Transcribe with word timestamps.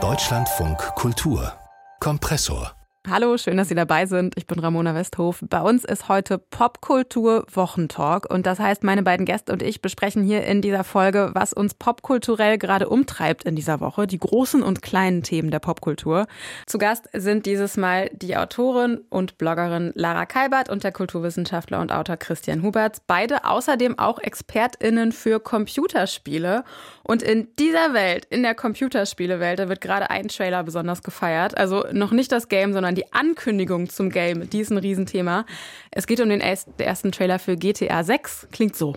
Deutschlandfunk 0.00 0.78
Kultur 0.94 1.52
Kompressor 1.98 2.78
Hallo, 3.10 3.38
schön, 3.38 3.56
dass 3.56 3.68
Sie 3.68 3.74
dabei 3.74 4.04
sind. 4.04 4.36
Ich 4.36 4.46
bin 4.46 4.58
Ramona 4.58 4.94
Westhof. 4.94 5.42
Bei 5.48 5.62
uns 5.62 5.82
ist 5.82 6.08
heute 6.08 6.36
Popkultur 6.36 7.46
Wochentalk 7.50 8.30
und 8.30 8.44
das 8.44 8.58
heißt, 8.58 8.84
meine 8.84 9.02
beiden 9.02 9.24
Gäste 9.24 9.50
und 9.50 9.62
ich 9.62 9.80
besprechen 9.80 10.22
hier 10.22 10.44
in 10.44 10.60
dieser 10.60 10.84
Folge, 10.84 11.30
was 11.32 11.54
uns 11.54 11.72
popkulturell 11.72 12.58
gerade 12.58 12.90
umtreibt 12.90 13.44
in 13.44 13.56
dieser 13.56 13.80
Woche, 13.80 14.06
die 14.06 14.18
großen 14.18 14.62
und 14.62 14.82
kleinen 14.82 15.22
Themen 15.22 15.50
der 15.50 15.58
Popkultur. 15.58 16.26
Zu 16.66 16.76
Gast 16.76 17.08
sind 17.14 17.46
dieses 17.46 17.78
Mal 17.78 18.10
die 18.12 18.36
Autorin 18.36 19.00
und 19.08 19.38
Bloggerin 19.38 19.92
Lara 19.94 20.26
Kalbert 20.26 20.68
und 20.68 20.84
der 20.84 20.92
Kulturwissenschaftler 20.92 21.80
und 21.80 21.92
Autor 21.92 22.18
Christian 22.18 22.62
Huberts, 22.62 23.00
beide 23.06 23.46
außerdem 23.46 23.98
auch 23.98 24.18
Expertinnen 24.18 25.12
für 25.12 25.40
Computerspiele. 25.40 26.62
Und 27.10 27.22
in 27.22 27.48
dieser 27.58 27.94
Welt, 27.94 28.26
in 28.28 28.42
der 28.42 28.54
Computerspielewelt, 28.54 29.58
da 29.58 29.70
wird 29.70 29.80
gerade 29.80 30.10
ein 30.10 30.28
Trailer 30.28 30.62
besonders 30.62 31.02
gefeiert. 31.02 31.56
Also 31.56 31.86
noch 31.90 32.10
nicht 32.12 32.30
das 32.30 32.48
Game, 32.48 32.74
sondern 32.74 32.94
die 32.94 33.10
Ankündigung 33.14 33.88
zum 33.88 34.10
Game, 34.10 34.50
die 34.50 34.60
ist 34.60 34.70
ein 34.70 34.76
Riesenthema. 34.76 35.46
Es 35.90 36.06
geht 36.06 36.20
um 36.20 36.28
den 36.28 36.42
ersten 36.42 37.10
Trailer 37.10 37.38
für 37.38 37.56
GTA 37.56 38.04
6. 38.04 38.48
Klingt 38.52 38.76
so. 38.76 38.94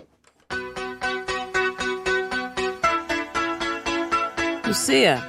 Lucia, 4.66 5.22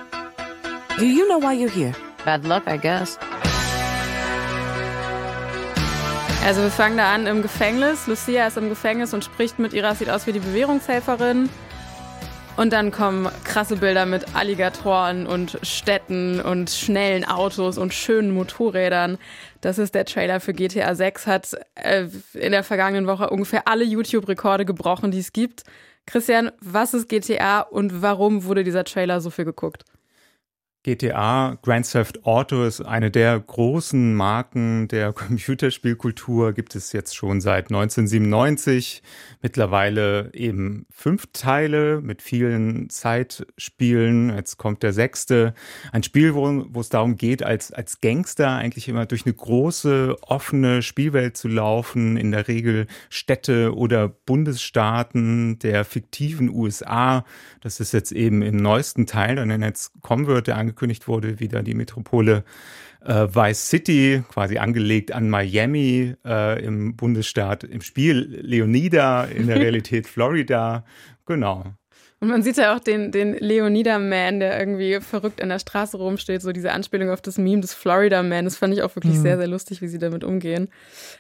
do 0.98 1.06
you 1.06 1.26
know 1.26 1.42
why 1.42 1.56
you're 1.56 1.72
here? 1.74 1.94
Bad 2.26 2.46
luck, 2.46 2.64
I 2.68 2.78
guess. 2.78 3.18
Also 6.46 6.62
wir 6.62 6.70
fangen 6.70 6.98
da 6.98 7.14
an 7.14 7.28
im 7.28 7.42
Gefängnis. 7.42 8.08
Lucia 8.08 8.48
ist 8.48 8.58
im 8.58 8.68
Gefängnis 8.68 9.14
und 9.14 9.24
spricht 9.24 9.58
mit 9.58 9.72
ihrer, 9.72 9.96
sieht 9.96 10.10
aus 10.10 10.28
wie 10.28 10.34
die 10.34 10.40
Bewährungshelferin. 10.40 11.50
Und 12.56 12.72
dann 12.72 12.92
kommen 12.92 13.30
krasse 13.44 13.78
Bilder 13.78 14.06
mit 14.06 14.36
Alligatoren 14.36 15.26
und 15.26 15.58
Städten 15.64 16.40
und 16.40 16.70
schnellen 16.70 17.26
Autos 17.26 17.80
und 17.80 17.96
schönen 17.96 18.30
Motorrädern. 18.32 19.18
Das 19.62 19.80
ist 19.80 19.96
der 19.96 20.06
Trailer 20.06 20.40
für 20.40 20.54
GTA 20.54 20.94
6, 20.94 21.26
hat 21.26 21.58
äh, 21.74 22.06
in 22.34 22.52
der 22.52 22.64
vergangenen 22.64 23.08
Woche 23.08 23.32
ungefähr 23.32 23.68
alle 23.68 23.84
YouTube-Rekorde 23.84 24.66
gebrochen, 24.66 25.10
die 25.10 25.20
es 25.20 25.34
gibt. 25.34 25.64
Christian, 26.06 26.52
was 26.62 26.94
ist 26.94 27.10
GTA 27.10 27.62
und 27.62 28.04
warum 28.04 28.44
wurde 28.44 28.64
dieser 28.64 28.84
Trailer 28.84 29.20
so 29.20 29.32
viel 29.32 29.46
geguckt? 29.46 29.84
GTA 30.84 31.58
Grand 31.62 31.90
Theft 31.90 32.26
Auto 32.26 32.66
ist 32.66 32.82
eine 32.82 33.10
der 33.10 33.40
großen 33.40 34.14
Marken 34.16 34.90
der 34.90 35.14
Computerspielkultur, 35.14 36.52
gibt 36.52 36.76
es 36.76 36.92
jetzt 36.92 37.16
schon 37.16 37.40
seit 37.40 37.72
1997. 37.72 39.02
Mittlerweile 39.42 40.30
eben 40.34 40.86
fünf 40.92 41.28
Teile 41.32 42.02
mit 42.02 42.22
vielen 42.22 42.90
Zeitspielen. 42.90 44.36
Jetzt 44.36 44.58
kommt 44.58 44.84
der 44.84 44.92
sechste. 44.92 45.54
Ein 45.94 46.04
Spiel, 46.04 46.36
wo, 46.36 46.66
wo 46.68 46.82
es 46.82 46.90
darum 46.90 47.16
geht, 47.16 47.44
als, 47.44 47.72
als 47.72 48.02
Gangster 48.02 48.50
eigentlich 48.50 48.90
immer 48.90 49.06
durch 49.06 49.26
eine 49.26 49.36
große, 49.36 50.18
offene 50.22 50.82
Spielwelt 50.82 51.38
zu 51.38 51.48
laufen. 51.48 52.18
In 52.18 52.32
der 52.32 52.50
Regel 52.50 52.88
Städte 53.10 53.74
oder 53.74 54.10
Bundesstaaten 54.10 55.60
der 55.60 55.86
fiktiven 55.86 56.50
USA. 56.50 57.24
Das 57.62 57.80
ist 57.80 57.94
jetzt 57.94 58.12
eben 58.12 58.42
im 58.42 58.58
neuesten 58.58 59.06
Teil, 59.06 59.38
den 59.38 59.62
jetzt 59.62 59.94
kommen 60.02 60.28
wird, 60.28 60.48
der 60.48 60.58
angekündigt 60.74 61.08
wurde, 61.08 61.40
wieder 61.40 61.62
die 61.62 61.76
Metropole 61.76 62.44
äh, 63.06 63.28
Vice 63.28 63.70
City, 63.70 64.24
quasi 64.28 64.58
angelegt 64.58 65.12
an 65.12 65.30
Miami 65.30 66.16
äh, 66.26 66.64
im 66.64 66.96
Bundesstaat, 66.96 67.64
im 67.64 67.82
Spiel 67.82 68.40
Leonida, 68.42 69.26
in 69.26 69.48
der 69.48 69.58
Realität 69.60 70.08
Florida. 70.08 70.84
Genau. 71.26 71.74
Und 72.24 72.30
man 72.30 72.42
sieht 72.42 72.56
ja 72.56 72.74
auch 72.74 72.80
den, 72.80 73.12
den 73.12 73.34
Leonida 73.34 74.00
Man, 74.00 74.40
der 74.40 74.58
irgendwie 74.58 75.02
verrückt 75.02 75.42
an 75.42 75.50
der 75.50 75.60
Straße 75.60 75.98
rumsteht, 75.98 76.42
so 76.42 76.54
diese 76.54 76.72
Anspielung 76.72 77.10
auf 77.10 77.20
das 77.20 77.38
Meme 77.38 77.60
des 77.60 77.74
Florida 77.74 78.24
Man. 78.24 78.46
Das 78.46 78.56
fand 78.56 78.74
ich 78.74 78.82
auch 78.82 78.96
wirklich 78.96 79.16
mhm. 79.16 79.22
sehr, 79.22 79.38
sehr 79.38 79.48
lustig, 79.48 79.82
wie 79.82 79.90
sie 79.90 79.98
damit 79.98 80.24
umgehen. 80.24 80.70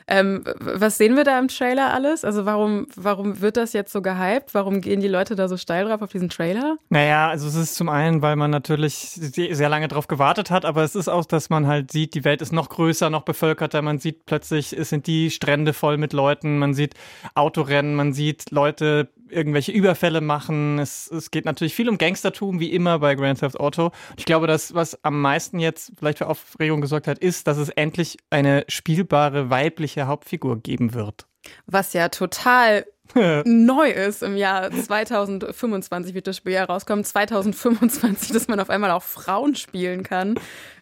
Ähm, 0.07 0.45
was 0.61 0.97
sehen 0.97 1.17
wir 1.17 1.25
da 1.25 1.37
im 1.37 1.49
Trailer 1.49 1.93
alles? 1.93 2.23
Also 2.23 2.45
warum, 2.45 2.87
warum 2.95 3.41
wird 3.41 3.57
das 3.57 3.73
jetzt 3.73 3.91
so 3.91 4.01
gehypt? 4.01 4.53
Warum 4.53 4.79
gehen 4.79 5.01
die 5.01 5.09
Leute 5.09 5.35
da 5.35 5.49
so 5.49 5.57
steil 5.57 5.83
drauf 5.83 6.01
auf 6.01 6.09
diesen 6.13 6.29
Trailer? 6.29 6.77
Naja, 6.87 7.27
also 7.27 7.49
es 7.49 7.55
ist 7.55 7.75
zum 7.75 7.89
einen, 7.89 8.21
weil 8.21 8.37
man 8.37 8.49
natürlich 8.49 8.95
sehr 8.95 9.67
lange 9.67 9.89
drauf 9.89 10.07
gewartet 10.07 10.51
hat, 10.51 10.63
aber 10.63 10.83
es 10.83 10.95
ist 10.95 11.09
auch, 11.09 11.25
dass 11.25 11.49
man 11.49 11.67
halt 11.67 11.91
sieht, 11.91 12.13
die 12.13 12.23
Welt 12.23 12.41
ist 12.41 12.53
noch 12.53 12.69
größer, 12.69 13.09
noch 13.09 13.23
bevölkerter. 13.23 13.81
Man 13.81 13.99
sieht 13.99 14.25
plötzlich, 14.25 14.71
es 14.71 14.87
sind 14.87 15.05
die 15.07 15.31
Strände 15.31 15.73
voll 15.73 15.97
mit 15.97 16.13
Leuten, 16.13 16.59
man 16.59 16.73
sieht 16.73 16.93
Autorennen, 17.35 17.93
man 17.93 18.13
sieht 18.13 18.51
Leute 18.51 19.09
irgendwelche 19.33 19.71
Überfälle 19.71 20.21
machen. 20.21 20.79
Es, 20.79 21.09
es 21.11 21.31
geht 21.31 21.45
natürlich 21.45 21.75
viel 21.75 21.89
um 21.89 21.97
Gangstertum, 21.97 22.59
wie 22.59 22.71
immer 22.71 22.99
bei 22.99 23.15
Grand 23.15 23.39
Theft 23.39 23.59
Auto. 23.59 23.91
Ich 24.17 24.25
glaube, 24.25 24.47
das, 24.47 24.73
was 24.73 25.03
am 25.03 25.21
meisten 25.21 25.59
jetzt 25.59 25.93
vielleicht 25.97 26.19
für 26.19 26.27
Aufregung 26.27 26.81
gesorgt 26.81 27.07
hat, 27.07 27.19
ist, 27.19 27.47
dass 27.47 27.57
es 27.57 27.69
endlich 27.69 28.17
eine 28.29 28.65
spielbare 28.67 29.49
weibliche 29.49 30.07
Hauptfigur 30.07 30.61
geben 30.61 30.93
wird. 30.93 31.27
Was 31.65 31.93
ja 31.93 32.09
total 32.09 32.85
neu 33.45 33.89
ist 33.89 34.23
im 34.23 34.37
Jahr 34.37 34.71
2025 34.71 36.13
wird 36.13 36.27
das 36.27 36.37
Spiel 36.37 36.53
ja 36.53 36.63
rauskommen, 36.63 37.03
2025, 37.03 38.31
dass 38.31 38.47
man 38.47 38.59
auf 38.59 38.69
einmal 38.69 38.91
auch 38.91 39.03
Frauen 39.03 39.55
spielen 39.55 40.03
kann. 40.03 40.35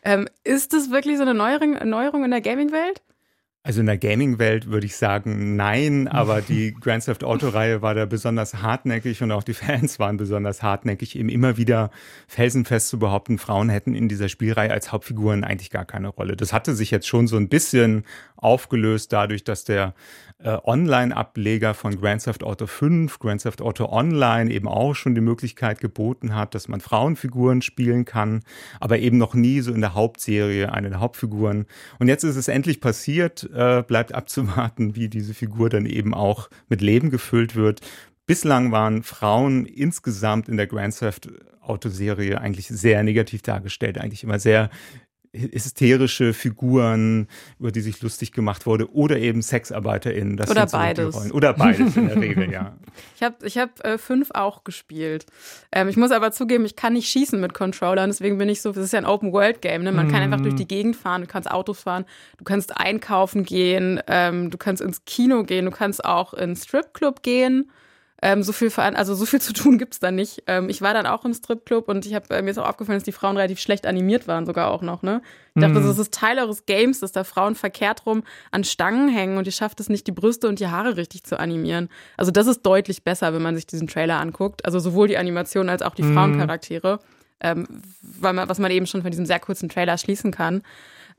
Ähm, 0.04 0.28
ist 0.44 0.74
das 0.74 0.92
wirklich 0.92 1.18
so 1.18 1.24
eine 1.24 1.34
Neuerung, 1.34 1.74
Neuerung 1.88 2.24
in 2.24 2.32
der 2.32 2.42
Gaming-Welt? 2.42 3.02
Also 3.64 3.82
in 3.82 3.86
der 3.86 4.00
Gaming-Welt 4.00 4.72
würde 4.72 4.88
ich 4.88 4.96
sagen, 4.96 5.56
nein, 5.56 6.08
aber 6.08 6.42
die 6.42 6.74
Grand 6.80 7.06
Theft 7.06 7.24
Auto-Reihe 7.24 7.84
war 7.84 7.94
da 7.94 8.08
besonders 8.08 8.64
hartnäckig 8.64 9.22
und 9.22 9.32
auch 9.32 9.44
die 9.44 9.54
Fans 9.54 10.00
waren 10.00 10.18
besonders 10.18 10.64
hartnäckig, 10.64 11.16
eben 11.16 11.30
immer 11.30 11.58
wieder 11.58 11.92
felsenfest 12.28 12.90
zu 12.90 12.98
behaupten, 12.98 13.38
Frauen 13.38 13.70
hätten 13.70 13.94
in 13.94 14.10
dieser 14.10 14.30
Spielreihe 14.30 14.72
als 14.72 14.92
Hauptfiguren 14.92 15.44
eigentlich 15.44 15.70
gar 15.70 15.86
keine 15.86 16.08
Rolle. 16.08 16.36
Das 16.36 16.54
hatte 16.54 16.74
sich 16.74 16.90
jetzt 16.90 17.08
schon 17.08 17.28
so 17.28 17.38
ein 17.38 17.50
bisschen 17.50 18.04
aufgelöst 18.36 19.14
dadurch, 19.14 19.44
dass 19.44 19.64
der 19.64 19.94
äh, 20.44 20.58
Online-Ableger 20.64 21.76
von 21.76 22.00
Grand 22.00 22.24
Theft 22.24 22.44
Auto 22.44 22.66
5, 22.66 23.20
Grand 23.20 23.44
Theft 23.44 23.62
Auto 23.62 23.86
Online 23.86 24.52
eben 24.52 24.68
auch 24.68 24.96
schon 24.96 25.14
die 25.14 25.22
Möglichkeit 25.22 25.80
geboten 25.80 26.34
hat, 26.34 26.56
dass 26.56 26.68
man 26.68 26.82
Frauenfiguren 26.82 27.62
spielen 27.62 28.06
kann, 28.06 28.42
aber 28.80 28.98
eben 28.98 29.20
noch 29.20 29.36
nie 29.36 29.62
so 29.62 29.72
in 29.72 29.82
der 29.82 29.94
Hauptserie 29.94 30.72
eine 30.72 30.90
der 30.90 31.00
Hauptfiguren. 31.00 31.68
Und 32.00 32.08
jetzt 32.08 32.24
ist 32.24 32.36
es 32.36 32.48
endlich 32.48 32.82
passiert, 32.82 33.48
äh, 33.54 33.84
bleibt 33.84 34.14
abzuwarten, 34.14 34.96
wie 34.96 35.10
diese 35.10 35.34
Figur 35.34 35.70
dann 35.70 35.86
eben 35.86 36.14
auch 36.14 36.50
mit 36.70 36.82
Leben 36.82 37.10
gefüllt 37.10 37.56
wird. 37.56 37.82
Bislang 38.26 38.72
waren 38.72 39.04
Frauen 39.04 39.66
insgesamt 39.66 40.48
in 40.48 40.58
der 40.58 40.68
Grand 40.68 40.98
Theft 40.98 41.30
Auto-Serie 41.62 42.40
eigentlich 42.42 42.68
sehr 42.68 43.04
negativ 43.04 43.42
dargestellt, 43.42 43.98
eigentlich 43.98 44.24
immer 44.24 44.40
sehr 44.40 44.70
hysterische 45.34 46.34
Figuren, 46.34 47.28
über 47.60 47.72
die 47.72 47.82
sich 47.82 48.02
lustig 48.02 48.34
gemacht 48.34 48.66
wurde, 48.66 48.94
oder 48.94 49.18
eben 49.18 49.42
SexarbeiterInnen. 49.42 50.36
Das 50.36 50.50
oder 50.50 50.66
beides. 50.66 51.16
So 51.16 51.34
oder 51.34 51.54
beides 51.54 51.96
in 51.96 52.08
der 52.08 52.18
Regel, 52.22 52.52
ja. 52.52 52.76
Ich 53.16 53.24
habe 53.24 53.36
ich 53.46 53.58
hab, 53.58 53.84
äh, 53.86 53.98
fünf 53.98 54.32
auch 54.32 54.64
gespielt. 54.64 55.26
Ähm, 55.72 55.88
ich 55.88 55.96
muss 55.96 56.12
aber 56.12 56.32
zugeben, 56.32 56.66
ich 56.66 56.76
kann 56.76 56.94
nicht 56.94 57.08
schießen 57.08 57.40
mit 57.40 57.54
Controllern, 57.54 58.10
deswegen 58.10 58.38
bin 58.38 58.50
ich 58.50 58.62
so, 58.62 58.72
das 58.72 58.84
ist 58.84 58.94
ja 58.94 59.00
ein 59.00 59.06
Open-World-Game, 59.06 59.84
ne? 59.84 59.92
Man 59.92 60.08
mm. 60.08 60.12
kann 60.12 60.22
einfach 60.22 60.42
durch 60.42 60.56
die 60.56 60.68
Gegend 60.68 60.98
fahren, 60.98 61.22
du 61.22 61.28
kannst 61.28 61.50
Autos 61.50 61.82
fahren, 61.84 62.06
du 62.38 62.44
kannst 62.44 62.78
einkaufen 62.78 63.44
gehen, 63.44 64.02
ähm, 64.08 64.50
du 64.50 64.58
kannst 64.58 64.82
ins 64.82 65.06
Kino 65.06 65.44
gehen, 65.44 65.66
du 65.66 65.72
kannst 65.72 66.04
auch 66.04 66.34
ins 66.34 66.66
Stripclub 66.66 67.24
gehen. 67.24 67.72
Ähm, 68.24 68.44
so 68.44 68.54
viel 68.54 68.72
also 68.76 69.16
so 69.16 69.26
viel 69.26 69.42
zu 69.42 69.52
tun 69.52 69.80
gibt's 69.80 70.00
da 70.00 70.12
nicht. 70.12 70.44
Ähm, 70.46 70.70
ich 70.70 70.84
war 70.84 70.94
dann 70.94 71.08
auch 71.08 71.26
im 71.26 71.34
Stripclub 71.34 71.88
und 71.88 72.06
ich 72.06 72.14
habe 72.14 72.36
äh, 72.36 72.44
mir 72.44 72.52
ist 72.52 72.60
auch 72.60 72.70
aufgefallen, 72.70 72.98
dass 72.98 73.04
die 73.04 73.12
Frauen 73.12 73.36
relativ 73.36 73.60
schlecht 73.60 73.88
animiert 73.88 74.28
waren, 74.28 74.46
sogar 74.46 74.70
auch 74.70 74.84
noch. 74.84 75.02
Ne? 75.02 75.24
Ich 75.56 75.62
dachte, 75.62 75.80
mhm. 75.80 75.88
das 75.88 75.98
ist 75.98 76.14
Teil 76.14 76.38
eures 76.38 76.68
Games, 76.68 77.00
dass 77.00 77.12
da 77.12 77.24
Frauen 77.24 77.56
verkehrt 77.56 78.06
rum 78.06 78.24
an 78.52 78.64
Stangen 78.64 79.10
hängen 79.10 79.38
und 79.38 79.48
ihr 79.48 79.52
schafft 79.52 79.80
es 79.80 79.90
nicht, 79.90 80.06
die 80.06 80.12
Brüste 80.12 80.48
und 80.48 80.60
die 80.60 80.68
Haare 80.68 80.98
richtig 80.98 81.24
zu 81.24 81.40
animieren. 81.40 81.90
Also 82.16 82.32
das 82.32 82.46
ist 82.46 82.62
deutlich 82.62 83.04
besser, 83.04 83.34
wenn 83.34 83.42
man 83.42 83.56
sich 83.56 83.66
diesen 83.66 83.88
Trailer 83.88 84.20
anguckt. 84.20 84.66
Also 84.66 84.78
sowohl 84.78 85.08
die 85.08 85.18
Animation 85.18 85.68
als 85.68 85.82
auch 85.82 85.96
die 85.96 86.04
mhm. 86.04 86.14
Frauencharaktere, 86.14 87.00
ähm, 87.40 87.68
weil 88.02 88.34
man, 88.34 88.48
was 88.48 88.60
man 88.60 88.70
eben 88.70 88.86
schon 88.86 89.02
von 89.02 89.10
diesem 89.10 89.26
sehr 89.26 89.40
kurzen 89.40 89.68
Trailer 89.68 89.98
schließen 89.98 90.32
kann. 90.32 90.62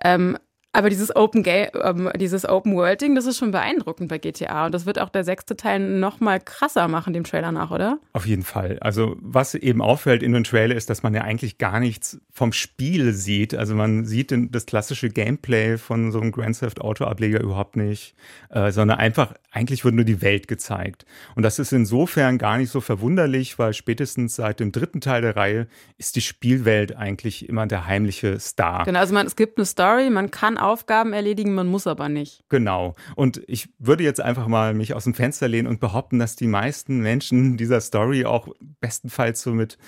Ähm, 0.04 0.38
aber 0.74 0.88
dieses 0.88 1.14
Open 1.14 1.42
Game, 1.42 1.68
ähm, 1.82 2.10
dieses 2.16 2.48
Open 2.48 2.74
World 2.74 3.02
Ding, 3.02 3.14
das 3.14 3.26
ist 3.26 3.38
schon 3.38 3.50
beeindruckend 3.50 4.08
bei 4.08 4.16
GTA 4.16 4.66
und 4.66 4.72
das 4.74 4.86
wird 4.86 4.98
auch 4.98 5.10
der 5.10 5.22
sechste 5.22 5.54
Teil 5.54 5.80
noch 5.80 6.20
mal 6.20 6.40
krasser 6.40 6.88
machen 6.88 7.12
dem 7.12 7.24
Trailer 7.24 7.52
nach, 7.52 7.70
oder? 7.70 7.98
Auf 8.14 8.26
jeden 8.26 8.42
Fall. 8.42 8.78
Also 8.80 9.16
was 9.20 9.54
eben 9.54 9.82
auffällt 9.82 10.22
in 10.22 10.32
dem 10.32 10.44
Trailer 10.44 10.74
ist, 10.74 10.88
dass 10.88 11.02
man 11.02 11.14
ja 11.14 11.22
eigentlich 11.22 11.58
gar 11.58 11.78
nichts 11.78 12.18
vom 12.32 12.54
Spiel 12.54 13.12
sieht. 13.12 13.54
Also 13.54 13.74
man 13.74 14.06
sieht 14.06 14.34
das 14.50 14.64
klassische 14.64 15.10
Gameplay 15.10 15.76
von 15.76 16.10
so 16.10 16.20
einem 16.20 16.32
Grand 16.32 16.58
Theft 16.58 16.80
Auto 16.80 17.04
Ableger 17.04 17.40
überhaupt 17.40 17.76
nicht, 17.76 18.14
äh, 18.48 18.72
sondern 18.72 18.98
einfach 18.98 19.34
eigentlich 19.50 19.84
wird 19.84 19.94
nur 19.94 20.06
die 20.06 20.22
Welt 20.22 20.48
gezeigt. 20.48 21.04
Und 21.34 21.42
das 21.42 21.58
ist 21.58 21.72
insofern 21.72 22.38
gar 22.38 22.56
nicht 22.56 22.70
so 22.70 22.80
verwunderlich, 22.80 23.58
weil 23.58 23.74
spätestens 23.74 24.36
seit 24.36 24.60
dem 24.60 24.72
dritten 24.72 25.02
Teil 25.02 25.20
der 25.20 25.36
Reihe 25.36 25.66
ist 25.98 26.16
die 26.16 26.22
Spielwelt 26.22 26.96
eigentlich 26.96 27.48
immer 27.48 27.66
der 27.66 27.86
heimliche 27.86 28.40
Star. 28.40 28.84
Genau, 28.84 29.00
also 29.00 29.12
man, 29.12 29.26
es 29.26 29.36
gibt 29.36 29.58
eine 29.58 29.66
Story, 29.66 30.08
man 30.08 30.30
kann 30.30 30.56
Aufgaben 30.62 31.12
erledigen, 31.12 31.54
man 31.54 31.66
muss 31.66 31.86
aber 31.86 32.08
nicht. 32.08 32.44
Genau. 32.48 32.94
Und 33.16 33.42
ich 33.46 33.68
würde 33.78 34.04
jetzt 34.04 34.20
einfach 34.20 34.46
mal 34.46 34.74
mich 34.74 34.94
aus 34.94 35.04
dem 35.04 35.14
Fenster 35.14 35.48
lehnen 35.48 35.66
und 35.68 35.80
behaupten, 35.80 36.18
dass 36.18 36.36
die 36.36 36.46
meisten 36.46 37.00
Menschen 37.00 37.56
dieser 37.56 37.80
Story 37.80 38.24
auch 38.24 38.48
bestenfalls 38.80 39.42
so 39.42 39.52
mit 39.52 39.78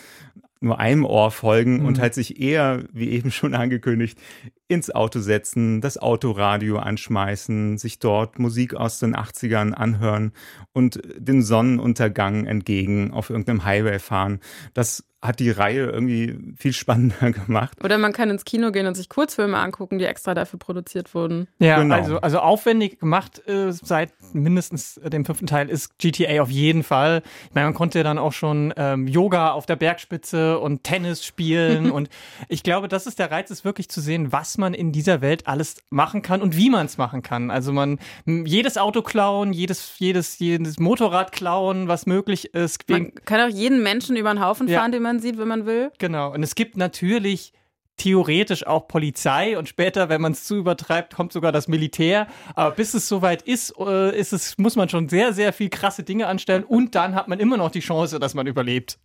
nur 0.60 0.80
einem 0.80 1.04
Ohr 1.04 1.30
folgen 1.30 1.80
Mhm. 1.80 1.86
und 1.86 2.00
halt 2.00 2.14
sich 2.14 2.40
eher, 2.40 2.84
wie 2.92 3.10
eben 3.10 3.30
schon 3.30 3.54
angekündigt, 3.54 4.18
ins 4.66 4.90
Auto 4.90 5.20
setzen, 5.20 5.82
das 5.82 5.98
Autoradio 5.98 6.78
anschmeißen, 6.78 7.76
sich 7.76 7.98
dort 7.98 8.38
Musik 8.38 8.74
aus 8.74 8.98
den 8.98 9.14
80ern 9.14 9.72
anhören 9.74 10.32
und 10.72 11.02
den 11.18 11.42
Sonnenuntergang 11.42 12.46
entgegen 12.46 13.10
auf 13.10 13.28
irgendeinem 13.28 13.64
Highway 13.64 13.98
fahren. 13.98 14.40
Das 14.72 15.04
hat 15.24 15.40
die 15.40 15.50
Reihe 15.50 15.86
irgendwie 15.86 16.38
viel 16.56 16.72
spannender 16.72 17.30
gemacht. 17.46 17.82
Oder 17.82 17.98
man 17.98 18.12
kann 18.12 18.28
ins 18.30 18.44
Kino 18.44 18.70
gehen 18.72 18.86
und 18.86 18.94
sich 18.94 19.08
Kurzfilme 19.08 19.56
angucken, 19.58 19.98
die 19.98 20.04
extra 20.04 20.34
dafür 20.34 20.58
produziert 20.58 21.14
wurden. 21.14 21.48
Ja, 21.58 21.80
Genau. 21.80 21.94
also, 21.94 22.20
also 22.20 22.38
aufwendig 22.40 23.00
gemacht 23.00 23.42
äh, 23.48 23.72
seit 23.72 24.10
mindestens 24.34 24.98
äh, 24.98 25.08
dem 25.10 25.24
fünften 25.24 25.46
Teil 25.46 25.70
ist 25.70 25.98
GTA 25.98 26.42
auf 26.42 26.50
jeden 26.50 26.82
Fall. 26.82 27.22
Ich 27.48 27.54
meine, 27.54 27.68
man 27.68 27.74
konnte 27.74 28.02
dann 28.02 28.18
auch 28.18 28.32
schon 28.32 28.74
ähm, 28.76 29.06
Yoga 29.08 29.52
auf 29.52 29.66
der 29.66 29.76
Bergspitze 29.76 30.58
und 30.58 30.84
Tennis 30.84 31.24
spielen 31.24 31.90
und 31.90 32.08
ich 32.48 32.62
glaube, 32.62 32.88
das 32.88 33.06
ist 33.06 33.18
der 33.18 33.30
Reiz, 33.30 33.50
ist 33.50 33.64
wirklich 33.64 33.88
zu 33.88 34.00
sehen, 34.02 34.30
was 34.32 34.58
man 34.58 34.74
in 34.74 34.92
dieser 34.92 35.20
Welt 35.22 35.46
alles 35.46 35.76
machen 35.90 36.20
kann 36.22 36.42
und 36.42 36.56
wie 36.56 36.68
man 36.68 36.84
es 36.86 36.98
machen 36.98 37.22
kann. 37.22 37.50
Also 37.50 37.72
man 37.72 37.98
jedes 38.26 38.76
Auto 38.76 39.00
klauen, 39.02 39.52
jedes, 39.54 39.98
jedes, 39.98 40.38
jedes 40.38 40.78
Motorrad 40.78 41.32
klauen, 41.32 41.88
was 41.88 42.04
möglich 42.06 42.52
ist. 42.54 42.88
Man 42.90 43.14
kann 43.24 43.40
auch 43.40 43.54
jeden 43.54 43.82
Menschen 43.82 44.16
über 44.16 44.30
den 44.34 44.44
Haufen 44.44 44.68
Ja. 44.68 44.80
fahren, 44.80 44.92
den 44.92 45.02
man 45.02 45.13
sieht, 45.20 45.38
wenn 45.38 45.48
man 45.48 45.66
will. 45.66 45.92
Genau. 45.98 46.32
Und 46.32 46.42
es 46.42 46.54
gibt 46.54 46.76
natürlich 46.76 47.52
theoretisch 47.96 48.66
auch 48.66 48.88
Polizei 48.88 49.56
und 49.56 49.68
später, 49.68 50.08
wenn 50.08 50.20
man 50.20 50.32
es 50.32 50.44
zu 50.44 50.56
übertreibt, 50.56 51.14
kommt 51.14 51.32
sogar 51.32 51.52
das 51.52 51.68
Militär. 51.68 52.26
Aber 52.54 52.74
bis 52.74 52.94
es 52.94 53.08
soweit 53.08 53.42
ist, 53.42 53.74
äh, 53.78 54.18
ist 54.18 54.32
es, 54.32 54.58
muss 54.58 54.76
man 54.76 54.88
schon 54.88 55.08
sehr, 55.08 55.32
sehr 55.32 55.52
viel 55.52 55.68
krasse 55.68 56.02
Dinge 56.02 56.26
anstellen 56.26 56.64
und 56.64 56.94
dann 56.94 57.14
hat 57.14 57.28
man 57.28 57.38
immer 57.38 57.56
noch 57.56 57.70
die 57.70 57.80
Chance, 57.80 58.18
dass 58.18 58.34
man 58.34 58.46
überlebt. 58.46 58.98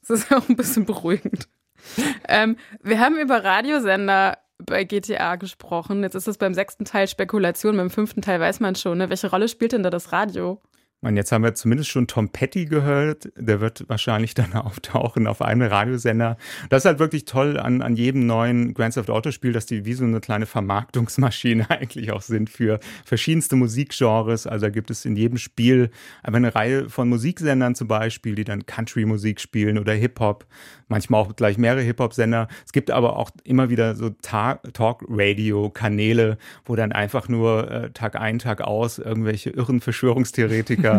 Das 0.00 0.20
ist 0.20 0.32
auch 0.32 0.48
ein 0.48 0.56
bisschen 0.56 0.84
beruhigend. 0.84 1.48
ähm, 2.28 2.56
wir 2.82 3.00
haben 3.00 3.18
über 3.18 3.42
Radiosender 3.42 4.38
bei 4.58 4.84
GTA 4.84 5.36
gesprochen. 5.36 6.02
Jetzt 6.02 6.14
ist 6.14 6.28
es 6.28 6.38
beim 6.38 6.54
sechsten 6.54 6.84
Teil 6.84 7.08
Spekulation, 7.08 7.76
beim 7.76 7.90
fünften 7.90 8.22
Teil 8.22 8.40
weiß 8.40 8.60
man 8.60 8.74
schon. 8.74 8.98
Ne? 8.98 9.08
Welche 9.08 9.30
Rolle 9.30 9.48
spielt 9.48 9.72
denn 9.72 9.82
da 9.82 9.90
das 9.90 10.12
Radio? 10.12 10.60
Und 11.02 11.16
jetzt 11.16 11.32
haben 11.32 11.42
wir 11.42 11.54
zumindest 11.54 11.88
schon 11.88 12.06
Tom 12.06 12.28
Petty 12.28 12.66
gehört. 12.66 13.30
Der 13.34 13.60
wird 13.62 13.88
wahrscheinlich 13.88 14.34
dann 14.34 14.52
auftauchen 14.52 15.26
auf 15.26 15.40
einem 15.40 15.62
Radiosender. 15.62 16.36
Das 16.68 16.82
ist 16.82 16.86
halt 16.86 16.98
wirklich 16.98 17.24
toll 17.24 17.58
an, 17.58 17.80
an 17.80 17.96
jedem 17.96 18.26
neuen 18.26 18.74
Grand 18.74 18.92
Theft 18.92 19.08
Auto 19.08 19.30
Spiel, 19.30 19.52
dass 19.52 19.64
die 19.64 19.86
wie 19.86 19.94
so 19.94 20.04
eine 20.04 20.20
kleine 20.20 20.44
Vermarktungsmaschine 20.44 21.70
eigentlich 21.70 22.12
auch 22.12 22.20
sind 22.20 22.50
für 22.50 22.80
verschiedenste 23.06 23.56
Musikgenres. 23.56 24.46
Also 24.46 24.66
da 24.66 24.70
gibt 24.70 24.90
es 24.90 25.06
in 25.06 25.16
jedem 25.16 25.38
Spiel 25.38 25.90
aber 26.22 26.36
eine 26.36 26.54
Reihe 26.54 26.90
von 26.90 27.08
Musiksendern 27.08 27.74
zum 27.74 27.88
Beispiel, 27.88 28.34
die 28.34 28.44
dann 28.44 28.66
Country-Musik 28.66 29.40
spielen 29.40 29.78
oder 29.78 29.94
Hip-Hop. 29.94 30.44
Manchmal 30.88 31.22
auch 31.22 31.34
gleich 31.34 31.56
mehrere 31.56 31.80
Hip-Hop-Sender. 31.82 32.48
Es 32.66 32.72
gibt 32.72 32.90
aber 32.90 33.16
auch 33.16 33.30
immer 33.44 33.70
wieder 33.70 33.94
so 33.94 34.10
Ta- 34.10 34.60
Talk-Radio-Kanäle, 34.74 36.36
wo 36.66 36.76
dann 36.76 36.92
einfach 36.92 37.28
nur 37.28 37.70
äh, 37.70 37.90
Tag 37.92 38.16
ein, 38.16 38.38
Tag 38.38 38.60
aus 38.60 38.98
irgendwelche 38.98 39.50
irren 39.50 39.80
Verschwörungstheoretiker 39.80 40.89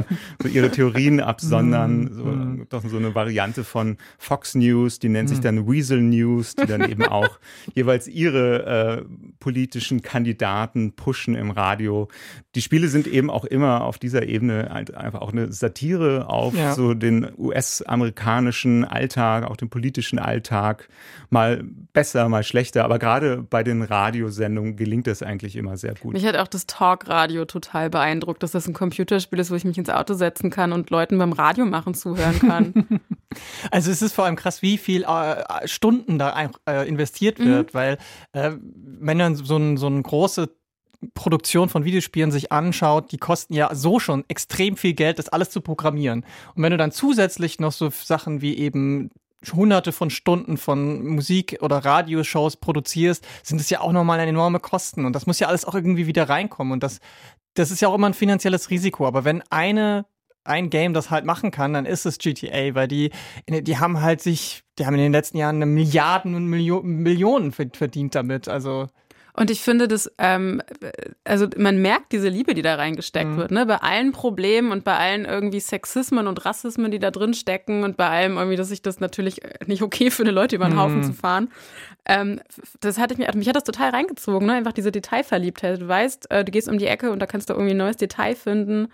so 0.42 0.48
ihre 0.48 0.70
Theorien 0.72 1.20
absondern. 1.20 2.10
So, 2.14 2.66
doch 2.70 2.84
so 2.88 2.98
eine 2.98 3.14
Variante 3.16 3.64
von 3.64 3.98
Fox 4.18 4.56
News, 4.56 5.00
die 5.00 5.10
nennt 5.10 5.30
sich 5.30 5.40
dann 5.40 5.68
Weasel 5.68 6.02
News, 6.02 6.56
die 6.56 6.66
dann 6.66 6.90
eben 6.90 7.06
auch 7.06 7.40
jeweils 7.74 8.08
ihre 8.08 8.66
äh, 8.66 9.06
politischen 9.40 10.02
Kandidaten 10.02 10.94
pushen 10.94 11.36
im 11.36 11.52
Radio. 11.52 12.08
Die 12.56 12.62
Spiele 12.62 12.88
sind 12.88 13.08
eben 13.08 13.30
auch 13.30 13.46
immer 13.46 13.84
auf 13.84 13.98
dieser 13.98 14.24
Ebene 14.28 14.70
halt 14.72 14.94
einfach 14.94 15.22
auch 15.22 15.32
eine 15.32 15.52
Satire 15.52 16.28
auf 16.30 16.56
Ja. 16.56 16.74
so 16.74 16.94
den 16.94 17.28
US-amerikanischen 17.38 18.86
Alltag, 18.86 19.46
auch 19.46 19.58
den 19.58 19.70
politischen 19.70 20.20
Alltag. 20.20 20.88
Mal 21.30 21.64
besser, 21.94 22.28
mal 22.30 22.44
schlechter. 22.44 22.84
Aber 22.84 23.00
gerade 23.00 23.42
bei 23.50 23.64
den 23.64 23.82
Radiosendungen 23.82 24.76
gelingt 24.76 25.08
das 25.08 25.24
eigentlich 25.24 25.56
immer 25.56 25.78
sehr 25.78 25.94
gut. 25.96 26.14
Mich 26.14 26.26
hat 26.26 26.36
auch 26.38 26.48
das 26.48 26.68
Talkradio 26.68 27.46
total 27.46 27.90
beeindruckt, 27.90 28.44
dass 28.44 28.52
das 28.52 28.68
ein 28.68 28.74
Computerspiel 28.74 29.40
ist, 29.40 29.52
wo 29.52 29.56
ich 29.56 29.66
mich 29.66 29.78
ins 29.81 29.89
Auto 29.89 30.13
setzen 30.13 30.50
kann 30.50 30.72
und 30.74 30.89
Leuten 30.89 31.18
beim 31.18 31.33
Radio 31.33 31.66
machen 31.66 31.94
zuhören 31.94 32.39
kann. 32.39 33.00
Also 33.72 33.92
es 33.92 34.01
ist 34.01 34.12
vor 34.13 34.25
allem 34.25 34.36
krass, 34.36 34.62
wie 34.62 34.78
viel 34.78 35.04
äh, 35.04 35.66
Stunden 35.66 36.19
da 36.19 36.33
ein- 36.33 36.51
äh, 36.68 36.86
investiert 36.86 37.39
wird, 37.39 37.74
weil 37.74 37.98
äh, 38.33 38.51
wenn 38.60 39.18
man 39.18 39.36
so, 39.38 39.56
ein, 39.56 39.78
so 39.78 39.88
eine 39.88 40.01
große 40.01 40.50
Produktion 41.13 41.69
von 41.69 41.86
Videospielen 41.86 42.30
sich 42.31 42.51
anschaut, 42.51 43.13
die 43.13 43.18
kosten 43.18 43.54
ja 43.54 43.74
so 43.74 44.00
schon 44.00 44.25
extrem 44.28 44.75
viel 44.75 44.94
Geld, 44.94 45.18
das 45.18 45.30
alles 45.30 45.50
zu 45.50 45.62
programmieren. 45.62 46.25
Und 46.56 46.63
wenn 46.63 46.72
du 46.72 46.77
dann 46.77 46.92
zusätzlich 46.92 47.60
noch 47.62 47.72
so 47.72 47.89
Sachen 47.89 48.42
wie 48.42 48.57
eben 48.57 49.12
hunderte 49.54 49.92
von 49.92 50.10
Stunden 50.10 50.57
von 50.57 51.04
Musik- 51.04 51.57
oder 51.62 51.77
Radioshows 51.77 52.57
produzierst, 52.57 53.25
sind 53.44 53.60
es 53.62 53.69
ja 53.69 53.80
auch 53.80 53.92
nochmal 53.92 54.19
enorme 54.19 54.60
Kosten. 54.60 55.06
Und 55.06 55.13
das 55.13 55.25
muss 55.25 55.39
ja 55.39 55.48
alles 55.48 55.66
auch 55.66 55.74
irgendwie 55.74 56.06
wieder 56.06 56.30
reinkommen. 56.30 56.74
Und 56.74 56.84
das, 56.84 57.00
das 57.56 57.71
ist 57.71 57.81
ja 57.81 57.88
auch 57.88 57.95
immer 57.95 58.07
ein 58.07 58.13
finanzielles 58.13 58.69
Risiko. 58.69 59.07
Aber 59.07 59.25
wenn 59.25 59.42
eine 59.50 60.06
ein 60.44 60.71
Game 60.71 60.94
das 60.94 61.12
halt 61.12 61.24
machen 61.25 61.51
kann, 61.51 61.74
dann 61.74 61.86
ist 61.86 62.06
es 62.06 62.18
GTA, 62.18 62.74
weil 62.74 62.88
die, 62.88 63.12
die 63.48 63.77
haben 63.77 64.01
halt 64.01 64.21
sich, 64.21 64.63
die 64.80 64.88
haben 64.88 64.95
in 64.95 65.01
den 65.01 65.12
letzten 65.12 65.38
Jahren 65.38 65.57
eine 65.57 65.68
Milliarden 65.68 66.33
und 66.33 66.48
Millio 66.48 66.81
Millionen 66.81 67.51
ver- 67.51 67.68
verdient 67.74 68.15
damit. 68.15 68.48
Also 68.48 68.88
Und 69.33 69.50
ich 69.50 69.62
finde 69.62 69.88
das, 69.88 70.12
ähm, 70.18 70.62
also 71.24 71.48
man 71.57 71.81
merkt 71.81 72.12
diese 72.12 72.28
Liebe, 72.28 72.54
die 72.54 72.62
da 72.62 72.75
reingesteckt 72.75 73.31
Mhm. 73.31 73.38
wird, 73.38 73.51
ne? 73.51 73.66
Bei 73.66 73.78
allen 73.78 74.12
Problemen 74.12 74.72
und 74.72 74.83
bei 74.83 74.98
allen 74.98 75.25
irgendwie 75.25 75.60
Sexismen 75.60 76.28
und 76.28 76.45
Rassismen, 76.45 76.92
die 76.92 77.00
da 77.00 77.12
drin 77.12 77.33
stecken 77.33 77.83
und 77.83 77.95
bei 77.98 78.10
allem 78.10 78.38
irgendwie, 78.38 78.57
dass 78.57 78.72
ich 78.72 78.81
das 78.81 79.00
natürlich 79.00 79.39
nicht 79.68 79.81
okay 79.81 80.12
finde, 80.12 80.31
Leute 80.31 80.56
über 80.57 80.68
den 80.68 80.78
Haufen 80.78 80.98
Mhm. 81.00 81.04
zu 81.04 81.13
fahren. 81.13 81.50
Ähm, 82.06 82.42
das 82.81 82.98
hatte 82.98 83.13
ich 83.13 83.19
mir, 83.19 83.30
mich 83.36 83.48
hat 83.48 83.56
das 83.56 83.63
total 83.63 83.92
reingezogen, 83.92 84.45
ne? 84.48 84.54
Einfach 84.54 84.74
diese 84.74 84.92
Detailverliebtheit. 84.92 85.81
Du 85.81 85.88
weißt, 85.88 86.30
äh, 86.31 86.44
du 86.44 86.51
gehst 86.51 86.68
um 86.68 86.77
die 86.77 86.88
Ecke 86.88 87.12
und 87.12 87.19
da 87.19 87.25
kannst 87.25 87.50
du 87.50 87.54
irgendwie 87.54 87.72
ein 87.74 87.77
neues 87.77 87.98
Detail 87.98 88.36
finden. 88.36 88.88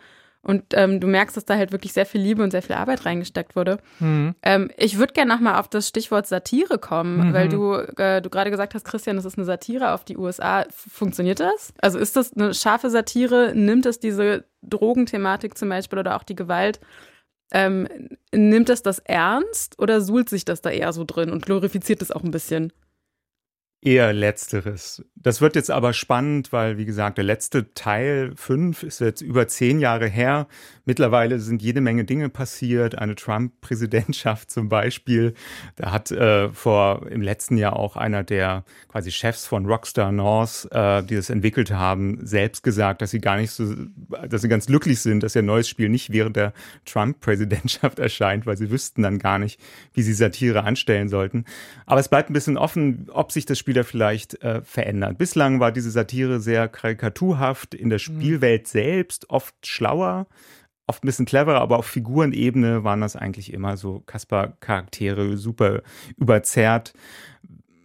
Und 0.48 0.64
ähm, 0.74 1.00
du 1.02 1.08
merkst, 1.08 1.36
dass 1.36 1.44
da 1.46 1.56
halt 1.58 1.72
wirklich 1.74 1.92
sehr 1.94 2.06
viel 2.06 2.22
Liebe 2.22 2.42
und 2.42 2.52
sehr 2.52 2.62
viel 2.62 2.76
Arbeit 2.78 3.06
reingesteckt 3.06 3.56
wurde. 3.56 3.78
hm. 4.00 4.34
Ähm, 4.42 4.72
ich 4.78 4.98
würde 4.98 5.12
gerne 5.14 5.34
nochmal 5.34 5.60
auf 5.60 5.68
das 5.68 5.88
Stichwort 5.90 6.26
Satire 6.26 6.80
kommen, 6.80 7.28
Mhm. 7.30 7.34
weil 7.34 7.50
du, 7.50 7.74
äh, 7.74 8.22
du 8.22 8.30
gerade 8.30 8.50
gesagt 8.50 8.74
hast, 8.74 8.86
Christian, 8.86 9.18
das 9.18 9.26
ist 9.26 9.38
eine 9.38 9.46
Satire 9.46 9.92
auf 9.94 10.06
die 10.06 10.16
USA. 10.18 10.66
Funktioniert 10.72 11.40
das? 11.42 11.74
Also 11.82 12.00
ist 12.00 12.16
das 12.16 12.32
eine 12.34 12.54
scharfe 12.54 12.90
Satire? 12.90 13.52
Nimmt 13.54 13.86
es 13.86 14.00
diese 14.00 14.46
Drogenthematik 14.64 15.58
zum 15.58 15.70
Beispiel 15.70 16.00
oder 16.00 16.16
auch 16.16 16.24
die 16.24 16.36
Gewalt? 16.36 16.80
Ähm, 17.52 17.88
nimmt 18.34 18.70
das 18.70 18.84
das 18.84 19.00
ernst 19.00 19.80
oder 19.80 20.02
suhlt 20.02 20.30
sich 20.30 20.44
das 20.46 20.62
da 20.62 20.70
eher 20.70 20.92
so 20.94 21.04
drin 21.06 21.30
und 21.30 21.46
glorifiziert 21.46 22.02
es 22.02 22.12
auch 22.12 22.24
ein 22.24 22.32
bisschen? 22.32 22.74
Eher 23.88 24.12
letzteres. 24.12 25.02
Das 25.16 25.40
wird 25.40 25.56
jetzt 25.56 25.72
aber 25.72 25.94
spannend, 25.94 26.52
weil, 26.52 26.78
wie 26.78 26.84
gesagt, 26.84 27.18
der 27.18 27.24
letzte 27.24 27.74
Teil 27.74 28.34
5 28.36 28.84
ist 28.84 29.00
jetzt 29.00 29.22
über 29.22 29.48
zehn 29.48 29.80
Jahre 29.80 30.08
her. 30.08 30.48
Mittlerweile 30.84 31.40
sind 31.40 31.62
jede 31.62 31.80
Menge 31.80 32.04
Dinge 32.04 32.28
passiert. 32.28 32.98
Eine 32.98 33.16
Trump-Präsidentschaft 33.16 34.52
zum 34.52 34.68
Beispiel. 34.68 35.36
Da 35.78 35.94
hat 35.94 36.12
äh, 36.12 36.50
vor 36.50 37.08
im 37.10 37.22
letzten 37.22 37.56
Jahr 37.56 37.78
auch 37.78 37.96
einer 37.96 38.26
der 38.26 38.66
quasi 38.90 39.10
Chefs 39.10 39.46
von 39.46 39.66
Rockstar 39.66 40.12
North, 40.12 40.68
äh, 40.72 41.02
die 41.04 41.16
das 41.16 41.30
entwickelt 41.30 41.72
haben, 41.72 42.20
selbst 42.26 42.64
gesagt, 42.64 43.02
dass 43.02 43.12
sie 43.12 43.22
gar 43.22 43.38
nicht 43.38 43.52
so, 43.52 43.74
dass 44.28 44.42
sie 44.42 44.50
ganz 44.50 44.66
glücklich 44.66 45.00
sind, 45.00 45.24
dass 45.24 45.34
ihr 45.34 45.44
neues 45.44 45.70
Spiel 45.70 45.88
nicht 45.88 46.12
während 46.12 46.36
der 46.36 46.52
Trump-Präsidentschaft 46.84 48.00
erscheint, 48.00 48.46
weil 48.46 48.58
sie 48.58 48.70
wüssten 48.70 49.02
dann 49.02 49.18
gar 49.18 49.40
nicht, 49.40 49.62
wie 49.94 50.02
sie 50.02 50.14
Satire 50.14 50.66
anstellen 50.66 51.08
sollten. 51.08 51.46
Aber 51.86 52.02
es 52.02 52.10
bleibt 52.10 52.30
ein 52.30 52.34
bisschen 52.34 52.58
offen, 52.58 53.08
ob 53.14 53.32
sich 53.32 53.46
das 53.46 53.58
Spiel 53.58 53.77
da 53.78 53.84
vielleicht 53.84 54.42
äh, 54.44 54.62
verändert. 54.62 55.18
Bislang 55.18 55.60
war 55.60 55.72
diese 55.72 55.92
Satire 55.92 56.40
sehr 56.40 56.68
karikaturhaft, 56.68 57.74
in 57.74 57.90
der 57.90 58.00
Spielwelt 58.00 58.68
selbst 58.68 59.30
oft 59.30 59.56
schlauer, 59.66 60.28
oft 60.88 61.04
ein 61.04 61.08
bisschen 61.08 61.26
cleverer, 61.26 61.62
aber 61.62 61.78
auf 61.78 61.86
Figurenebene 61.86 62.84
waren 62.84 63.02
das 63.02 63.16
eigentlich 63.16 63.54
immer 63.54 63.78
so 63.78 64.02
Kasper-Charaktere, 64.02 65.38
super 65.38 65.82
überzerrt. 66.18 66.94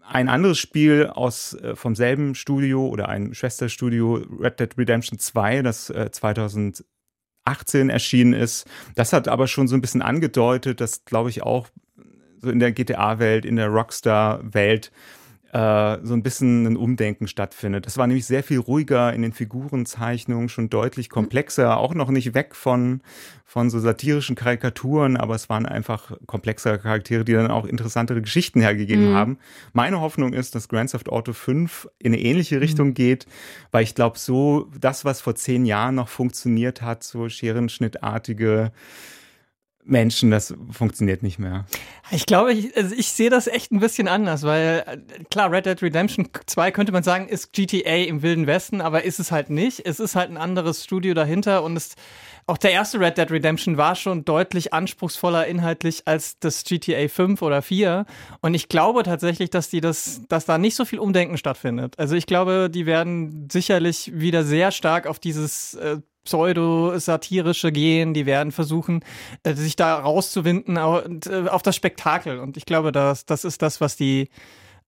Ein 0.09 0.29
anderes 0.29 0.59
Spiel 0.59 1.07
aus 1.07 1.55
äh, 1.55 1.75
vom 1.75 1.95
selben 1.95 2.35
Studio 2.35 2.87
oder 2.87 3.09
ein 3.09 3.35
Schwesterstudio, 3.35 4.25
Red 4.41 4.61
Dead 4.61 4.77
Redemption 4.79 5.19
2, 5.19 5.63
das 5.63 5.91
äh, 5.91 6.11
2018 6.11 7.91
erschienen 7.91 8.33
ist, 8.33 8.67
das 8.95 9.13
hat 9.13 9.29
aber 9.29 9.47
schon 9.47 9.69
so 9.69 9.75
ein 9.75 9.81
bisschen 9.81 10.03
angedeutet, 10.03 10.81
dass, 10.81 11.05
glaube 11.05 11.31
ich, 11.31 11.43
auch 11.43 11.69
so 12.43 12.51
in 12.51 12.59
der 12.59 12.73
GTA-Welt, 12.73 13.45
in 13.45 13.57
der 13.57 13.69
Rockstar-Welt 13.69 14.91
äh, 15.53 15.99
so 16.03 16.15
ein 16.15 16.23
bisschen 16.23 16.67
ein 16.67 16.77
Umdenken 16.79 17.29
stattfindet. 17.29 17.85
Das 17.85 17.99
war 17.99 18.07
nämlich 18.07 18.25
sehr 18.27 18.43
viel 18.43 18.59
ruhiger 18.59 19.13
in 19.13 19.21
den 19.21 19.33
Figurenzeichnungen, 19.35 20.49
schon 20.49 20.71
deutlich 20.71 21.11
komplexer, 21.11 21.77
auch 21.77 21.93
noch 21.95 22.09
nicht 22.11 22.33
weg 22.33 22.55
von, 22.55 23.03
von 23.45 23.69
so 23.69 23.79
satirischen 23.79 24.35
Karikaturen, 24.35 25.19
aber 25.19 25.35
es 25.35 25.51
waren 25.51 25.67
einfach 25.67 26.13
komplexere 26.27 26.79
Charaktere, 26.79 27.25
die 27.25 27.35
dann 27.35 27.51
auch 27.51 27.67
interessantere 27.67 28.23
Geschichten 28.23 28.63
hergegeben 28.63 29.11
Mhm. 29.11 29.15
haben. 29.15 29.39
Meine 29.75 30.01
Hoffnung 30.01 30.33
ist, 30.33 30.55
dass 30.55 30.69
Grand 30.71 30.91
Theft 30.91 31.11
Auto 31.11 31.35
5 31.35 31.87
in 31.99 32.15
eine 32.15 32.23
ähnliche 32.23 32.63
Richtung 32.63 32.95
geht, 32.95 33.27
weil 33.73 33.83
ich 33.85 33.95
glaube, 33.95 34.19
so 34.19 34.71
das, 34.81 35.05
was 35.05 35.21
vor 35.21 35.35
zehn 35.35 35.67
Jahren 35.67 35.97
noch 35.97 36.09
funktioniert 36.09 36.81
hat, 36.81 37.05
so 37.05 37.29
scherenschnittartige 37.29 38.73
Menschen, 39.85 40.31
das 40.31 40.55
funktioniert 40.71 41.23
nicht 41.23 41.39
mehr. 41.39 41.67
Ich 42.11 42.27
glaube, 42.27 42.53
ich, 42.53 42.77
also 42.77 42.95
ich 42.95 43.09
sehe 43.09 43.31
das 43.31 43.47
echt 43.47 43.73
ein 43.73 43.81
bisschen 43.81 44.07
anders, 44.07 44.43
weil 44.45 44.85
äh, 44.87 45.25
klar, 45.31 45.51
Red 45.51 45.67
Dead 45.67 45.83
Redemption 45.83 46.29
2 46.47 46.71
könnte 46.71 46.93
man 46.93 47.03
sagen, 47.03 47.29
ist 47.29 47.53
GTA 47.53 48.05
im 48.07 48.23
Wilden 48.23 48.47
Westen, 48.47 48.81
aber 48.81 49.05
ist 49.05 49.19
es 49.19 49.33
halt 49.33 49.51
nicht. 49.51 49.85
Es 49.85 49.99
ist 49.99 50.15
halt 50.15 50.31
ein 50.31 50.37
anderes 50.37 50.85
Studio 50.85 51.15
dahinter 51.15 51.65
und 51.65 51.77
es 51.77 51.95
auch 52.47 52.59
der 52.59 52.73
erste 52.73 52.99
Red 52.99 53.19
Dead 53.19 53.31
Redemption 53.31 53.77
war 53.77 53.95
schon 53.95 54.25
deutlich 54.25 54.73
anspruchsvoller 54.73 55.47
inhaltlich 55.47 56.03
als 56.07 56.39
das 56.41 56.65
GTA 56.65 57.07
5 57.09 57.41
oder 57.41 57.63
4. 57.63 58.05
Und 58.41 58.55
ich 58.55 58.69
glaube 58.69 59.05
tatsächlich, 59.05 59.51
dass 59.51 59.71
die 59.71 59.81
das, 59.81 60.23
dass 60.29 60.45
da 60.45 60.59
nicht 60.59 60.75
so 60.75 60.85
viel 60.85 60.99
Umdenken 60.99 61.39
stattfindet. 61.39 61.99
Also 61.99 62.17
ich 62.17 62.27
glaube, 62.27 62.69
die 62.69 62.85
werden 62.85 63.49
sicherlich 63.51 64.11
wieder 64.13 64.43
sehr 64.43 64.73
stark 64.73 65.07
auf 65.07 65.21
dieses 65.21 65.75
äh, 65.75 65.99
pseudo-satirische 66.25 67.73
gehen, 67.73 68.15
die 68.15 68.27
werden 68.27 68.53
versuchen, 68.53 69.05
äh, 69.43 69.55
sich 69.55 69.77
da 69.77 69.99
rauszuwinden 69.99 70.77
äh, 70.77 71.49
auf 71.49 71.63
das 71.63 71.77
Spektakel. 71.77 72.39
Und 72.39 72.57
ich 72.57 72.67
glaube, 72.67 72.93
das, 72.93 73.27
das 73.27 73.45
ist 73.45 73.63
das, 73.63 73.81
was 73.81 73.97
die, 73.97 74.29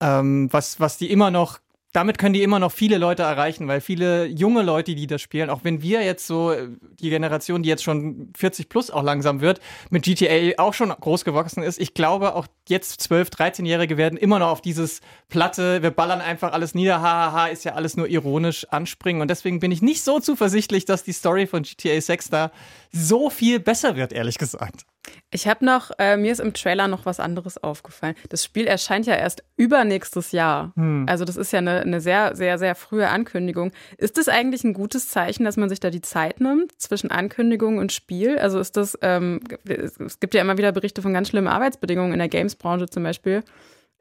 ähm, 0.01 0.49
was, 0.53 0.81
was 0.81 0.99
die 0.99 1.11
immer 1.11 1.31
noch 1.31 1.59
damit 1.95 2.19
können 2.19 2.35
die 2.35 2.43
immer 2.43 2.59
noch 2.59 2.73
viele 2.73 2.99
Leute 2.99 3.23
erreichen, 3.23 3.69
weil 3.69 3.81
viele 3.81 4.27
junge 4.27 4.63
Leute, 4.63 4.97
die 4.97 5.07
das 5.07 5.23
spielen, 5.23 5.49
auch 5.49 5.61
wenn 5.63 5.81
wir 5.81 6.03
jetzt 6.03 6.27
so, 6.27 6.51
äh, 6.51 6.67
die 7.01 7.09
Generation, 7.09 7.63
die 7.63 7.69
jetzt 7.69 7.85
schon 7.85 8.33
40 8.37 8.69
plus 8.69 8.91
auch 8.91 9.05
langsam 9.05 9.41
wird, 9.41 9.61
mit 9.91 10.03
GTA 10.03 10.59
auch 10.59 10.75
schon 10.75 10.89
groß 10.89 11.25
gewachsen 11.25 11.63
ist, 11.63 11.81
ich 11.81 11.95
glaube 11.95 12.35
auch 12.35 12.49
jetzt 12.69 13.01
12, 13.01 13.29
13-Jährige 13.29 13.97
werden 13.97 14.19
immer 14.19 14.41
noch 14.41 14.49
auf 14.49 14.61
dieses 14.61 15.03
Platte, 15.29 15.83
wir 15.83 15.93
ballern 15.93 16.21
einfach 16.21 16.53
alles 16.53 16.75
nieder, 16.75 17.01
hahaha, 17.01 17.47
ist 17.47 17.65
ja 17.65 17.75
alles 17.75 17.97
nur 17.97 18.09
ironisch 18.09 18.67
anspringen. 18.71 19.23
Und 19.23 19.29
deswegen 19.29 19.61
bin 19.61 19.71
ich 19.71 19.81
nicht 19.81 20.03
so 20.03 20.19
zuversichtlich, 20.19 20.87
dass 20.87 21.05
die 21.05 21.13
Story 21.13 21.47
von 21.47 21.63
GTA 21.63 22.01
6 22.01 22.29
da 22.31 22.51
so 22.95 23.29
viel 23.29 23.59
besser 23.59 23.97
wird, 23.97 24.13
ehrlich 24.13 24.39
gesagt. 24.39 24.87
Ich 25.31 25.49
habe 25.49 25.65
noch, 25.65 25.91
äh, 25.99 26.17
mir 26.17 26.33
ist 26.33 26.41
im 26.41 26.55
Trailer 26.55 26.89
noch 26.89 27.07
was 27.07 27.21
anderes 27.21 27.63
aufgefallen. 27.63 28.15
Das 28.29 28.45
Spiel 28.45 28.67
erscheint 28.67 29.07
ja 29.07 29.17
erst 29.17 29.43
übernächstes 29.57 30.33
Jahr. 30.33 30.73
Hm. 30.77 31.07
Also 31.09 31.25
das 31.25 31.37
ist 31.37 31.53
ja 31.53 31.59
eine, 31.59 31.81
eine 31.81 32.01
sehr, 32.01 32.37
sehr, 32.37 32.59
sehr 32.59 32.75
frühe 32.75 33.09
Ankündigung. 33.09 33.73
Ist 33.99 34.17
das 34.17 34.29
eigentlich 34.29 34.65
ein 34.65 34.75
gutes 34.75 35.09
Zeichen, 35.09 35.45
dass 35.45 35.57
man 35.57 35.69
sich 35.69 35.81
da 35.81 35.91
die 35.91 36.01
Zeit 36.01 36.41
nimmt 36.41 36.81
zwischen 36.81 37.11
Ankündigung 37.11 37.79
und 37.79 37.93
Spiel? 37.93 38.39
Also 38.39 38.61
ist 38.61 38.77
das, 38.77 38.97
ähm, 39.03 39.41
es 39.67 40.21
gibt 40.21 40.35
ja 40.35 40.41
immer 40.41 40.57
wieder 40.57 40.73
Berichte 40.73 41.03
von 41.03 41.13
ganz 41.13 41.29
schlimmen 41.29 41.49
Arbeitsbedingungen 41.49 42.13
in 42.13 42.19
der 42.21 42.29
Games-Branche 42.29 42.87
zum 42.89 43.03
Beispiel. 43.03 43.43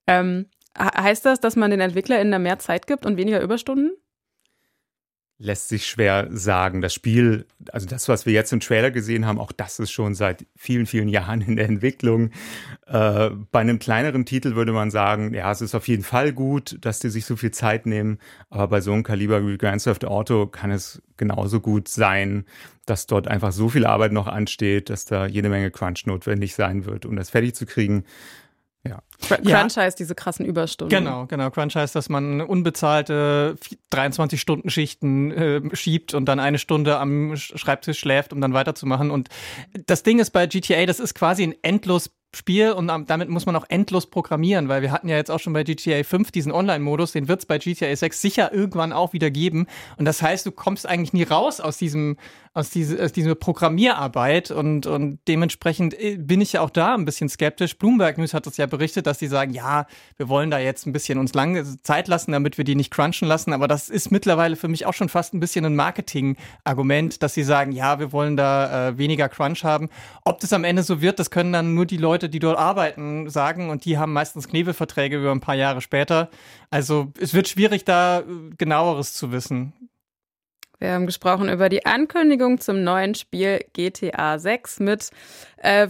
Ähm, 0.07 0.45
heißt 0.77 1.25
das, 1.25 1.39
dass 1.39 1.55
man 1.55 1.71
den 1.71 1.79
EntwicklerInnen 1.79 2.31
da 2.31 2.39
mehr 2.39 2.59
Zeit 2.59 2.87
gibt 2.87 3.05
und 3.05 3.17
weniger 3.17 3.41
Überstunden? 3.41 3.91
Lässt 5.39 5.67
sich 5.67 5.85
schwer 5.87 6.27
sagen. 6.31 6.81
Das 6.81 6.93
Spiel, 6.93 7.45
also 7.71 7.87
das, 7.87 8.07
was 8.07 8.25
wir 8.25 8.33
jetzt 8.33 8.53
im 8.53 8.59
Trailer 8.59 8.91
gesehen 8.91 9.25
haben, 9.25 9.39
auch 9.39 9.51
das 9.51 9.79
ist 9.79 9.91
schon 9.91 10.15
seit 10.15 10.45
vielen, 10.55 10.85
vielen 10.85 11.09
Jahren 11.09 11.41
in 11.41 11.55
der 11.55 11.67
Entwicklung. 11.67 12.31
Äh, 12.87 13.31
bei 13.51 13.59
einem 13.59 13.79
kleineren 13.79 14.25
Titel 14.25 14.55
würde 14.55 14.71
man 14.71 14.91
sagen, 14.91 15.33
ja, 15.33 15.51
es 15.51 15.61
ist 15.61 15.75
auf 15.75 15.87
jeden 15.87 16.03
Fall 16.03 16.33
gut, 16.33 16.77
dass 16.81 16.99
die 16.99 17.09
sich 17.09 17.25
so 17.25 17.35
viel 17.35 17.51
Zeit 17.51 17.85
nehmen, 17.85 18.19
aber 18.49 18.67
bei 18.67 18.81
so 18.81 18.93
einem 18.93 19.03
Kaliber 19.03 19.45
wie 19.45 19.57
Grand 19.57 19.83
Theft 19.83 20.05
Auto 20.05 20.47
kann 20.47 20.71
es 20.71 21.01
genauso 21.17 21.59
gut 21.59 21.87
sein, 21.87 22.45
dass 22.85 23.07
dort 23.07 23.27
einfach 23.27 23.51
so 23.51 23.69
viel 23.69 23.85
Arbeit 23.85 24.11
noch 24.11 24.27
ansteht, 24.27 24.89
dass 24.89 25.05
da 25.05 25.25
jede 25.25 25.49
Menge 25.49 25.71
Crunch 25.71 26.05
notwendig 26.05 26.55
sein 26.55 26.85
wird, 26.85 27.05
um 27.05 27.15
das 27.15 27.29
fertig 27.29 27.55
zu 27.55 27.65
kriegen. 27.65 28.05
Ja. 28.85 29.01
Crunch 29.27 29.75
ja. 29.75 29.83
heißt 29.83 29.97
diese 29.97 30.13
krassen 30.13 30.45
Überstunden. 30.45 30.97
Genau, 30.97 31.25
genau. 31.25 31.49
Crunch 31.49 31.75
heißt, 31.75 31.95
dass 31.95 32.09
man 32.09 32.41
unbezahlte 32.41 33.55
23-Stunden-Schichten 33.93 35.31
äh, 35.31 35.75
schiebt 35.75 36.13
und 36.13 36.25
dann 36.25 36.39
eine 36.39 36.59
Stunde 36.59 36.97
am 36.97 37.35
Schreibtisch 37.37 37.99
schläft, 37.99 38.33
um 38.33 38.41
dann 38.41 38.53
weiterzumachen. 38.53 39.09
Und 39.11 39.29
das 39.85 40.03
Ding 40.03 40.19
ist 40.19 40.31
bei 40.31 40.47
GTA, 40.47 40.85
das 40.85 40.99
ist 40.99 41.13
quasi 41.13 41.43
ein 41.43 41.55
endlos 41.61 42.11
Spiel 42.35 42.71
und 42.71 42.87
damit 43.07 43.29
muss 43.29 43.45
man 43.45 43.55
auch 43.55 43.65
endlos 43.69 44.07
programmieren, 44.07 44.69
weil 44.69 44.81
wir 44.81 44.91
hatten 44.91 45.07
ja 45.07 45.15
jetzt 45.15 45.31
auch 45.31 45.39
schon 45.39 45.53
bei 45.53 45.63
GTA 45.63 46.03
5 46.03 46.31
diesen 46.31 46.51
Online-Modus, 46.51 47.11
den 47.11 47.27
wird 47.27 47.41
es 47.41 47.45
bei 47.45 47.57
GTA 47.57 47.95
6 47.95 48.21
sicher 48.21 48.53
irgendwann 48.53 48.93
auch 48.93 49.13
wieder 49.13 49.31
geben. 49.31 49.67
Und 49.97 50.05
das 50.05 50.21
heißt, 50.21 50.45
du 50.45 50.51
kommst 50.51 50.87
eigentlich 50.87 51.13
nie 51.13 51.23
raus 51.23 51.59
aus 51.59 51.77
diesem, 51.77 52.17
aus, 52.53 52.69
diese, 52.69 53.03
aus 53.03 53.11
dieser 53.11 53.33
Programmierarbeit 53.33 54.51
und, 54.51 54.85
und 54.85 55.19
dementsprechend 55.27 55.99
äh, 55.99 56.17
bin 56.17 56.39
ich 56.39 56.53
ja 56.53 56.61
auch 56.61 56.69
da 56.69 56.93
ein 56.93 57.05
bisschen 57.05 57.27
skeptisch. 57.27 57.77
Bloomberg 57.77 58.17
News 58.19 58.33
hat 58.33 58.45
das 58.45 58.57
ja 58.57 58.67
berichtet, 58.67 59.07
dass 59.07 59.17
die 59.17 59.27
sagen, 59.27 59.53
ja, 59.53 59.87
wir 60.17 60.29
wollen 60.29 60.51
da 60.51 60.59
jetzt 60.59 60.85
ein 60.85 60.93
bisschen 60.93 61.17
uns 61.17 61.33
lange 61.33 61.63
Zeit 61.81 62.07
lassen, 62.07 62.31
damit 62.31 62.57
wir 62.57 62.63
die 62.63 62.75
nicht 62.75 62.91
crunchen 62.91 63.27
lassen. 63.27 63.53
Aber 63.53 63.67
das 63.67 63.89
ist 63.89 64.11
mittlerweile 64.11 64.55
für 64.55 64.67
mich 64.67 64.85
auch 64.85 64.93
schon 64.93 65.09
fast 65.09 65.33
ein 65.33 65.39
bisschen 65.39 65.65
ein 65.65 65.75
Marketing-Argument, 65.75 67.23
dass 67.23 67.33
sie 67.33 67.43
sagen, 67.43 67.71
ja, 67.71 67.99
wir 67.99 68.11
wollen 68.11 68.37
da 68.37 68.89
äh, 68.89 68.97
weniger 68.99 69.29
Crunch 69.29 69.63
haben. 69.63 69.89
Ob 70.23 70.39
das 70.39 70.53
am 70.53 70.63
Ende 70.63 70.83
so 70.83 71.01
wird, 71.01 71.17
das 71.17 71.31
können 71.31 71.53
dann 71.53 71.73
nur 71.73 71.87
die 71.87 71.97
Leute 71.97 72.22
Leute, 72.23 72.29
die 72.29 72.39
dort 72.39 72.57
arbeiten, 72.57 73.29
sagen 73.29 73.69
und 73.69 73.83
die 73.83 73.97
haben 73.97 74.13
meistens 74.13 74.47
Knebelverträge 74.47 75.17
über 75.17 75.31
ein 75.31 75.41
paar 75.41 75.55
Jahre 75.55 75.81
später. 75.81 76.29
Also 76.69 77.11
es 77.19 77.33
wird 77.33 77.49
schwierig, 77.49 77.83
da 77.83 78.19
äh, 78.19 78.23
genaueres 78.57 79.13
zu 79.13 79.33
wissen. 79.33 79.73
Wir 80.79 80.93
haben 80.93 81.05
gesprochen 81.05 81.49
über 81.49 81.67
die 81.67 81.85
Ankündigung 81.85 82.61
zum 82.61 82.83
neuen 82.83 83.13
Spiel 83.15 83.59
GTA 83.73 84.39
6 84.39 84.79
mit 84.79 85.09
äh, 85.57 85.87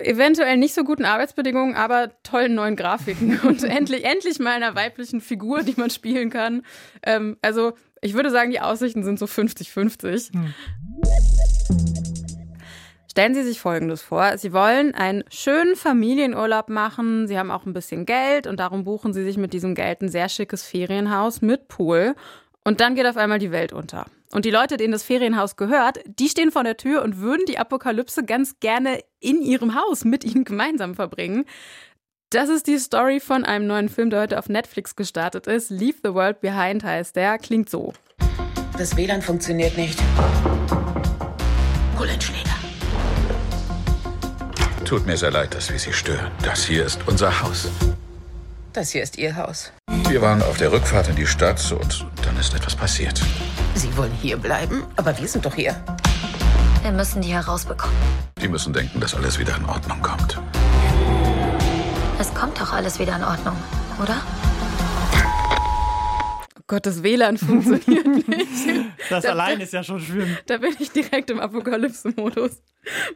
eventuell 0.00 0.56
nicht 0.56 0.74
so 0.74 0.82
guten 0.82 1.04
Arbeitsbedingungen, 1.04 1.74
aber 1.74 2.10
tollen 2.22 2.54
neuen 2.54 2.76
Grafiken 2.76 3.38
und 3.46 3.62
endlich, 3.62 4.04
endlich 4.04 4.38
mal 4.38 4.54
einer 4.54 4.74
weiblichen 4.74 5.20
Figur, 5.20 5.62
die 5.62 5.74
man 5.76 5.90
spielen 5.90 6.30
kann. 6.30 6.62
Ähm, 7.02 7.36
also 7.42 7.74
ich 8.00 8.14
würde 8.14 8.30
sagen, 8.30 8.50
die 8.50 8.60
Aussichten 8.60 9.04
sind 9.04 9.18
so 9.18 9.26
50-50. 9.26 10.32
Hm. 10.32 10.54
Stellen 13.10 13.34
Sie 13.34 13.42
sich 13.42 13.60
Folgendes 13.60 14.02
vor. 14.02 14.38
Sie 14.38 14.52
wollen 14.52 14.94
einen 14.94 15.24
schönen 15.30 15.74
Familienurlaub 15.74 16.68
machen. 16.68 17.26
Sie 17.26 17.36
haben 17.36 17.50
auch 17.50 17.66
ein 17.66 17.72
bisschen 17.72 18.06
Geld 18.06 18.46
und 18.46 18.60
darum 18.60 18.84
buchen 18.84 19.12
Sie 19.12 19.24
sich 19.24 19.36
mit 19.36 19.52
diesem 19.52 19.74
Geld 19.74 20.00
ein 20.00 20.08
sehr 20.08 20.28
schickes 20.28 20.62
Ferienhaus 20.62 21.42
mit 21.42 21.66
Pool. 21.66 22.14
Und 22.64 22.80
dann 22.80 22.94
geht 22.94 23.06
auf 23.06 23.16
einmal 23.16 23.40
die 23.40 23.50
Welt 23.50 23.72
unter. 23.72 24.06
Und 24.30 24.44
die 24.44 24.52
Leute, 24.52 24.76
denen 24.76 24.92
das 24.92 25.02
Ferienhaus 25.02 25.56
gehört, 25.56 25.98
die 26.06 26.28
stehen 26.28 26.52
vor 26.52 26.62
der 26.62 26.76
Tür 26.76 27.02
und 27.02 27.18
würden 27.18 27.42
die 27.48 27.58
Apokalypse 27.58 28.24
ganz 28.24 28.60
gerne 28.60 29.00
in 29.18 29.42
ihrem 29.42 29.74
Haus 29.74 30.04
mit 30.04 30.22
ihnen 30.22 30.44
gemeinsam 30.44 30.94
verbringen. 30.94 31.46
Das 32.30 32.48
ist 32.48 32.68
die 32.68 32.78
Story 32.78 33.18
von 33.18 33.44
einem 33.44 33.66
neuen 33.66 33.88
Film, 33.88 34.10
der 34.10 34.20
heute 34.20 34.38
auf 34.38 34.48
Netflix 34.48 34.94
gestartet 34.94 35.48
ist. 35.48 35.70
Leave 35.70 35.96
the 36.04 36.14
World 36.14 36.40
Behind 36.40 36.84
heißt 36.84 37.16
der. 37.16 37.38
Klingt 37.38 37.70
so. 37.70 37.92
Das 38.78 38.96
WLAN 38.96 39.20
funktioniert 39.20 39.76
nicht. 39.76 39.98
Hol 41.98 42.08
einen 42.08 42.20
Schläger. 42.20 42.39
Tut 44.90 45.06
mir 45.06 45.16
sehr 45.16 45.30
leid, 45.30 45.54
dass 45.54 45.70
wir 45.70 45.78
Sie 45.78 45.92
stören. 45.92 46.32
Das 46.42 46.64
hier 46.64 46.84
ist 46.84 46.98
unser 47.06 47.42
Haus. 47.42 47.68
Das 48.72 48.90
hier 48.90 49.04
ist 49.04 49.16
Ihr 49.18 49.36
Haus. 49.36 49.70
Wir 50.08 50.20
waren 50.20 50.42
auf 50.42 50.56
der 50.56 50.72
Rückfahrt 50.72 51.08
in 51.08 51.14
die 51.14 51.28
Stadt 51.28 51.60
und 51.70 52.04
dann 52.24 52.36
ist 52.36 52.52
etwas 52.54 52.74
passiert. 52.74 53.22
Sie 53.76 53.96
wollen 53.96 54.10
hier 54.20 54.36
bleiben? 54.36 54.82
Aber 54.96 55.16
wir 55.16 55.28
sind 55.28 55.46
doch 55.46 55.54
hier. 55.54 55.76
Wir 56.82 56.90
müssen 56.90 57.22
die 57.22 57.32
herausbekommen. 57.32 57.94
Die 58.42 58.48
müssen 58.48 58.72
denken, 58.72 58.98
dass 58.98 59.14
alles 59.14 59.38
wieder 59.38 59.56
in 59.56 59.64
Ordnung 59.66 60.02
kommt. 60.02 60.40
Es 62.18 62.34
kommt 62.34 62.60
doch 62.60 62.72
alles 62.72 62.98
wieder 62.98 63.14
in 63.14 63.22
Ordnung, 63.22 63.54
oder? 64.02 64.16
Gott, 66.70 66.86
das 66.86 67.02
WLAN 67.02 67.36
funktioniert 67.36 68.06
nicht. 68.28 68.48
Das 69.08 69.24
da, 69.24 69.30
allein 69.30 69.60
ist 69.60 69.72
ja 69.72 69.82
schon 69.82 69.98
schlimm. 69.98 70.36
Da 70.46 70.58
bin 70.58 70.72
ich 70.78 70.92
direkt 70.92 71.28
im 71.28 71.40
Apokalypse-Modus. 71.40 72.62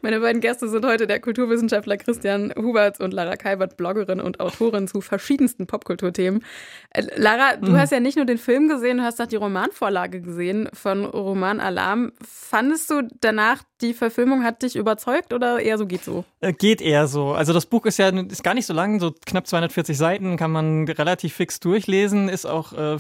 Meine 0.03 0.19
beiden 0.21 0.41
Gäste 0.41 0.69
sind 0.69 0.85
heute 0.85 1.07
der 1.07 1.21
Kulturwissenschaftler 1.21 1.97
Christian 1.97 2.53
Huberts 2.57 3.01
und 3.01 3.15
Lara 3.15 3.37
Kalbert, 3.37 3.77
Bloggerin 3.77 4.21
und 4.21 4.41
Autorin 4.41 4.89
zu 4.89 5.01
verschiedensten 5.01 5.69
Popkulturthemen. 5.69 6.45
Äh, 6.91 7.05
Lara, 7.17 7.57
du 7.57 7.71
mhm. 7.71 7.79
hast 7.79 7.93
ja 7.93 8.01
nicht 8.01 8.17
nur 8.17 8.27
den 8.27 8.39
Film 8.39 8.69
gesehen, 8.69 8.99
du 8.99 9.05
hast 9.05 9.23
auch 9.23 9.27
die 9.27 9.37
Romanvorlage 9.37 10.21
gesehen 10.21 10.69
von 10.73 11.05
Roman 11.05 11.61
Alarm. 11.61 12.13
Fandest 12.23 12.91
du 12.91 13.09
danach, 13.21 13.63
die 13.81 13.95
Verfilmung 13.95 14.43
hat 14.43 14.63
dich 14.63 14.77
überzeugt 14.77 15.33
oder 15.33 15.61
eher 15.61 15.79
so 15.79 15.87
geht 15.87 16.05
so? 16.05 16.25
Äh, 16.41 16.53
geht 16.53 16.83
eher 16.83 17.07
so. 17.07 17.33
Also 17.33 17.53
das 17.53 17.67
Buch 17.67 17.87
ist 17.87 17.99
ja 17.99 18.09
ist 18.09 18.43
gar 18.43 18.55
nicht 18.55 18.67
so 18.67 18.75
lang, 18.75 19.01
so 19.01 19.15
knapp 19.25 19.47
240 19.47 19.97
Seiten, 19.97 20.37
kann 20.37 20.51
man 20.51 20.87
relativ 20.89 21.35
fix 21.35 21.61
durchlesen, 21.61 22.29
ist 22.29 22.47
auch 22.47 22.73
äh, 22.73 22.99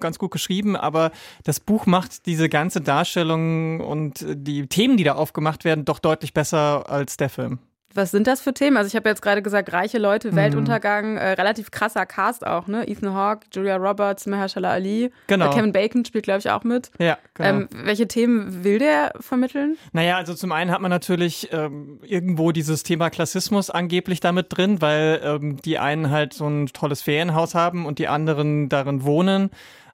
ganz 0.00 0.18
gut 0.18 0.30
geschrieben, 0.30 0.76
aber 0.76 1.12
das 1.44 1.60
Buch 1.60 1.86
macht 1.86 2.26
diese 2.26 2.48
ganze 2.48 2.80
Darstellung 2.80 3.80
und 3.80 4.24
die 4.28 4.66
Themen, 4.66 4.96
die 4.96 5.04
da 5.04 5.14
aufgemacht 5.14 5.64
werden, 5.64 5.84
doch 5.84 5.98
deutlich 5.98 6.34
besser 6.34 6.90
als 6.90 7.16
der 7.16 7.28
Film. 7.28 7.58
Was 7.94 8.10
sind 8.10 8.26
das 8.26 8.40
für 8.40 8.54
Themen? 8.54 8.76
Also 8.76 8.88
ich 8.88 8.96
habe 8.96 9.08
jetzt 9.08 9.22
gerade 9.22 9.42
gesagt, 9.42 9.72
reiche 9.72 9.98
Leute, 9.98 10.32
mhm. 10.32 10.36
Weltuntergang, 10.36 11.16
äh, 11.16 11.32
relativ 11.32 11.70
krasser 11.70 12.06
Cast 12.06 12.46
auch, 12.46 12.66
ne? 12.66 12.88
Ethan 12.88 13.14
Hawke, 13.14 13.46
Julia 13.52 13.76
Roberts, 13.76 14.26
Mahershala 14.26 14.70
Ali. 14.70 15.10
Genau. 15.26 15.50
Äh, 15.50 15.54
Kevin 15.54 15.72
Bacon 15.72 16.04
spielt, 16.04 16.24
glaube 16.24 16.40
ich, 16.40 16.50
auch 16.50 16.64
mit. 16.64 16.90
Ja, 16.98 17.18
genau. 17.34 17.48
Ähm, 17.48 17.68
welche 17.84 18.08
Themen 18.08 18.64
will 18.64 18.78
der 18.78 19.12
vermitteln? 19.20 19.76
Naja, 19.92 20.16
also 20.16 20.34
zum 20.34 20.52
einen 20.52 20.70
hat 20.70 20.80
man 20.80 20.90
natürlich 20.90 21.50
ähm, 21.52 22.00
irgendwo 22.02 22.52
dieses 22.52 22.82
Thema 22.82 23.10
Klassismus 23.10 23.70
angeblich 23.70 24.20
damit 24.20 24.46
drin, 24.50 24.80
weil 24.80 25.20
ähm, 25.22 25.56
die 25.62 25.78
einen 25.78 26.10
halt 26.10 26.32
so 26.32 26.46
ein 26.46 26.66
tolles 26.68 27.02
Ferienhaus 27.02 27.54
haben 27.54 27.86
und 27.86 27.98
die 27.98 28.08
anderen 28.08 28.68
darin 28.68 29.04
wohnen. 29.04 29.50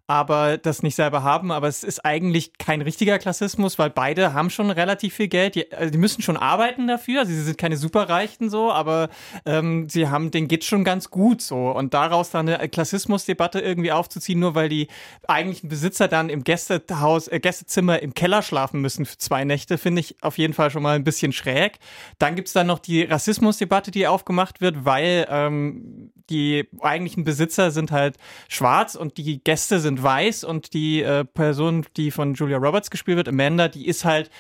Aber 0.08 0.56
das 0.56 0.82
nicht 0.82 0.96
selber 0.96 1.22
haben. 1.22 1.52
Aber 1.52 1.68
es 1.68 1.84
ist 1.84 2.04
eigentlich 2.04 2.56
kein 2.56 2.80
richtiger 2.80 3.18
Klassismus, 3.18 3.78
weil 3.78 3.90
beide 3.90 4.32
haben 4.32 4.48
schon 4.48 4.70
relativ 4.70 5.14
viel 5.14 5.28
Geld. 5.28 5.54
Die, 5.54 5.70
also 5.70 5.90
die 5.92 5.98
müssen 5.98 6.22
schon 6.22 6.38
arbeiten 6.38 6.88
dafür. 6.88 7.26
Sie 7.26 7.40
sind 7.40 7.58
keine 7.58 7.76
Superreichen 7.76 8.48
so, 8.48 8.72
aber 8.72 9.10
ähm, 9.44 9.88
sie 9.90 10.08
haben, 10.08 10.30
denen 10.30 10.48
geht 10.48 10.64
schon 10.64 10.82
ganz 10.82 11.10
gut 11.10 11.42
so. 11.42 11.70
Und 11.70 11.92
daraus 11.92 12.30
dann 12.30 12.48
eine 12.48 12.68
Klassismusdebatte 12.70 13.60
irgendwie 13.60 13.92
aufzuziehen, 13.92 14.40
nur 14.40 14.54
weil 14.54 14.70
die 14.70 14.88
eigentlichen 15.28 15.68
Besitzer 15.68 16.08
dann 16.08 16.30
im 16.30 16.42
Gästehaus, 16.42 17.28
äh, 17.28 17.38
Gästezimmer 17.38 18.00
im 18.00 18.14
Keller 18.14 18.40
schlafen 18.40 18.80
müssen 18.80 19.04
für 19.04 19.18
zwei 19.18 19.44
Nächte, 19.44 19.76
finde 19.76 20.00
ich 20.00 20.16
auf 20.22 20.38
jeden 20.38 20.54
Fall 20.54 20.70
schon 20.70 20.82
mal 20.82 20.96
ein 20.96 21.04
bisschen 21.04 21.32
schräg. 21.32 21.78
Dann 22.18 22.34
gibt's 22.34 22.54
dann 22.54 22.66
noch 22.66 22.78
die 22.78 23.02
Rassismusdebatte, 23.02 23.90
die 23.90 24.06
aufgemacht 24.06 24.62
wird, 24.62 24.86
weil 24.86 25.26
ähm, 25.28 26.12
die 26.30 26.68
eigentlichen 26.80 27.24
Besitzer 27.24 27.70
sind 27.70 27.90
halt 27.90 28.16
schwarz 28.48 28.94
und 28.94 29.16
die 29.18 29.42
Gäste 29.42 29.80
sind 29.80 29.97
weiß 30.02 30.44
und 30.44 30.74
die 30.74 31.02
äh, 31.02 31.24
Person, 31.24 31.86
die 31.96 32.10
von 32.10 32.34
Julia 32.34 32.58
Roberts 32.58 32.90
gespielt 32.90 33.16
wird, 33.16 33.28
Amanda, 33.28 33.68
die 33.68 33.86
ist 33.86 34.04
halt 34.04 34.30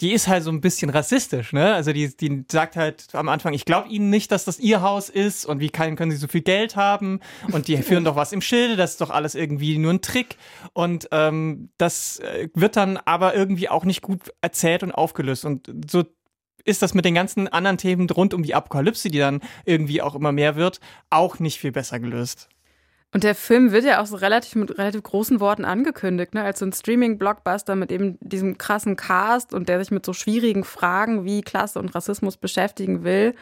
die 0.00 0.12
ist 0.12 0.28
halt 0.28 0.42
so 0.42 0.50
ein 0.50 0.60
bisschen 0.60 0.90
rassistisch, 0.90 1.52
ne? 1.52 1.74
Also 1.74 1.92
die, 1.92 2.14
die 2.14 2.44
sagt 2.50 2.76
halt 2.76 3.06
am 3.14 3.30
Anfang, 3.30 3.54
ich 3.54 3.64
glaube 3.64 3.88
ihnen 3.88 4.10
nicht, 4.10 4.30
dass 4.30 4.44
das 4.44 4.58
ihr 4.58 4.82
Haus 4.82 5.08
ist 5.08 5.46
und 5.46 5.60
wie 5.60 5.70
kann, 5.70 5.96
können 5.96 6.10
sie 6.10 6.18
so 6.18 6.28
viel 6.28 6.42
Geld 6.42 6.76
haben 6.76 7.20
und 7.52 7.66
die 7.66 7.78
führen 7.78 8.04
doch 8.04 8.16
was 8.16 8.32
im 8.32 8.42
Schilde, 8.42 8.76
das 8.76 8.92
ist 8.92 9.00
doch 9.00 9.10
alles 9.10 9.34
irgendwie 9.34 9.78
nur 9.78 9.94
ein 9.94 10.02
Trick 10.02 10.36
und 10.74 11.08
ähm, 11.12 11.70
das 11.78 12.18
äh, 12.18 12.48
wird 12.52 12.76
dann 12.76 12.98
aber 12.98 13.34
irgendwie 13.34 13.70
auch 13.70 13.84
nicht 13.84 14.02
gut 14.02 14.32
erzählt 14.42 14.82
und 14.82 14.92
aufgelöst 14.92 15.46
und 15.46 15.72
so 15.90 16.04
ist 16.66 16.82
das 16.82 16.94
mit 16.94 17.04
den 17.04 17.14
ganzen 17.14 17.48
anderen 17.48 17.78
Themen 17.78 18.10
rund 18.10 18.34
um 18.34 18.42
die 18.42 18.54
Apokalypse, 18.54 19.08
die 19.08 19.18
dann 19.18 19.40
irgendwie 19.64 20.02
auch 20.02 20.16
immer 20.16 20.32
mehr 20.32 20.56
wird, 20.56 20.80
auch 21.10 21.38
nicht 21.38 21.60
viel 21.60 21.70
besser 21.70 22.00
gelöst. 22.00 22.48
Und 23.12 23.24
der 23.24 23.34
Film 23.34 23.72
wird 23.72 23.84
ja 23.84 24.02
auch 24.02 24.06
so 24.06 24.16
relativ 24.16 24.56
mit 24.56 24.76
relativ 24.78 25.02
großen 25.02 25.40
Worten 25.40 25.64
angekündigt, 25.64 26.34
ne? 26.34 26.42
als 26.42 26.58
so 26.58 26.66
ein 26.66 26.72
Streaming-Blockbuster 26.72 27.74
mit 27.76 27.90
eben 27.90 28.18
diesem 28.20 28.58
krassen 28.58 28.96
Cast 28.96 29.54
und 29.54 29.68
der 29.68 29.78
sich 29.78 29.90
mit 29.90 30.04
so 30.04 30.12
schwierigen 30.12 30.64
Fragen 30.64 31.24
wie 31.24 31.40
Klasse 31.40 31.78
und 31.78 31.94
Rassismus 31.94 32.36
beschäftigen 32.36 33.04
will. 33.04 33.34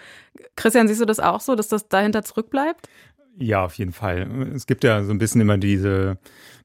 Christian, 0.54 0.86
siehst 0.86 1.00
du 1.00 1.06
das 1.06 1.18
auch 1.18 1.40
so, 1.40 1.54
dass 1.54 1.68
das 1.68 1.88
dahinter 1.88 2.22
zurückbleibt? 2.22 2.88
Ja, 3.36 3.64
auf 3.64 3.74
jeden 3.74 3.92
Fall. 3.92 4.28
Es 4.54 4.66
gibt 4.66 4.84
ja 4.84 5.02
so 5.02 5.10
ein 5.10 5.18
bisschen 5.18 5.40
immer 5.40 5.58
diese, 5.58 6.18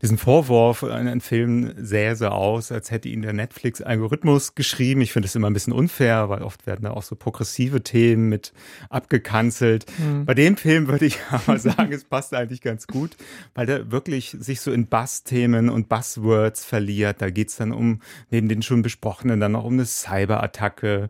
diesen 0.04 0.20
Vorwurf, 0.20 0.84
ein 0.84 1.20
Film 1.20 1.74
sähe 1.78 2.16
so 2.16 2.28
aus, 2.28 2.72
als 2.72 2.92
hätte 2.92 3.10
ihn 3.10 3.24
der 3.24 3.34
Netflix-Algorithmus 3.34 4.54
geschrieben. 4.54 5.02
Ich 5.02 5.12
finde 5.12 5.28
es 5.28 5.36
immer 5.36 5.50
ein 5.50 5.54
bisschen 5.54 5.74
unfair, 5.74 6.30
weil 6.30 6.44
oft 6.44 6.68
werden 6.68 6.84
da 6.84 6.92
auch 6.92 7.02
so 7.02 7.16
progressive 7.16 7.82
Themen 7.82 8.30
mit 8.30 8.54
abgekanzelt. 8.90 9.88
Mhm. 9.98 10.26
Bei 10.26 10.36
dem 10.36 10.58
Film 10.58 10.88
würde 10.88 11.06
ich 11.06 11.18
aber 11.32 11.58
sagen, 11.58 11.92
es 11.92 12.04
passt 12.04 12.36
eigentlich 12.36 12.62
ganz 12.62 12.86
gut, 12.86 13.18
weil 13.56 13.66
der 13.66 13.92
wirklich 13.92 14.38
sich 14.40 14.62
so 14.62 14.72
in 14.72 14.86
Bass-Themen 14.88 15.70
und 15.70 15.90
Buzzwords 15.90 16.66
verliert. 16.66 17.20
Da 17.20 17.32
geht's 17.32 17.56
dann 17.56 17.72
um, 17.72 18.02
neben 18.30 18.48
den 18.48 18.62
schon 18.62 18.84
besprochenen, 18.84 19.40
dann 19.40 19.54
noch 19.54 19.64
um 19.64 19.74
eine 19.74 19.86
Cyberattacke 19.86 21.10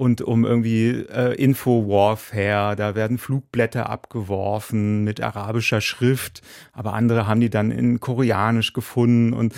und 0.00 0.22
um 0.22 0.46
irgendwie 0.46 1.04
äh, 1.12 1.34
Info-Warfare. 1.34 2.74
Da 2.74 2.94
werden 2.94 3.18
Flugblätter 3.18 3.90
abgeworfen 3.90 5.04
mit 5.04 5.20
arabischer 5.20 5.82
Schrift, 5.82 6.40
aber 6.72 6.94
andere 6.94 7.26
haben 7.26 7.40
die 7.40 7.50
dann 7.50 7.70
in 7.70 8.00
Koreanisch 8.00 8.72
gefunden 8.72 9.34
und 9.34 9.54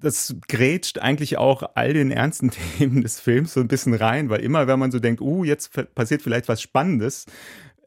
das 0.00 0.36
grätscht 0.48 0.98
eigentlich 0.98 1.36
auch 1.36 1.64
all 1.74 1.94
den 1.94 2.12
ernsten 2.12 2.50
Themen 2.78 3.02
des 3.02 3.18
Films 3.18 3.54
so 3.54 3.60
ein 3.60 3.68
bisschen 3.68 3.94
rein, 3.94 4.30
weil 4.30 4.40
immer, 4.40 4.68
wenn 4.68 4.78
man 4.78 4.92
so 4.92 5.00
denkt, 5.00 5.20
uh, 5.20 5.42
jetzt 5.42 5.72
passiert 5.94 6.22
vielleicht 6.22 6.48
was 6.48 6.62
Spannendes, 6.62 7.26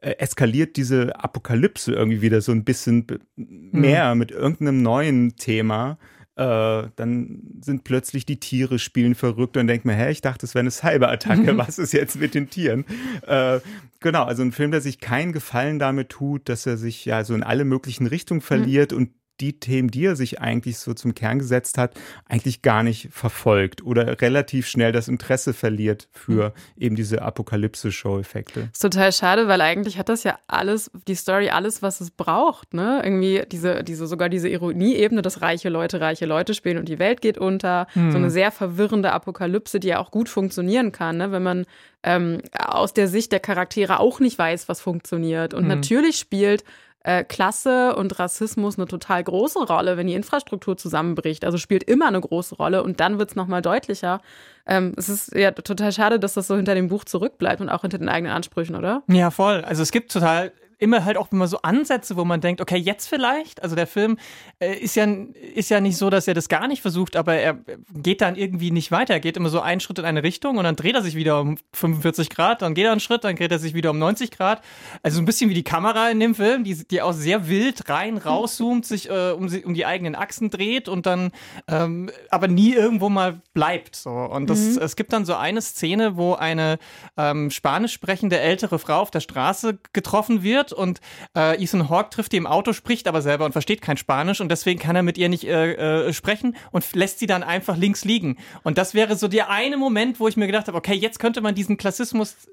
äh, 0.02 0.16
eskaliert 0.18 0.76
diese 0.76 1.16
Apokalypse 1.16 1.92
irgendwie 1.92 2.20
wieder 2.20 2.42
so 2.42 2.52
ein 2.52 2.64
bisschen 2.64 3.06
mehr 3.36 4.14
mhm. 4.14 4.18
mit 4.18 4.32
irgendeinem 4.32 4.82
neuen 4.82 5.36
Thema 5.36 5.98
äh, 6.38 6.88
dann 6.94 7.40
sind 7.60 7.82
plötzlich 7.82 8.24
die 8.24 8.38
Tiere 8.38 8.78
spielen 8.78 9.16
verrückt 9.16 9.56
und 9.56 9.66
denkt 9.66 9.84
mir, 9.84 9.94
hä, 9.94 10.10
ich 10.10 10.20
dachte, 10.20 10.46
es 10.46 10.54
wäre 10.54 10.60
eine 10.60 10.70
Cyberattacke, 10.70 11.58
was 11.58 11.78
ist 11.78 11.92
jetzt 11.92 12.20
mit 12.20 12.34
den 12.34 12.48
Tieren? 12.48 12.84
Äh, 13.26 13.58
genau, 13.98 14.22
also 14.22 14.44
ein 14.44 14.52
Film, 14.52 14.70
der 14.70 14.80
sich 14.80 15.00
keinen 15.00 15.32
Gefallen 15.32 15.80
damit 15.80 16.10
tut, 16.10 16.48
dass 16.48 16.64
er 16.64 16.76
sich 16.76 17.04
ja 17.04 17.24
so 17.24 17.34
in 17.34 17.42
alle 17.42 17.64
möglichen 17.64 18.06
Richtungen 18.06 18.40
verliert 18.40 18.92
mhm. 18.92 18.98
und 18.98 19.10
die 19.40 19.58
Themen, 19.60 19.90
die 19.90 20.04
er 20.04 20.16
sich 20.16 20.40
eigentlich 20.40 20.78
so 20.78 20.94
zum 20.94 21.14
Kern 21.14 21.38
gesetzt 21.38 21.78
hat, 21.78 21.94
eigentlich 22.28 22.62
gar 22.62 22.82
nicht 22.82 23.08
verfolgt 23.12 23.82
oder 23.84 24.20
relativ 24.20 24.66
schnell 24.66 24.92
das 24.92 25.08
Interesse 25.08 25.54
verliert 25.54 26.08
für 26.12 26.50
mhm. 26.76 26.82
eben 26.82 26.96
diese 26.96 27.22
Apokalypse-Show-Effekte. 27.22 28.68
Ist 28.72 28.82
total 28.82 29.12
schade, 29.12 29.48
weil 29.48 29.60
eigentlich 29.60 29.98
hat 29.98 30.08
das 30.08 30.24
ja 30.24 30.38
alles, 30.46 30.90
die 31.06 31.14
Story, 31.14 31.50
alles, 31.50 31.82
was 31.82 32.00
es 32.00 32.10
braucht, 32.10 32.74
ne? 32.74 33.00
Irgendwie 33.04 33.42
diese, 33.50 33.84
diese, 33.84 34.06
sogar 34.06 34.28
diese 34.28 34.48
Ironie-Ebene, 34.48 35.22
dass 35.22 35.42
reiche 35.42 35.68
Leute 35.68 36.00
reiche 36.00 36.26
Leute 36.26 36.54
spielen 36.54 36.78
und 36.78 36.88
die 36.88 36.98
Welt 36.98 37.20
geht 37.20 37.38
unter. 37.38 37.86
Mhm. 37.94 38.10
So 38.10 38.18
eine 38.18 38.30
sehr 38.30 38.50
verwirrende 38.50 39.12
Apokalypse, 39.12 39.80
die 39.80 39.88
ja 39.88 39.98
auch 39.98 40.10
gut 40.10 40.28
funktionieren 40.28 40.92
kann, 40.92 41.18
ne? 41.18 41.32
Wenn 41.32 41.42
man 41.42 41.66
ähm, 42.02 42.42
aus 42.56 42.94
der 42.94 43.08
Sicht 43.08 43.32
der 43.32 43.40
Charaktere 43.40 44.00
auch 44.00 44.20
nicht 44.20 44.38
weiß, 44.38 44.68
was 44.68 44.80
funktioniert. 44.80 45.54
Und 45.54 45.64
mhm. 45.64 45.68
natürlich 45.68 46.16
spielt 46.16 46.64
äh, 47.08 47.24
Klasse 47.24 47.96
und 47.96 48.18
Rassismus 48.18 48.76
eine 48.76 48.86
total 48.86 49.24
große 49.24 49.60
Rolle, 49.60 49.96
wenn 49.96 50.06
die 50.06 50.12
Infrastruktur 50.12 50.76
zusammenbricht. 50.76 51.42
Also 51.46 51.56
spielt 51.56 51.82
immer 51.84 52.06
eine 52.06 52.20
große 52.20 52.54
Rolle 52.56 52.82
und 52.82 53.00
dann 53.00 53.18
wird 53.18 53.30
es 53.30 53.36
nochmal 53.36 53.62
deutlicher. 53.62 54.20
Ähm, 54.66 54.92
es 54.94 55.08
ist 55.08 55.34
ja 55.34 55.52
total 55.52 55.90
schade, 55.92 56.20
dass 56.20 56.34
das 56.34 56.46
so 56.46 56.56
hinter 56.56 56.74
dem 56.74 56.88
Buch 56.88 57.06
zurückbleibt 57.06 57.62
und 57.62 57.70
auch 57.70 57.80
hinter 57.80 57.96
den 57.96 58.10
eigenen 58.10 58.34
Ansprüchen, 58.34 58.76
oder? 58.76 59.02
Ja, 59.08 59.30
voll. 59.30 59.64
Also 59.64 59.82
es 59.82 59.90
gibt 59.90 60.12
total 60.12 60.52
immer 60.78 61.04
halt 61.04 61.16
auch 61.16 61.30
immer 61.32 61.48
so 61.48 61.60
Ansätze, 61.62 62.16
wo 62.16 62.24
man 62.24 62.40
denkt, 62.40 62.60
okay, 62.60 62.76
jetzt 62.76 63.08
vielleicht. 63.08 63.62
Also 63.62 63.74
der 63.76 63.86
Film 63.86 64.18
äh, 64.60 64.74
ist, 64.74 64.94
ja, 64.94 65.06
ist 65.54 65.70
ja 65.70 65.80
nicht 65.80 65.96
so, 65.96 66.08
dass 66.08 66.28
er 66.28 66.34
das 66.34 66.48
gar 66.48 66.68
nicht 66.68 66.82
versucht, 66.82 67.16
aber 67.16 67.34
er 67.34 67.58
geht 67.92 68.20
dann 68.20 68.36
irgendwie 68.36 68.70
nicht 68.70 68.90
weiter. 68.90 69.14
Er 69.14 69.20
geht 69.20 69.36
immer 69.36 69.48
so 69.48 69.60
einen 69.60 69.80
Schritt 69.80 69.98
in 69.98 70.04
eine 70.04 70.22
Richtung 70.22 70.56
und 70.56 70.64
dann 70.64 70.76
dreht 70.76 70.94
er 70.94 71.02
sich 71.02 71.14
wieder 71.14 71.40
um 71.40 71.58
45 71.74 72.30
Grad, 72.30 72.62
dann 72.62 72.74
geht 72.74 72.84
er 72.84 72.92
einen 72.92 73.00
Schritt, 73.00 73.24
dann 73.24 73.36
dreht 73.36 73.50
er 73.50 73.58
sich 73.58 73.74
wieder 73.74 73.90
um 73.90 73.98
90 73.98 74.30
Grad. 74.30 74.62
Also 75.02 75.20
ein 75.20 75.24
bisschen 75.24 75.50
wie 75.50 75.54
die 75.54 75.64
Kamera 75.64 76.10
in 76.10 76.20
dem 76.20 76.34
Film, 76.34 76.64
die, 76.64 76.86
die 76.86 77.02
auch 77.02 77.12
sehr 77.12 77.48
wild 77.48 77.88
rein, 77.88 78.16
rauszoomt, 78.16 78.86
sich 78.86 79.10
äh, 79.10 79.32
um, 79.32 79.48
um 79.64 79.74
die 79.74 79.84
eigenen 79.84 80.14
Achsen 80.14 80.50
dreht 80.50 80.88
und 80.88 81.06
dann 81.06 81.32
ähm, 81.66 82.10
aber 82.30 82.48
nie 82.48 82.72
irgendwo 82.72 83.08
mal 83.08 83.42
bleibt. 83.52 83.96
So. 83.96 84.10
Und 84.10 84.48
das, 84.48 84.60
mhm. 84.60 84.82
es 84.82 84.96
gibt 84.96 85.12
dann 85.12 85.24
so 85.24 85.34
eine 85.34 85.60
Szene, 85.60 86.16
wo 86.16 86.34
eine 86.34 86.78
ähm, 87.16 87.50
spanisch 87.50 87.92
sprechende 87.92 88.38
ältere 88.38 88.78
Frau 88.78 89.00
auf 89.00 89.10
der 89.10 89.20
Straße 89.20 89.78
getroffen 89.92 90.42
wird 90.42 90.67
wird 90.68 90.72
und 90.72 91.00
äh, 91.36 91.62
Ethan 91.62 91.88
Hawke 91.88 92.10
trifft 92.10 92.32
die 92.32 92.36
im 92.36 92.46
Auto, 92.46 92.72
spricht 92.72 93.08
aber 93.08 93.22
selber 93.22 93.44
und 93.44 93.52
versteht 93.52 93.82
kein 93.82 93.96
Spanisch 93.96 94.40
und 94.40 94.50
deswegen 94.50 94.78
kann 94.78 94.96
er 94.96 95.02
mit 95.02 95.18
ihr 95.18 95.28
nicht 95.28 95.44
äh, 95.44 96.08
äh, 96.08 96.12
sprechen 96.12 96.56
und 96.70 96.94
lässt 96.94 97.18
sie 97.18 97.26
dann 97.26 97.42
einfach 97.42 97.76
links 97.76 98.04
liegen. 98.04 98.36
Und 98.62 98.78
das 98.78 98.94
wäre 98.94 99.16
so 99.16 99.28
der 99.28 99.50
eine 99.50 99.76
Moment, 99.76 100.20
wo 100.20 100.28
ich 100.28 100.36
mir 100.36 100.46
gedacht 100.46 100.68
habe, 100.68 100.78
okay, 100.78 100.94
jetzt 100.94 101.18
könnte 101.18 101.40
man 101.40 101.54
diesen 101.54 101.76
Klassismus 101.76 102.48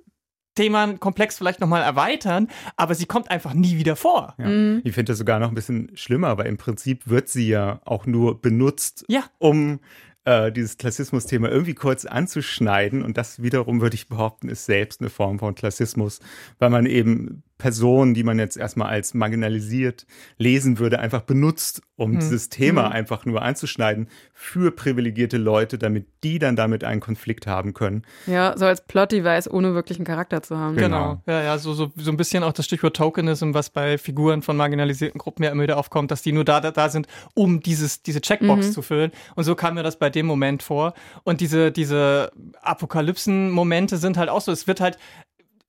Themenkomplex 0.56 1.38
vielleicht 1.38 1.60
nochmal 1.60 1.82
erweitern, 1.82 2.48
aber 2.78 2.96
sie 2.96 3.06
kommt 3.06 3.30
einfach 3.30 3.54
nie 3.54 3.78
wieder 3.78 3.98
vor. 3.98 4.36
Ja. 4.38 4.48
Mhm. 4.48 4.82
Ich 4.86 4.94
finde 4.94 5.12
das 5.12 5.18
sogar 5.18 5.40
noch 5.40 5.50
ein 5.50 5.56
bisschen 5.56 5.92
schlimmer, 5.96 6.38
weil 6.38 6.48
im 6.48 6.56
Prinzip 6.56 7.10
wird 7.10 7.28
sie 7.28 7.50
ja 7.50 7.82
auch 7.84 8.06
nur 8.06 8.42
benutzt, 8.42 9.04
ja. 9.10 9.26
um 9.38 9.82
äh, 10.26 10.52
dieses 10.52 10.78
Klassismus-Thema 10.78 11.50
irgendwie 11.50 11.74
kurz 11.74 12.06
anzuschneiden. 12.06 13.04
Und 13.04 13.18
das 13.18 13.42
wiederum, 13.42 13.82
würde 13.82 13.96
ich 13.96 14.08
behaupten, 14.08 14.50
ist 14.50 14.66
selbst 14.66 15.02
eine 15.02 15.10
Form 15.10 15.40
von 15.40 15.56
Klassismus, 15.56 16.20
weil 16.58 16.70
man 16.70 16.86
eben 16.86 17.44
Personen, 17.58 18.14
die 18.14 18.24
man 18.24 18.38
jetzt 18.38 18.58
erstmal 18.58 18.90
als 18.90 19.14
marginalisiert 19.14 20.06
lesen 20.38 20.78
würde, 20.78 21.00
einfach 21.00 21.22
benutzt, 21.22 21.82
um 21.96 22.12
hm. 22.12 22.20
dieses 22.20 22.50
Thema 22.50 22.88
hm. 22.88 22.92
einfach 22.92 23.26
nur 23.26 23.42
anzuschneiden 23.42 24.10
für 24.34 24.72
privilegierte 24.72 25.38
Leute, 25.38 25.78
damit 25.78 26.08
die 26.24 26.38
dann 26.38 26.58
damit 26.58 26.84
einen 26.84 27.00
Konflikt 27.00 27.48
haben 27.48 27.74
können. 27.74 28.04
Ja, 28.28 28.58
so 28.58 28.66
als 28.66 28.86
Plot-Device, 28.86 29.50
ohne 29.50 29.74
wirklichen 29.74 30.04
Charakter 30.04 30.44
zu 30.44 30.58
haben. 30.58 30.76
Genau. 30.76 31.22
genau. 31.22 31.22
Ja, 31.28 31.44
ja, 31.44 31.58
so, 31.58 31.74
so, 31.74 31.94
so 31.96 32.12
ein 32.12 32.18
bisschen 32.18 32.44
auch 32.44 32.52
das 32.52 32.66
Stichwort 32.66 32.98
Tokenism, 32.98 33.54
was 33.54 33.70
bei 33.70 33.98
Figuren 33.98 34.42
von 34.42 34.58
marginalisierten 34.58 35.18
Gruppen 35.18 35.44
ja 35.44 35.52
immer 35.52 35.64
wieder 35.64 35.78
aufkommt, 35.78 36.12
dass 36.12 36.22
die 36.22 36.34
nur 36.34 36.44
da, 36.44 36.60
da, 36.60 36.72
da 36.72 36.90
sind, 36.90 37.08
um 37.36 37.62
dieses, 37.62 38.04
diese 38.04 38.20
Checkbox 38.20 38.68
mhm. 38.68 38.72
zu 38.74 38.82
füllen. 38.82 39.12
Und 39.36 39.46
so 39.46 39.56
kam 39.56 39.76
mir 39.76 39.84
das 39.84 39.98
bei 39.98 40.10
dem 40.10 40.26
Moment 40.26 40.62
vor. 40.62 40.94
Und 41.24 41.40
diese, 41.40 41.72
diese 41.72 42.32
Apokalypsen-Momente 42.62 43.96
sind 43.96 44.18
halt 44.18 44.30
auch 44.30 44.42
so, 44.42 44.52
es 44.52 44.68
wird 44.68 44.82
halt 44.82 44.98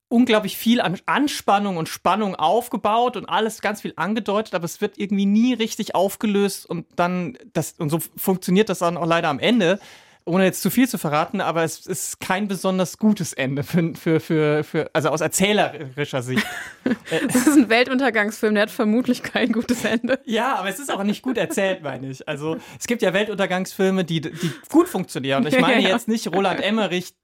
unglaublich 0.08 0.56
viel 0.56 0.80
an 0.80 0.98
Anspannung 1.06 1.76
und 1.76 1.88
Spannung 1.88 2.36
aufgebaut 2.36 3.16
und 3.16 3.26
alles 3.26 3.60
ganz 3.60 3.80
viel 3.80 3.92
angedeutet, 3.96 4.54
aber 4.54 4.64
es 4.64 4.80
wird 4.80 4.98
irgendwie 4.98 5.26
nie 5.26 5.54
richtig 5.54 5.94
aufgelöst 5.94 6.66
und 6.66 6.86
dann 6.96 7.36
das 7.52 7.72
und 7.78 7.90
so 7.90 7.98
funktioniert 8.16 8.68
das 8.68 8.78
dann 8.78 8.96
auch 8.96 9.06
leider 9.06 9.28
am 9.28 9.38
Ende. 9.38 9.80
Ohne 10.28 10.44
jetzt 10.44 10.60
zu 10.60 10.70
viel 10.70 10.88
zu 10.88 10.98
verraten, 10.98 11.40
aber 11.40 11.62
es 11.62 11.86
ist 11.86 12.18
kein 12.18 12.48
besonders 12.48 12.98
gutes 12.98 13.32
Ende 13.32 13.62
für, 13.62 13.94
für, 13.94 14.18
für, 14.18 14.64
für 14.64 14.90
also 14.92 15.10
aus 15.10 15.20
erzählerischer 15.20 16.20
Sicht. 16.20 16.44
das 17.28 17.46
ist 17.46 17.56
ein 17.56 17.68
Weltuntergangsfilm, 17.68 18.54
der 18.54 18.64
hat 18.64 18.70
vermutlich 18.72 19.22
kein 19.22 19.52
gutes 19.52 19.84
Ende. 19.84 20.18
Ja, 20.24 20.56
aber 20.56 20.68
es 20.68 20.80
ist 20.80 20.90
auch 20.90 21.04
nicht 21.04 21.22
gut 21.22 21.38
erzählt, 21.38 21.84
meine 21.84 22.10
ich. 22.10 22.26
Also 22.26 22.56
es 22.76 22.88
gibt 22.88 23.02
ja 23.02 23.12
Weltuntergangsfilme, 23.12 24.02
die, 24.02 24.20
die 24.20 24.50
gut 24.68 24.88
funktionieren. 24.88 25.44
Und 25.44 25.54
ich 25.54 25.60
meine 25.60 25.80
jetzt 25.80 26.08
nicht 26.08 26.26
Roland 26.26 26.60
Emmerich, 26.60 27.14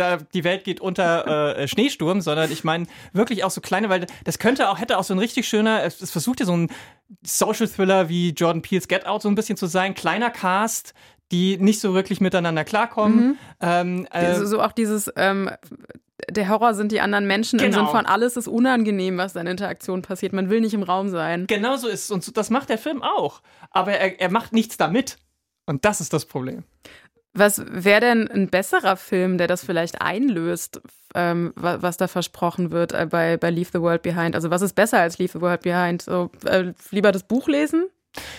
da 0.00 0.16
die 0.16 0.44
Welt 0.44 0.64
geht 0.64 0.80
unter 0.80 1.56
äh, 1.56 1.68
Schneesturm, 1.68 2.20
sondern 2.20 2.50
ich 2.50 2.64
meine 2.64 2.86
wirklich 3.12 3.44
auch 3.44 3.50
so 3.50 3.60
kleine, 3.60 3.88
weil 3.88 4.06
das 4.24 4.38
könnte 4.38 4.70
auch, 4.70 4.78
hätte 4.80 4.98
auch 4.98 5.04
so 5.04 5.14
ein 5.14 5.18
richtig 5.18 5.48
schöner, 5.48 5.84
es, 5.84 6.00
es 6.00 6.10
versucht 6.10 6.40
ja 6.40 6.46
so 6.46 6.56
ein 6.56 6.70
Social 7.22 7.68
Thriller 7.68 8.08
wie 8.08 8.30
Jordan 8.30 8.62
Peele's 8.62 8.88
Get 8.88 9.06
Out 9.06 9.22
so 9.22 9.28
ein 9.28 9.34
bisschen 9.34 9.56
zu 9.56 9.66
sein. 9.66 9.94
Kleiner 9.94 10.30
Cast, 10.30 10.94
die 11.32 11.58
nicht 11.58 11.80
so 11.80 11.94
wirklich 11.94 12.20
miteinander 12.20 12.64
klarkommen. 12.64 13.18
Mhm. 13.18 13.38
Ähm, 13.60 14.06
äh, 14.10 14.34
so, 14.34 14.46
so, 14.46 14.62
auch 14.62 14.72
dieses, 14.72 15.12
ähm, 15.16 15.50
der 16.28 16.48
Horror 16.48 16.74
sind 16.74 16.92
die 16.92 17.00
anderen 17.00 17.26
Menschen 17.26 17.58
genau. 17.58 17.68
im 17.68 17.72
Sinne 17.72 17.88
von 17.88 18.06
alles 18.06 18.36
ist 18.36 18.48
unangenehm, 18.48 19.16
was 19.18 19.36
in 19.36 19.46
Interaktion 19.46 20.02
passiert. 20.02 20.32
Man 20.32 20.50
will 20.50 20.60
nicht 20.60 20.74
im 20.74 20.82
Raum 20.82 21.08
sein. 21.08 21.46
Genau 21.46 21.76
so 21.76 21.88
ist 21.88 22.04
es. 22.04 22.10
Und 22.10 22.36
das 22.36 22.50
macht 22.50 22.68
der 22.68 22.78
Film 22.78 23.02
auch. 23.02 23.42
Aber 23.70 23.92
er, 23.92 24.20
er 24.20 24.30
macht 24.30 24.52
nichts 24.52 24.76
damit. 24.76 25.18
Und 25.66 25.84
das 25.84 26.00
ist 26.00 26.12
das 26.12 26.26
Problem. 26.26 26.64
Was 27.32 27.62
wäre 27.66 28.00
denn 28.00 28.28
ein 28.28 28.48
besserer 28.48 28.96
Film, 28.96 29.38
der 29.38 29.46
das 29.46 29.64
vielleicht 29.64 30.00
einlöst, 30.02 30.80
ähm, 31.14 31.52
was, 31.54 31.82
was, 31.82 31.96
da 31.96 32.08
versprochen 32.08 32.72
wird 32.72 32.92
äh, 32.92 33.06
bei, 33.06 33.36
bei 33.36 33.50
Leave 33.50 33.70
the 33.72 33.80
World 33.80 34.02
Behind? 34.02 34.34
Also 34.34 34.50
was 34.50 34.62
ist 34.62 34.74
besser 34.74 34.98
als 34.98 35.18
Leave 35.18 35.32
the 35.32 35.40
World 35.40 35.62
Behind? 35.62 36.02
So, 36.02 36.30
äh, 36.44 36.72
lieber 36.90 37.12
das 37.12 37.22
Buch 37.22 37.46
lesen? 37.48 37.88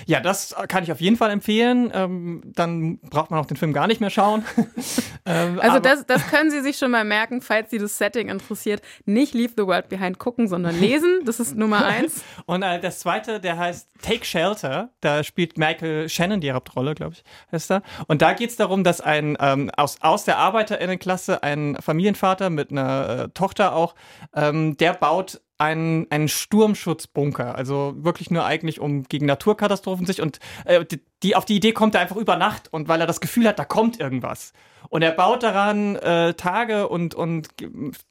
Ja, 0.06 0.20
das 0.20 0.56
kann 0.68 0.84
ich 0.84 0.92
auf 0.92 1.00
jeden 1.00 1.16
Fall 1.16 1.32
empfehlen. 1.32 1.92
Ähm, 1.94 2.42
dann 2.46 3.00
braucht 3.00 3.32
man 3.32 3.40
auch 3.40 3.46
den 3.46 3.58
Film 3.58 3.72
gar 3.72 3.88
nicht 3.88 4.02
mehr 4.02 4.10
schauen. 4.10 4.44
ähm, 5.26 5.60
also 5.60 5.80
das, 5.80 6.06
das 6.06 6.28
können 6.28 6.52
Sie 6.52 6.62
sich 6.62 6.78
schon 6.78 6.92
mal 6.92 7.06
merken, 7.06 7.42
falls 7.42 7.70
Sie 7.70 7.78
das 7.78 7.98
Setting 7.98 8.30
interessiert. 8.30 8.82
Nicht 9.06 9.34
Leave 9.34 9.54
the 9.56 9.66
World 9.66 9.90
Behind 9.90 10.20
gucken, 10.20 10.48
sondern 10.48 10.78
lesen. 10.80 11.22
Das 11.26 11.40
ist 11.40 11.56
Nummer 11.56 11.86
eins. 11.86 12.24
Und 12.46 12.64
äh, 12.64 12.80
das 12.80 13.00
zweite, 13.00 13.40
der 13.40 13.58
heißt 13.58 13.90
Take 14.02 14.26
Shelter. 14.26 14.90
Da 15.00 15.24
spielt 15.24 15.58
Michael 15.58 16.10
Shannon 16.10 16.42
die 16.42 16.52
Hauptrolle, 16.52 16.94
glaube 16.94 17.14
ich, 17.14 17.24
heißt 17.52 17.72
er. 17.72 17.82
Und 18.08 18.22
da 18.22 18.34
geht 18.34 18.50
es 18.50 18.56
darum, 18.58 18.84
dass 18.84 19.00
ein 19.00 19.38
ähm, 19.40 19.72
aus, 19.78 20.02
aus 20.02 20.26
der 20.26 20.38
Arbeiterinnenklasse 20.38 21.44
ein 21.44 21.78
Familienvater 21.80 22.50
mit 22.50 22.72
einer 22.72 23.10
äh, 23.10 23.30
Tochter 23.30 23.74
auch, 23.76 23.96
ähm, 24.36 24.76
der 24.78 24.94
baut 24.94 25.42
einen, 25.62 26.08
einen 26.10 26.28
Sturmschutzbunker. 26.28 27.56
Also 27.56 27.94
wirklich 27.98 28.32
nur 28.32 28.44
eigentlich 28.46 28.80
um 28.80 29.04
gegen 29.04 29.28
Naturkatastrophen 29.28 30.08
sich 30.08 30.22
und 30.22 30.40
äh, 30.66 30.84
die, 30.84 31.00
die, 31.22 31.36
auf 31.36 31.46
die 31.46 31.56
Idee 31.56 31.72
kommt 31.72 31.94
er 31.94 32.02
einfach 32.02 32.16
über 32.16 32.36
Nacht 32.36 32.74
und 32.74 32.88
weil 32.88 33.00
er 33.00 33.08
das 33.08 33.22
Gefühl 33.22 33.48
hat, 33.48 33.60
da 33.60 33.66
kommt 33.66 34.00
irgendwas. 34.00 34.54
Und 34.90 35.04
er 35.04 35.12
baut 35.12 35.44
daran 35.44 35.96
äh, 35.98 36.34
Tage 36.34 36.90
und, 36.90 37.14
und 37.14 37.50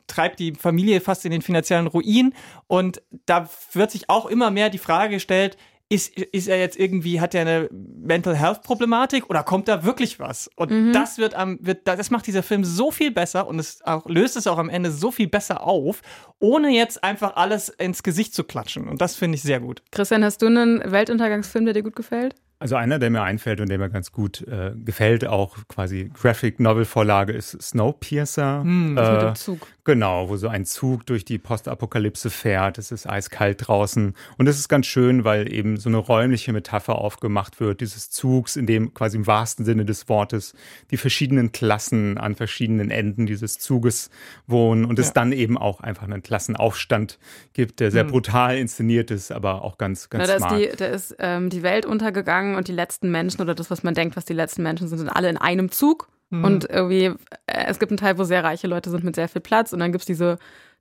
treibt 0.07 0.39
die 0.39 0.55
Familie 0.55 1.01
fast 1.01 1.25
in 1.25 1.33
den 1.33 1.43
finanziellen 1.43 1.89
Ruin. 1.89 2.35
Und 2.69 3.03
da 3.27 3.51
wird 3.73 3.91
sich 3.91 4.09
auch 4.09 4.27
immer 4.27 4.51
mehr 4.51 4.71
die 4.71 4.79
Frage 4.79 5.15
gestellt, 5.15 5.59
ist, 5.91 6.17
ist 6.17 6.47
er 6.47 6.59
jetzt 6.59 6.79
irgendwie, 6.79 7.21
hat 7.21 7.35
er 7.35 7.41
eine 7.41 7.69
Mental 7.73 8.37
Health 8.37 8.63
Problematik 8.63 9.29
oder 9.29 9.43
kommt 9.43 9.67
da 9.67 9.85
wirklich 9.85 10.21
was? 10.21 10.49
Und 10.55 10.71
mhm. 10.71 10.93
das 10.93 11.19
wird 11.19 11.35
am, 11.35 11.59
wird, 11.61 11.87
das 11.87 12.11
macht 12.11 12.29
dieser 12.29 12.45
Film 12.45 12.65
so 12.65 12.93
viel 12.93 13.11
besser 13.11 13.49
und 13.49 13.59
es 13.59 13.85
auch, 13.85 14.07
löst 14.07 14.37
es 14.37 14.47
auch 14.47 14.59
am 14.59 14.69
Ende 14.69 14.93
so 14.93 15.11
viel 15.11 15.27
besser 15.27 15.65
auf, 15.65 16.01
ohne 16.39 16.71
jetzt 16.71 17.03
einfach 17.03 17.35
alles 17.35 17.69
ins 17.71 18.05
Gesicht 18.05 18.35
zu 18.35 18.45
klatschen. 18.45 18.89
Und 18.89 19.01
das 19.01 19.17
finde 19.17 19.35
ich 19.35 19.43
sehr 19.43 19.59
gut. 19.59 19.83
Christian, 19.91 20.25
hast 20.25 20.41
du 20.43 20.47
einen 20.47 20.81
Weltuntergangsfilm, 20.91 21.65
der 21.65 21.75
dir 21.75 21.83
gut 21.83 21.97
gefällt? 21.97 22.37
Also 22.61 22.77
einer, 22.77 22.99
der 22.99 23.09
mir 23.09 23.23
einfällt 23.23 23.61
und 23.61 23.71
der 23.71 23.79
mir 23.79 23.89
ganz 23.89 24.13
gut 24.13 24.47
äh, 24.47 24.73
gefällt, 24.77 25.27
auch 25.27 25.57
quasi 25.67 26.11
Graphic 26.13 26.61
Novel 26.61 26.85
Vorlage 26.85 27.33
ist 27.33 27.61
Snowpiercer. 27.61 28.61
Hm, 28.61 28.99
äh, 28.99 29.13
mit 29.13 29.23
dem 29.23 29.35
Zug. 29.35 29.67
Genau, 29.91 30.29
wo 30.29 30.37
so 30.37 30.47
ein 30.47 30.67
Zug 30.67 31.05
durch 31.07 31.25
die 31.25 31.39
Postapokalypse 31.39 32.31
fährt. 32.31 32.79
Es 32.79 32.93
ist 32.93 33.11
eiskalt 33.11 33.67
draußen 33.67 34.15
und 34.39 34.47
es 34.47 34.57
ist 34.57 34.69
ganz 34.69 34.87
schön, 34.87 35.25
weil 35.25 35.53
eben 35.53 35.79
so 35.79 35.89
eine 35.89 35.97
räumliche 35.97 36.53
Metapher 36.53 36.95
aufgemacht 36.95 37.59
wird 37.59 37.81
dieses 37.81 38.09
Zugs, 38.09 38.55
in 38.55 38.67
dem 38.67 38.95
quasi 38.95 39.17
im 39.17 39.27
wahrsten 39.27 39.65
Sinne 39.65 39.85
des 39.85 40.09
Wortes 40.09 40.55
die 40.93 40.97
verschiedenen 40.97 41.51
Klassen 41.51 42.19
an 42.19 42.37
verschiedenen 42.37 42.93
Enden 42.93 43.27
dieses 43.27 43.59
Zuges 43.59 44.11
wohnen 44.47 44.85
und 44.85 45.01
ja. 45.01 45.05
es 45.05 45.13
dann 45.13 45.33
eben 45.33 45.59
auch 45.59 45.81
einfach 45.81 46.05
einen 46.05 46.23
Klassenaufstand 46.23 47.19
gibt, 47.53 47.81
der 47.81 47.91
sehr 47.91 48.05
hm. 48.05 48.13
brutal 48.13 48.59
inszeniert 48.59 49.11
ist, 49.11 49.33
aber 49.33 49.65
auch 49.65 49.77
ganz 49.77 50.09
ganz 50.09 50.29
Na, 50.29 50.35
da 50.35 50.39
smart. 50.39 50.61
Ist 50.61 50.73
die, 50.75 50.77
da 50.77 50.87
ist 50.87 51.17
ähm, 51.19 51.51
die 51.51 51.65
Welt 51.65 51.85
untergegangen 51.85 52.55
und 52.55 52.69
die 52.69 52.73
letzten 52.73 53.11
Menschen 53.11 53.41
oder 53.43 53.57
das, 53.57 53.73
was 53.73 53.83
man 53.83 53.95
denkt, 53.95 54.15
was 54.15 54.25
die 54.25 54.35
letzten 54.35 54.63
Menschen 54.63 54.87
sind, 54.87 54.99
sind 54.99 55.09
alle 55.09 55.29
in 55.29 55.37
einem 55.37 55.73
Zug. 55.73 56.09
Mhm. 56.31 56.45
Und 56.45 56.71
irgendwie, 56.71 57.05
äh, 57.47 57.67
es 57.67 57.79
gibt 57.79 57.93
einen 57.93 57.99
Teil, 57.99 58.19
wo 58.19 58.25
sehr 58.25 58.43
reiche 58.43 58.67
Leute 58.67 58.91
sind 58.91 59.05
mit 59.05 59.15
sehr 59.15 59.29
viel 59.29 59.41
Platz 59.41 59.73
und 59.73 59.81
dann 59.81 59.93
gibt 59.93 60.03
es 60.03 60.07
diese 60.07 60.39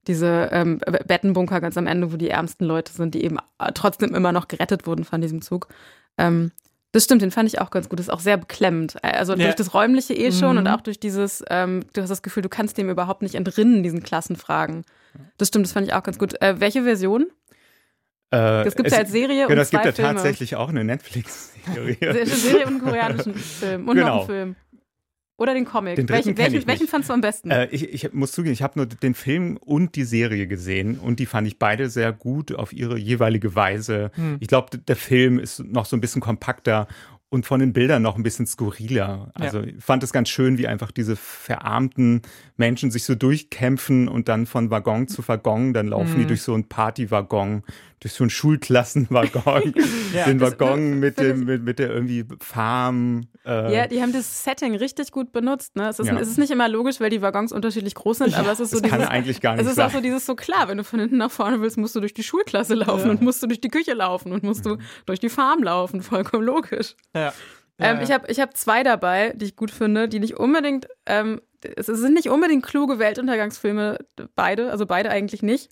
diese 0.07 0.49
ähm, 0.53 0.79
Bettenbunker 1.07 1.59
ganz 1.59 1.77
am 1.77 1.85
Ende, 1.85 2.11
wo 2.11 2.17
die 2.17 2.29
ärmsten 2.29 2.65
Leute 2.65 2.93
sind, 2.93 3.15
die 3.15 3.23
eben 3.23 3.37
äh, 3.59 3.71
trotzdem 3.73 4.15
immer 4.15 4.31
noch 4.31 4.47
gerettet 4.47 4.87
wurden 4.87 5.03
von 5.03 5.21
diesem 5.21 5.41
Zug. 5.41 5.67
Ähm, 6.17 6.51
das 6.91 7.03
stimmt, 7.03 7.21
den 7.21 7.31
fand 7.31 7.47
ich 7.47 7.61
auch 7.61 7.69
ganz 7.69 7.87
gut. 7.87 7.99
Das 7.99 8.07
ist 8.07 8.13
auch 8.13 8.19
sehr 8.19 8.37
beklemmend. 8.37 9.03
Also 9.03 9.33
ja. 9.33 9.43
durch 9.43 9.55
das 9.55 9.73
Räumliche 9.73 10.13
eh 10.13 10.31
schon 10.31 10.53
mhm. 10.53 10.59
und 10.59 10.67
auch 10.67 10.81
durch 10.81 10.99
dieses, 10.99 11.43
ähm, 11.49 11.85
du 11.93 12.01
hast 12.01 12.09
das 12.09 12.23
Gefühl, 12.23 12.41
du 12.41 12.49
kannst 12.49 12.77
dem 12.77 12.89
überhaupt 12.89 13.21
nicht 13.21 13.35
entrinnen, 13.35 13.83
diesen 13.83 14.01
Klassenfragen. 14.01 14.85
Das 15.37 15.49
stimmt, 15.49 15.65
das 15.65 15.73
fand 15.73 15.87
ich 15.87 15.93
auch 15.93 16.03
ganz 16.03 16.17
gut. 16.17 16.41
Äh, 16.41 16.59
welche 16.59 16.83
Version? 16.83 17.27
Äh, 18.31 18.63
das 18.63 18.75
gibt 18.75 18.87
es 18.87 18.93
ja 18.93 18.99
als 18.99 19.11
Serie 19.11 19.47
genau, 19.47 19.51
und 19.51 19.57
es 19.59 19.69
gibt 19.69 19.85
ja 19.85 19.91
Filme. 19.91 20.13
tatsächlich 20.13 20.55
auch 20.55 20.69
eine 20.69 20.83
Netflix-Serie. 20.83 21.97
eine 22.01 22.25
Serie 22.25 22.65
und 22.65 22.73
einen 22.73 22.81
koreanischen 22.81 23.35
Film 23.35 23.87
und 23.87 23.95
genau. 23.95 24.07
noch 24.07 24.17
einen 24.21 24.27
Film. 24.27 24.55
Oder 25.39 25.53
den 25.53 25.63
Comic. 25.63 25.95
Den 25.95 26.09
welchen, 26.09 26.37
welchen, 26.37 26.67
welchen 26.67 26.87
fandst 26.87 27.09
du 27.09 27.13
am 27.13 27.21
besten? 27.21 27.49
Äh, 27.49 27.67
ich, 27.71 27.93
ich, 27.93 28.11
muss 28.11 28.33
zugeben, 28.33 28.51
ich 28.51 28.61
habe 28.61 28.73
nur 28.77 28.85
den 28.85 29.13
Film 29.13 29.55
und 29.57 29.95
die 29.95 30.03
Serie 30.03 30.47
gesehen 30.47 30.99
und 30.99 31.19
die 31.19 31.25
fand 31.25 31.47
ich 31.47 31.57
beide 31.57 31.89
sehr 31.89 32.11
gut 32.11 32.53
auf 32.53 32.73
ihre 32.73 32.97
jeweilige 32.97 33.55
Weise. 33.55 34.11
Hm. 34.15 34.37
Ich 34.41 34.49
glaube, 34.49 34.77
der 34.77 34.95
Film 34.97 35.39
ist 35.39 35.59
noch 35.59 35.85
so 35.85 35.95
ein 35.95 36.01
bisschen 36.01 36.21
kompakter 36.21 36.87
und 37.29 37.45
von 37.45 37.59
den 37.59 37.73
Bildern 37.73 38.01
noch 38.01 38.17
ein 38.17 38.23
bisschen 38.23 38.47
skurriler. 38.47 39.31
Also 39.35 39.59
ja. 39.59 39.67
ich 39.67 39.83
fand 39.83 40.03
es 40.03 40.11
ganz 40.11 40.29
schön, 40.29 40.57
wie 40.57 40.67
einfach 40.67 40.91
diese 40.91 41.15
verarmten 41.15 42.23
Menschen 42.57 42.91
sich 42.91 43.03
so 43.03 43.15
durchkämpfen 43.15 44.07
und 44.07 44.27
dann 44.27 44.45
von 44.45 44.71
Waggon 44.71 45.07
zu 45.07 45.25
Waggon, 45.27 45.73
dann 45.73 45.87
laufen 45.87 46.15
mhm. 46.15 46.19
die 46.19 46.25
durch 46.25 46.41
so 46.41 46.53
einen 46.53 46.67
Partywaggon, 46.67 47.63
durch 47.99 48.13
so 48.13 48.23
einen 48.23 48.29
Schulklassenwaggon, 48.29 49.73
ja, 50.13 50.25
den 50.25 50.39
Waggon 50.39 50.99
mit 50.99 51.19
dem 51.19 51.43
mit, 51.45 51.63
mit 51.63 51.79
der 51.79 51.89
irgendwie 51.89 52.25
Farm. 52.39 53.27
Äh 53.45 53.75
ja, 53.75 53.87
die 53.87 54.01
haben 54.01 54.13
das 54.13 54.43
Setting 54.43 54.75
richtig 54.75 55.11
gut 55.11 55.31
benutzt. 55.31 55.75
Ne? 55.75 55.89
Es, 55.89 55.99
ist, 55.99 56.07
ja. 56.07 56.17
es 56.17 56.29
ist 56.29 56.37
nicht 56.37 56.51
immer 56.51 56.69
logisch, 56.69 56.99
weil 56.99 57.09
die 57.09 57.21
Waggons 57.21 57.51
unterschiedlich 57.51 57.95
groß 57.95 58.19
sind, 58.19 58.37
aber 58.37 58.51
es 58.51 58.59
ist 58.59 58.71
so 58.71 58.77
das 58.77 58.83
dieses, 58.83 58.97
kann 58.97 59.07
eigentlich 59.07 59.41
gar 59.41 59.53
nicht 59.55 59.63
Es 59.63 59.69
ist 59.69 59.75
sein. 59.75 59.87
auch 59.87 59.91
so 59.91 60.01
dieses 60.01 60.25
so 60.25 60.35
klar, 60.35 60.67
wenn 60.69 60.77
du 60.77 60.83
von 60.83 60.99
hinten 60.99 61.17
nach 61.17 61.31
vorne 61.31 61.59
willst, 61.61 61.77
musst 61.77 61.95
du 61.95 61.99
durch 61.99 62.13
die 62.13 62.23
Schulklasse 62.23 62.75
laufen 62.75 63.09
und 63.09 63.21
musst 63.21 63.43
du 63.43 63.47
durch 63.47 63.61
die 63.61 63.69
Küche 63.69 63.93
laufen 63.93 64.31
und 64.31 64.43
musst 64.43 64.65
du 64.65 64.75
mhm. 64.75 64.81
durch 65.05 65.19
die 65.19 65.29
Farm 65.29 65.63
laufen, 65.63 66.01
vollkommen 66.01 66.43
logisch. 66.43 66.95
Ja. 67.13 67.33
Ähm, 67.79 67.99
ich 68.01 68.11
habe 68.11 68.29
ich 68.29 68.39
hab 68.39 68.55
zwei 68.55 68.83
dabei, 68.83 69.33
die 69.35 69.45
ich 69.45 69.55
gut 69.55 69.71
finde, 69.71 70.07
die 70.07 70.19
nicht 70.19 70.37
unbedingt, 70.37 70.87
ähm, 71.05 71.41
es 71.75 71.87
sind 71.87 72.13
nicht 72.13 72.29
unbedingt 72.29 72.65
kluge 72.65 72.99
Weltuntergangsfilme, 72.99 73.99
beide, 74.35 74.71
also 74.71 74.85
beide 74.85 75.09
eigentlich 75.09 75.43
nicht. 75.43 75.69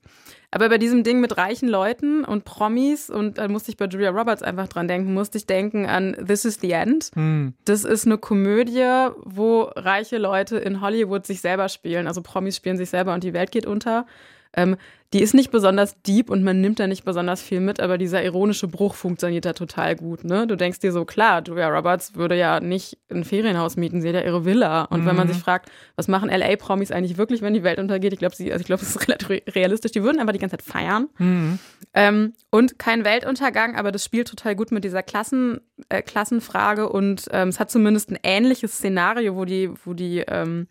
Aber 0.52 0.70
bei 0.70 0.78
diesem 0.78 1.04
Ding 1.04 1.20
mit 1.20 1.38
reichen 1.38 1.68
Leuten 1.68 2.24
und 2.24 2.46
Promis, 2.46 3.10
und 3.10 3.38
da 3.38 3.48
musste 3.48 3.72
ich 3.72 3.78
bei 3.78 3.86
Julia 3.86 4.10
Roberts 4.10 4.44
einfach 4.44 4.68
dran 4.68 4.88
denken, 4.88 5.14
musste 5.14 5.38
ich 5.38 5.46
denken 5.46 5.86
an 5.86 6.16
This 6.26 6.46
is 6.46 6.60
the 6.62 6.72
End. 6.72 7.12
Hm. 7.14 7.54
Das 7.66 7.84
ist 7.84 8.06
eine 8.06 8.18
Komödie, 8.18 9.10
wo 9.24 9.64
reiche 9.76 10.18
Leute 10.18 10.58
in 10.58 10.82
Hollywood 10.82 11.26
sich 11.26 11.42
selber 11.42 11.68
spielen. 11.70 12.08
Also 12.08 12.22
Promis 12.22 12.56
spielen 12.56 12.78
sich 12.78 12.90
selber 12.90 13.14
und 13.14 13.24
die 13.24 13.34
Welt 13.34 13.52
geht 13.52 13.66
unter. 13.66 14.06
Ähm, 14.54 14.78
die 15.14 15.22
ist 15.22 15.34
nicht 15.34 15.52
besonders 15.52 16.02
deep 16.02 16.30
und 16.30 16.44
man 16.44 16.60
nimmt 16.60 16.82
da 16.82 16.88
nicht 16.88 17.06
besonders 17.06 17.42
viel 17.42 17.62
mit, 17.62 17.80
aber 17.80 17.98
dieser 17.98 18.24
ironische 18.24 18.68
Bruch 18.68 18.94
funktioniert 18.94 19.46
da 19.46 19.54
total 19.54 19.96
gut. 19.96 20.26
Ne? 20.26 20.48
Du 20.48 20.58
denkst 20.58 20.80
dir 20.80 20.92
so, 20.92 21.06
klar, 21.06 21.42
Julia 21.48 21.70
Roberts 21.70 22.16
würde 22.16 22.38
ja 22.38 22.60
nicht 22.60 22.98
ein 23.10 23.24
Ferienhaus 23.24 23.78
mieten, 23.78 24.02
sie 24.02 24.10
hat 24.10 24.16
ja 24.16 24.24
ihre 24.24 24.44
Villa. 24.44 24.84
Und 24.84 25.02
mhm. 25.02 25.06
wenn 25.06 25.16
man 25.16 25.28
mhm. 25.28 25.34
sich 25.34 25.42
fragt, 25.42 25.72
was 25.96 26.10
machen 26.10 26.30
LA-Promis 26.30 26.92
eigentlich 26.92 27.18
wirklich, 27.18 27.42
wenn 27.42 27.54
die 27.54 27.64
Welt 27.64 27.80
untergeht, 27.80 28.12
ich 28.12 28.20
glaube, 28.20 28.36
also 28.38 28.44
ich 28.44 28.66
glaube, 28.66 28.82
es 28.82 28.96
ist 28.96 29.08
relativ 29.08 29.56
realistisch, 29.56 29.94
die 29.94 30.04
würden 30.04 30.20
einfach 30.20 30.34
die 30.34 30.40
ganze 30.40 30.58
Zeit 30.58 30.66
feiern. 30.66 31.08
Mhm. 31.20 31.60
Ähm, 31.94 32.34
und 32.50 32.78
kein 32.78 33.06
Weltuntergang, 33.06 33.78
aber 33.78 33.94
das 33.94 34.04
spielt 34.04 34.28
total 34.28 34.58
gut 34.58 34.74
mit 34.74 34.84
dieser 34.84 35.04
Klassen, 35.04 35.62
äh, 35.88 36.02
Klassenfrage 36.02 36.90
und 36.90 37.30
ähm, 37.32 37.48
es 37.48 37.62
hat 37.62 37.72
zumindest 37.72 38.12
ein 38.12 38.20
ähnliches 38.24 38.74
Szenario, 38.74 39.38
wo 39.38 39.46
die, 39.46 39.70
wo 39.86 39.94
die 39.94 40.26
ähm, 40.28 40.68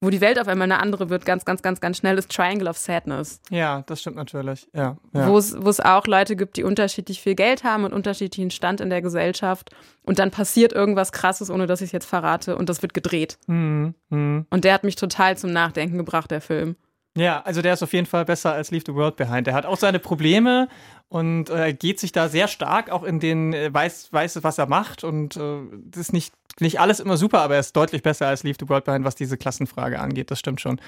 wo 0.00 0.10
die 0.10 0.20
Welt 0.20 0.38
auf 0.40 0.46
einmal 0.46 0.66
eine 0.70 0.80
andere 0.80 1.10
wird, 1.10 1.26
ganz, 1.26 1.44
ganz, 1.44 1.62
ganz, 1.62 1.80
ganz 1.80 1.96
schnell, 1.96 2.18
ist 2.18 2.30
Triangle 2.30 2.68
of 2.68 2.78
Sadness. 2.78 3.40
Ja, 3.50 3.82
das 3.86 4.00
stimmt 4.00 4.16
natürlich. 4.16 4.68
Ja, 4.72 4.96
ja. 5.12 5.28
Wo 5.28 5.38
es 5.38 5.80
auch 5.80 6.06
Leute 6.06 6.36
gibt, 6.36 6.56
die 6.56 6.62
unterschiedlich 6.62 7.20
viel 7.20 7.34
Geld 7.34 7.64
haben 7.64 7.84
und 7.84 7.92
unterschiedlichen 7.92 8.50
Stand 8.50 8.80
in 8.80 8.90
der 8.90 9.02
Gesellschaft. 9.02 9.70
Und 10.04 10.18
dann 10.18 10.30
passiert 10.30 10.72
irgendwas 10.72 11.12
Krasses, 11.12 11.50
ohne 11.50 11.66
dass 11.66 11.80
ich 11.80 11.86
es 11.86 11.92
jetzt 11.92 12.06
verrate, 12.06 12.56
und 12.56 12.68
das 12.68 12.82
wird 12.82 12.94
gedreht. 12.94 13.38
Mhm. 13.46 13.94
Mhm. 14.10 14.46
Und 14.50 14.64
der 14.64 14.74
hat 14.74 14.84
mich 14.84 14.96
total 14.96 15.36
zum 15.36 15.52
Nachdenken 15.52 15.98
gebracht, 15.98 16.30
der 16.30 16.40
Film. 16.40 16.76
Ja, 17.16 17.40
also 17.42 17.62
der 17.62 17.74
ist 17.74 17.82
auf 17.82 17.92
jeden 17.92 18.06
Fall 18.06 18.24
besser 18.24 18.52
als 18.52 18.70
Leave 18.70 18.84
the 18.86 18.94
World 18.94 19.16
Behind. 19.16 19.46
Der 19.46 19.54
hat 19.54 19.66
auch 19.66 19.76
seine 19.76 19.98
Probleme 19.98 20.68
und 21.08 21.50
äh, 21.50 21.72
geht 21.72 21.98
sich 21.98 22.12
da 22.12 22.28
sehr 22.28 22.48
stark 22.48 22.90
auch 22.90 23.02
in 23.02 23.18
den, 23.18 23.52
äh, 23.52 23.72
weiß, 23.72 24.12
weiß, 24.12 24.42
was 24.42 24.58
er 24.58 24.66
macht 24.66 25.04
und 25.04 25.36
äh, 25.36 25.60
das 25.90 26.02
ist 26.02 26.12
nicht 26.12 26.32
nicht 26.60 26.80
alles 26.80 27.00
immer 27.00 27.16
super, 27.16 27.40
aber 27.40 27.54
er 27.54 27.60
ist 27.60 27.76
deutlich 27.76 28.02
besser 28.02 28.26
als 28.26 28.42
Leave 28.42 28.56
the 28.60 28.68
World 28.68 28.84
Behind, 28.84 29.04
was 29.04 29.14
diese 29.14 29.36
Klassenfrage 29.36 29.98
angeht. 29.98 30.30
Das 30.30 30.38
stimmt 30.38 30.60
schon. 30.60 30.80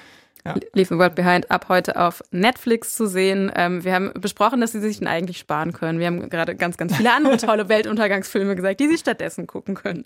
Ja. 0.45 0.55
Leave 0.73 0.89
the 0.89 0.97
World 0.97 1.15
Behind 1.15 1.49
ab 1.51 1.67
heute 1.69 1.97
auf 1.97 2.23
Netflix 2.31 2.95
zu 2.95 3.07
sehen. 3.07 3.51
Ähm, 3.55 3.83
wir 3.83 3.93
haben 3.93 4.11
besprochen, 4.15 4.59
dass 4.59 4.71
sie 4.71 4.79
sich 4.79 4.97
den 4.97 5.07
eigentlich 5.07 5.37
sparen 5.37 5.71
können. 5.71 5.99
Wir 5.99 6.07
haben 6.07 6.29
gerade 6.29 6.55
ganz, 6.55 6.77
ganz 6.77 6.95
viele 6.95 7.13
andere 7.13 7.37
tolle 7.37 7.69
Weltuntergangsfilme 7.69 8.55
gesagt, 8.55 8.79
die 8.79 8.87
sie 8.87 8.97
stattdessen 8.97 9.47
gucken 9.47 9.75
können. 9.75 10.05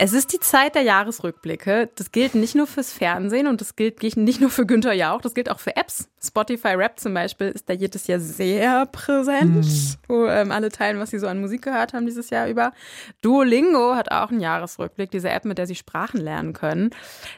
Es 0.00 0.12
ist 0.12 0.32
die 0.32 0.38
Zeit 0.38 0.76
der 0.76 0.82
Jahresrückblicke. 0.82 1.90
Das 1.96 2.12
gilt 2.12 2.36
nicht 2.36 2.54
nur 2.54 2.68
fürs 2.68 2.92
Fernsehen 2.92 3.48
und 3.48 3.60
das 3.60 3.74
gilt 3.74 4.00
nicht 4.00 4.40
nur 4.40 4.48
für 4.48 4.64
Günther 4.64 4.92
Jauch, 4.92 5.20
das 5.20 5.34
gilt 5.34 5.50
auch 5.50 5.58
für 5.58 5.74
Apps. 5.74 6.08
Spotify 6.22 6.68
Rap 6.68 6.98
zum 6.98 7.14
Beispiel 7.14 7.48
ist 7.48 7.68
da 7.68 7.72
jedes 7.72 8.06
Jahr 8.06 8.18
sehr 8.18 8.86
präsent, 8.86 9.64
hm. 9.64 9.94
wo 10.08 10.26
ähm, 10.26 10.50
alle 10.50 10.70
teilen, 10.70 10.98
was 10.98 11.10
sie 11.10 11.18
so 11.18 11.26
an 11.26 11.40
Musik 11.40 11.62
gehört 11.62 11.92
haben 11.92 12.06
dieses 12.06 12.30
Jahr 12.30 12.48
über. 12.48 12.72
Duolingo 13.22 13.94
hat 13.94 14.10
auch 14.10 14.30
einen 14.30 14.40
Jahresrückblick, 14.40 15.10
diese 15.10 15.30
App, 15.30 15.44
mit 15.44 15.58
der 15.58 15.66
sie 15.66 15.76
Sprachen 15.76 16.20
lernen 16.20 16.52
können. 16.52 16.90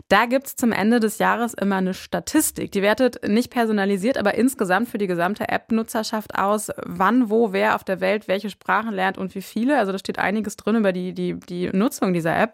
Da 0.09 0.27
gibt 0.27 0.47
es 0.47 0.57
zum 0.57 0.73
Ende 0.73 1.01
des 1.01 1.19
Jahres 1.19 1.55
immer 1.55 1.77
eine 1.77 1.95
Statistik. 1.95 2.73
Die 2.73 2.83
wertet 2.83 3.27
nicht 3.29 3.51
personalisiert, 3.51 4.17
aber 4.17 4.35
insgesamt 4.35 4.89
für 4.89 4.99
die 4.99 5.07
gesamte 5.07 5.49
App-Nutzerschaft 5.49 6.35
aus, 6.37 6.71
wann, 6.85 7.29
wo, 7.29 7.53
wer 7.53 7.75
auf 7.75 7.85
der 7.85 8.01
Welt 8.01 8.29
welche 8.29 8.51
Sprachen 8.51 8.93
lernt 8.93 9.19
und 9.19 9.35
wie 9.35 9.43
viele. 9.43 9.79
Also 9.79 9.93
da 9.93 9.99
steht 9.99 10.19
einiges 10.19 10.57
drin 10.57 10.77
über 10.77 10.93
die, 10.93 11.13
die, 11.13 11.39
die 11.39 11.69
Nutzung 11.73 12.13
dieser 12.15 12.37
App. 12.37 12.50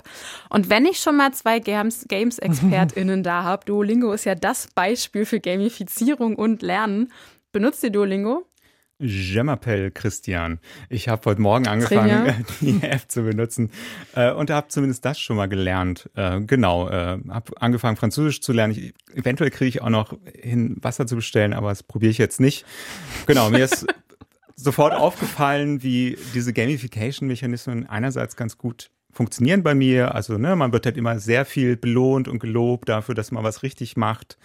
Und 0.50 0.70
wenn 0.70 0.86
ich 0.86 0.98
schon 0.98 1.16
mal 1.16 1.32
zwei 1.32 1.58
Games-ExpertInnen 1.58 3.22
da 3.22 3.42
habe, 3.44 3.64
Duolingo 3.64 4.12
ist 4.12 4.24
ja 4.24 4.34
das 4.34 4.68
Beispiel 4.74 5.24
für 5.24 5.40
Gamifizierung 5.40 6.36
und 6.36 6.62
Lernen. 6.62 7.12
Benutzt 7.52 7.82
ihr 7.84 7.90
Duolingo? 7.90 8.46
Je 8.98 9.42
m'appelle 9.42 9.90
Christian. 9.90 10.58
Ich 10.88 11.10
habe 11.10 11.20
heute 11.26 11.42
Morgen 11.42 11.66
angefangen, 11.66 12.46
die 12.62 12.82
App 12.82 13.02
zu 13.08 13.24
benutzen 13.24 13.70
äh, 14.14 14.32
und 14.32 14.48
habe 14.48 14.68
zumindest 14.68 15.04
das 15.04 15.20
schon 15.20 15.36
mal 15.36 15.48
gelernt. 15.48 16.08
Äh, 16.14 16.40
genau, 16.40 16.88
äh, 16.88 17.18
habe 17.28 17.52
angefangen 17.60 17.98
Französisch 17.98 18.40
zu 18.40 18.54
lernen. 18.54 18.72
Ich, 18.72 18.94
eventuell 19.14 19.50
kriege 19.50 19.68
ich 19.68 19.82
auch 19.82 19.90
noch 19.90 20.16
hin, 20.32 20.78
Wasser 20.80 21.06
zu 21.06 21.16
bestellen, 21.16 21.52
aber 21.52 21.68
das 21.68 21.82
probiere 21.82 22.10
ich 22.10 22.16
jetzt 22.16 22.40
nicht. 22.40 22.64
Genau, 23.26 23.50
mir 23.50 23.64
ist 23.64 23.86
sofort 24.56 24.94
aufgefallen, 24.94 25.82
wie 25.82 26.16
diese 26.32 26.54
Gamification-Mechanismen 26.54 27.86
einerseits 27.86 28.34
ganz 28.34 28.56
gut 28.56 28.90
funktionieren 29.16 29.62
bei 29.62 29.74
mir. 29.74 30.14
Also 30.14 30.38
ne, 30.38 30.54
man 30.54 30.72
wird 30.72 30.86
halt 30.86 30.96
immer 30.96 31.18
sehr 31.18 31.44
viel 31.44 31.76
belohnt 31.76 32.28
und 32.28 32.38
gelobt 32.38 32.88
dafür, 32.88 33.14
dass 33.14 33.32
man 33.32 33.42
was 33.42 33.62
richtig 33.62 33.96
macht 33.96 34.36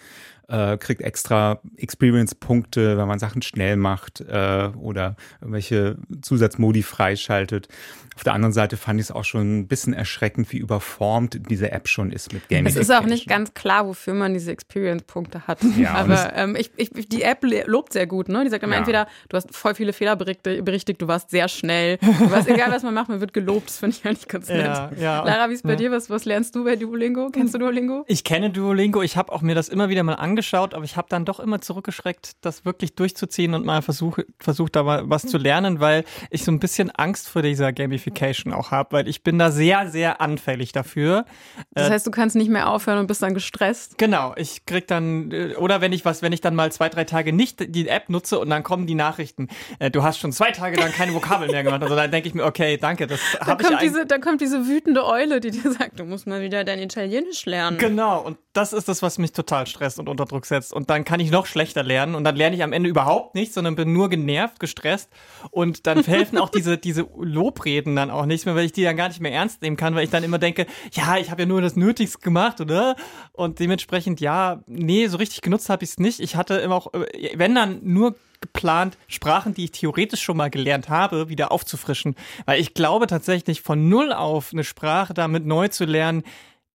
äh, 0.48 0.76
kriegt 0.76 1.02
extra 1.02 1.60
Experience-Punkte, 1.76 2.98
wenn 2.98 3.08
man 3.08 3.18
Sachen 3.18 3.42
schnell 3.42 3.76
macht 3.76 4.20
äh, 4.20 4.70
oder 4.78 5.16
irgendwelche 5.40 5.96
Zusatzmodi 6.20 6.82
freischaltet. 6.82 7.68
Auf 8.14 8.24
der 8.24 8.34
anderen 8.34 8.52
Seite 8.52 8.76
fand 8.76 9.00
ich 9.00 9.06
es 9.06 9.10
auch 9.10 9.24
schon 9.24 9.60
ein 9.60 9.68
bisschen 9.68 9.94
erschreckend, 9.94 10.52
wie 10.52 10.58
überformt 10.58 11.48
diese 11.48 11.72
App 11.72 11.88
schon 11.88 12.12
ist 12.12 12.34
mit 12.34 12.46
Gaming. 12.50 12.66
Es 12.66 12.76
ist 12.76 12.90
auch 12.92 13.06
nicht 13.06 13.26
ganz 13.26 13.54
klar, 13.54 13.86
wofür 13.86 14.12
man 14.12 14.34
diese 14.34 14.52
Experience-Punkte 14.52 15.46
hat. 15.46 15.60
Ja, 15.78 15.94
Aber 15.94 16.36
ähm, 16.36 16.54
ich, 16.54 16.70
ich, 16.76 16.90
die 17.08 17.22
App 17.22 17.44
lobt 17.66 17.94
sehr 17.94 18.06
gut. 18.06 18.28
Ne? 18.28 18.44
Die 18.44 18.50
sagt 18.50 18.62
immer 18.62 18.74
ja. 18.74 18.80
entweder, 18.80 19.06
du 19.30 19.36
hast 19.36 19.54
voll 19.54 19.74
viele 19.74 19.94
Fehler 19.94 20.16
berichtigt, 20.16 21.00
du 21.00 21.08
warst 21.08 21.30
sehr 21.30 21.48
schnell. 21.48 21.96
Du 21.96 22.30
warst, 22.30 22.48
egal, 22.48 22.70
was 22.70 22.82
man 22.82 22.92
macht, 22.92 23.08
man 23.08 23.20
wird 23.20 23.32
gelobt. 23.32 23.68
Das 23.68 23.78
finde 23.78 23.96
ich 23.96 24.06
eigentlich 24.06 24.28
ganz 24.28 24.48
nett. 24.48 24.66
Ja, 24.66 24.90
ja. 24.98 25.24
Lara, 25.24 25.48
wie 25.48 25.54
ist 25.54 25.62
bei 25.62 25.76
dir? 25.76 25.90
Was, 25.90 26.10
was 26.10 26.26
lernst 26.26 26.54
du 26.54 26.64
bei 26.64 26.76
Duolingo? 26.76 27.30
Kennst 27.30 27.54
du 27.54 27.58
Duolingo? 27.58 28.04
Ich 28.06 28.24
kenne 28.24 28.50
Duolingo. 28.50 29.02
Ich 29.02 29.16
habe 29.16 29.32
auch 29.32 29.40
mir 29.40 29.54
das 29.54 29.70
immer 29.70 29.88
wieder 29.88 30.02
mal 30.02 30.14
angeschaut 30.14 30.31
angeschaut, 30.32 30.72
aber 30.72 30.84
ich 30.84 30.96
habe 30.96 31.08
dann 31.10 31.24
doch 31.26 31.40
immer 31.40 31.60
zurückgeschreckt, 31.60 32.32
das 32.40 32.64
wirklich 32.64 32.94
durchzuziehen 32.94 33.54
und 33.54 33.66
mal 33.66 33.82
versuche, 33.82 34.24
versucht 34.38 34.76
da 34.76 34.82
mal 34.82 35.02
was 35.10 35.26
zu 35.26 35.36
lernen, 35.36 35.78
weil 35.78 36.04
ich 36.30 36.44
so 36.44 36.50
ein 36.50 36.58
bisschen 36.58 36.90
Angst 36.90 37.28
vor 37.28 37.42
dieser 37.42 37.72
Gamification 37.72 38.54
auch 38.54 38.70
habe, 38.70 38.92
weil 38.92 39.08
ich 39.08 39.22
bin 39.22 39.38
da 39.38 39.50
sehr, 39.50 39.88
sehr 39.88 40.20
anfällig 40.22 40.72
dafür. 40.72 41.26
Das 41.72 41.90
heißt, 41.90 42.06
du 42.06 42.10
kannst 42.10 42.34
nicht 42.34 42.48
mehr 42.48 42.70
aufhören 42.70 42.98
und 42.98 43.06
bist 43.06 43.22
dann 43.22 43.34
gestresst? 43.34 43.98
Genau, 43.98 44.32
ich 44.36 44.64
krieg 44.64 44.86
dann, 44.86 45.30
äh, 45.30 45.54
oder 45.56 45.80
wenn 45.82 45.92
ich 45.92 46.04
was, 46.04 46.22
wenn 46.22 46.32
ich 46.32 46.40
dann 46.40 46.54
mal 46.54 46.72
zwei, 46.72 46.88
drei 46.88 47.04
Tage 47.04 47.32
nicht 47.32 47.74
die 47.74 47.88
App 47.88 48.08
nutze 48.08 48.38
und 48.38 48.48
dann 48.48 48.62
kommen 48.62 48.86
die 48.86 48.94
Nachrichten, 48.94 49.48
äh, 49.78 49.90
du 49.90 50.02
hast 50.02 50.18
schon 50.18 50.32
zwei 50.32 50.50
Tage 50.50 50.80
lang 50.80 50.92
keine 50.92 51.12
Vokabeln 51.12 51.50
mehr 51.50 51.62
gemacht. 51.62 51.82
Also 51.82 51.94
dann 51.94 52.10
denke 52.10 52.28
ich 52.28 52.34
mir, 52.34 52.44
okay, 52.44 52.78
danke, 52.78 53.06
das 53.06 53.20
habe 53.40 53.62
ich 53.62 53.78
diese, 53.78 54.06
Dann 54.06 54.20
kommt 54.22 54.40
diese 54.40 54.66
wütende 54.66 55.04
Eule, 55.04 55.40
die 55.40 55.50
dir 55.50 55.72
sagt, 55.72 56.00
du 56.00 56.04
musst 56.04 56.26
mal 56.26 56.40
wieder 56.40 56.64
dein 56.64 56.78
Italienisch 56.78 57.44
lernen. 57.44 57.76
Genau, 57.76 58.20
und 58.20 58.38
das 58.52 58.72
ist 58.72 58.88
das, 58.88 59.02
was 59.02 59.18
mich 59.18 59.32
total 59.32 59.66
stresst 59.66 59.98
und 59.98 60.08
unter 60.08 60.21
Druck 60.26 60.46
setzt. 60.46 60.72
Und 60.72 60.90
dann 60.90 61.04
kann 61.04 61.20
ich 61.20 61.30
noch 61.30 61.46
schlechter 61.46 61.82
lernen. 61.82 62.14
Und 62.14 62.24
dann 62.24 62.36
lerne 62.36 62.56
ich 62.56 62.62
am 62.62 62.72
Ende 62.72 62.88
überhaupt 62.88 63.34
nichts, 63.34 63.54
sondern 63.54 63.76
bin 63.76 63.92
nur 63.92 64.08
genervt, 64.08 64.60
gestresst. 64.60 65.10
Und 65.50 65.86
dann 65.86 66.02
helfen 66.04 66.38
auch 66.38 66.48
diese, 66.48 66.78
diese 66.78 67.06
Lobreden 67.18 67.96
dann 67.96 68.10
auch 68.10 68.26
nicht 68.26 68.46
mehr, 68.46 68.54
weil 68.54 68.64
ich 68.64 68.72
die 68.72 68.84
dann 68.84 68.96
gar 68.96 69.08
nicht 69.08 69.20
mehr 69.20 69.32
ernst 69.32 69.62
nehmen 69.62 69.76
kann, 69.76 69.94
weil 69.94 70.04
ich 70.04 70.10
dann 70.10 70.24
immer 70.24 70.38
denke, 70.38 70.66
ja, 70.92 71.16
ich 71.16 71.30
habe 71.30 71.42
ja 71.42 71.46
nur 71.46 71.60
das 71.60 71.76
Nötigste 71.76 72.18
gemacht, 72.18 72.60
oder? 72.60 72.96
Und 73.32 73.58
dementsprechend, 73.58 74.20
ja, 74.20 74.62
nee, 74.66 75.06
so 75.06 75.16
richtig 75.16 75.40
genutzt 75.40 75.68
habe 75.68 75.84
ich 75.84 75.90
es 75.90 75.98
nicht. 75.98 76.20
Ich 76.20 76.36
hatte 76.36 76.54
immer 76.54 76.76
auch, 76.76 76.92
äh, 76.94 77.32
wenn 77.36 77.54
dann 77.54 77.80
nur 77.82 78.16
geplant, 78.42 78.98
Sprachen, 79.06 79.54
die 79.54 79.64
ich 79.64 79.70
theoretisch 79.70 80.20
schon 80.20 80.36
mal 80.36 80.50
gelernt 80.50 80.90
habe, 80.90 81.30
wieder 81.30 81.50
aufzufrischen. 81.50 82.16
Weil 82.44 82.60
ich 82.60 82.74
glaube 82.74 83.06
tatsächlich, 83.06 83.62
von 83.62 83.88
null 83.88 84.12
auf 84.12 84.52
eine 84.52 84.64
Sprache 84.64 85.14
damit 85.14 85.46
neu 85.46 85.68
zu 85.68 85.86
lernen, 85.86 86.24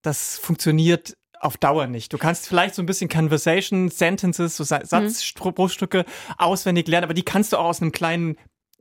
das 0.02 0.38
funktioniert 0.38 1.16
auf 1.40 1.56
Dauer 1.56 1.86
nicht. 1.86 2.12
Du 2.12 2.18
kannst 2.18 2.48
vielleicht 2.48 2.74
so 2.74 2.82
ein 2.82 2.86
bisschen 2.86 3.08
Conversation, 3.08 3.88
Sentences, 3.88 4.56
so 4.56 4.64
Satzbruchstücke 4.64 5.98
mhm. 5.98 6.34
auswendig 6.38 6.88
lernen, 6.88 7.04
aber 7.04 7.14
die 7.14 7.24
kannst 7.24 7.52
du 7.52 7.56
auch 7.56 7.66
aus 7.66 7.82
einem 7.82 7.92
kleinen 7.92 8.36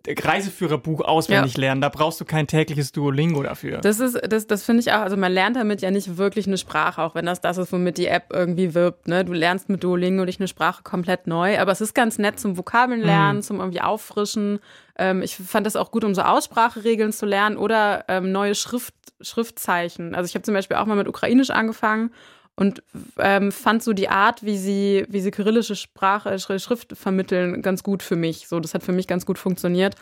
Reiseführerbuch 0.08 1.02
auswendig 1.02 1.56
ja. 1.56 1.62
lernen. 1.62 1.82
Da 1.82 1.90
brauchst 1.90 2.22
du 2.22 2.26
kein 2.26 2.48
tägliches 2.48 2.92
Duolingo 2.92 3.44
dafür. 3.44 3.80
Das 3.80 4.00
ist, 4.00 4.20
das, 4.30 4.48
das 4.48 4.64
finde 4.64 4.82
ich 4.82 4.92
auch. 4.92 5.02
Also 5.02 5.18
man 5.18 5.32
lernt 5.32 5.56
damit 5.56 5.82
ja 5.82 5.92
nicht 5.92 6.18
wirklich 6.18 6.48
eine 6.48 6.58
Sprache, 6.58 7.02
auch 7.02 7.16
wenn 7.16 7.26
das 7.26 7.42
das 7.42 7.58
ist, 7.58 7.74
womit 7.74 7.98
die 7.98 8.08
App 8.08 8.28
irgendwie 8.32 8.74
wirbt. 8.74 9.08
Ne? 9.08 9.26
Du 9.26 9.34
lernst 9.34 9.70
mit 9.70 9.84
Duolingo 9.84 10.24
nicht 10.26 10.40
eine 10.40 10.48
Sprache 10.48 10.84
komplett 10.84 11.28
neu, 11.28 11.60
aber 11.60 11.72
es 11.72 11.82
ist 11.82 11.94
ganz 11.94 12.18
nett 12.18 12.40
zum 12.40 12.58
Vokabeln 12.58 13.02
lernen, 13.02 13.40
mhm. 13.40 13.44
zum 13.44 13.60
irgendwie 13.60 13.82
auffrischen. 13.82 14.60
Ähm, 14.98 15.22
ich 15.22 15.36
fand 15.36 15.66
das 15.66 15.76
auch 15.76 15.92
gut, 15.92 16.04
um 16.06 16.16
so 16.16 16.22
Ausspracheregeln 16.22 17.12
zu 17.12 17.26
lernen 17.26 17.58
oder 17.58 18.06
ähm, 18.08 18.32
neue 18.32 18.56
Schrift, 18.56 18.94
Schriftzeichen. 19.20 20.16
Also 20.16 20.28
ich 20.30 20.36
habe 20.36 20.44
zum 20.44 20.54
Beispiel 20.54 20.78
auch 20.78 20.86
mal 20.86 20.96
mit 20.96 21.08
Ukrainisch 21.08 21.50
angefangen 21.50 22.12
und 22.58 22.82
ähm, 23.20 23.52
fand 23.52 23.84
so 23.84 23.94
die 23.94 24.10
Art, 24.10 24.44
wie 24.44 24.58
sie, 24.58 25.06
wie 25.10 25.22
sie 25.22 25.30
kyrillische 25.30 25.76
Sprache, 25.76 26.32
äh, 26.32 26.60
Schrift 26.60 26.98
vermitteln, 26.98 27.62
ganz 27.62 27.84
gut 27.84 28.02
für 28.02 28.16
mich. 28.16 28.48
So, 28.48 28.60
das 28.60 28.74
hat 28.74 28.84
für 28.84 28.92
mich 28.92 29.08
ganz 29.08 29.28
gut 29.28 29.38
funktioniert. 29.38 29.96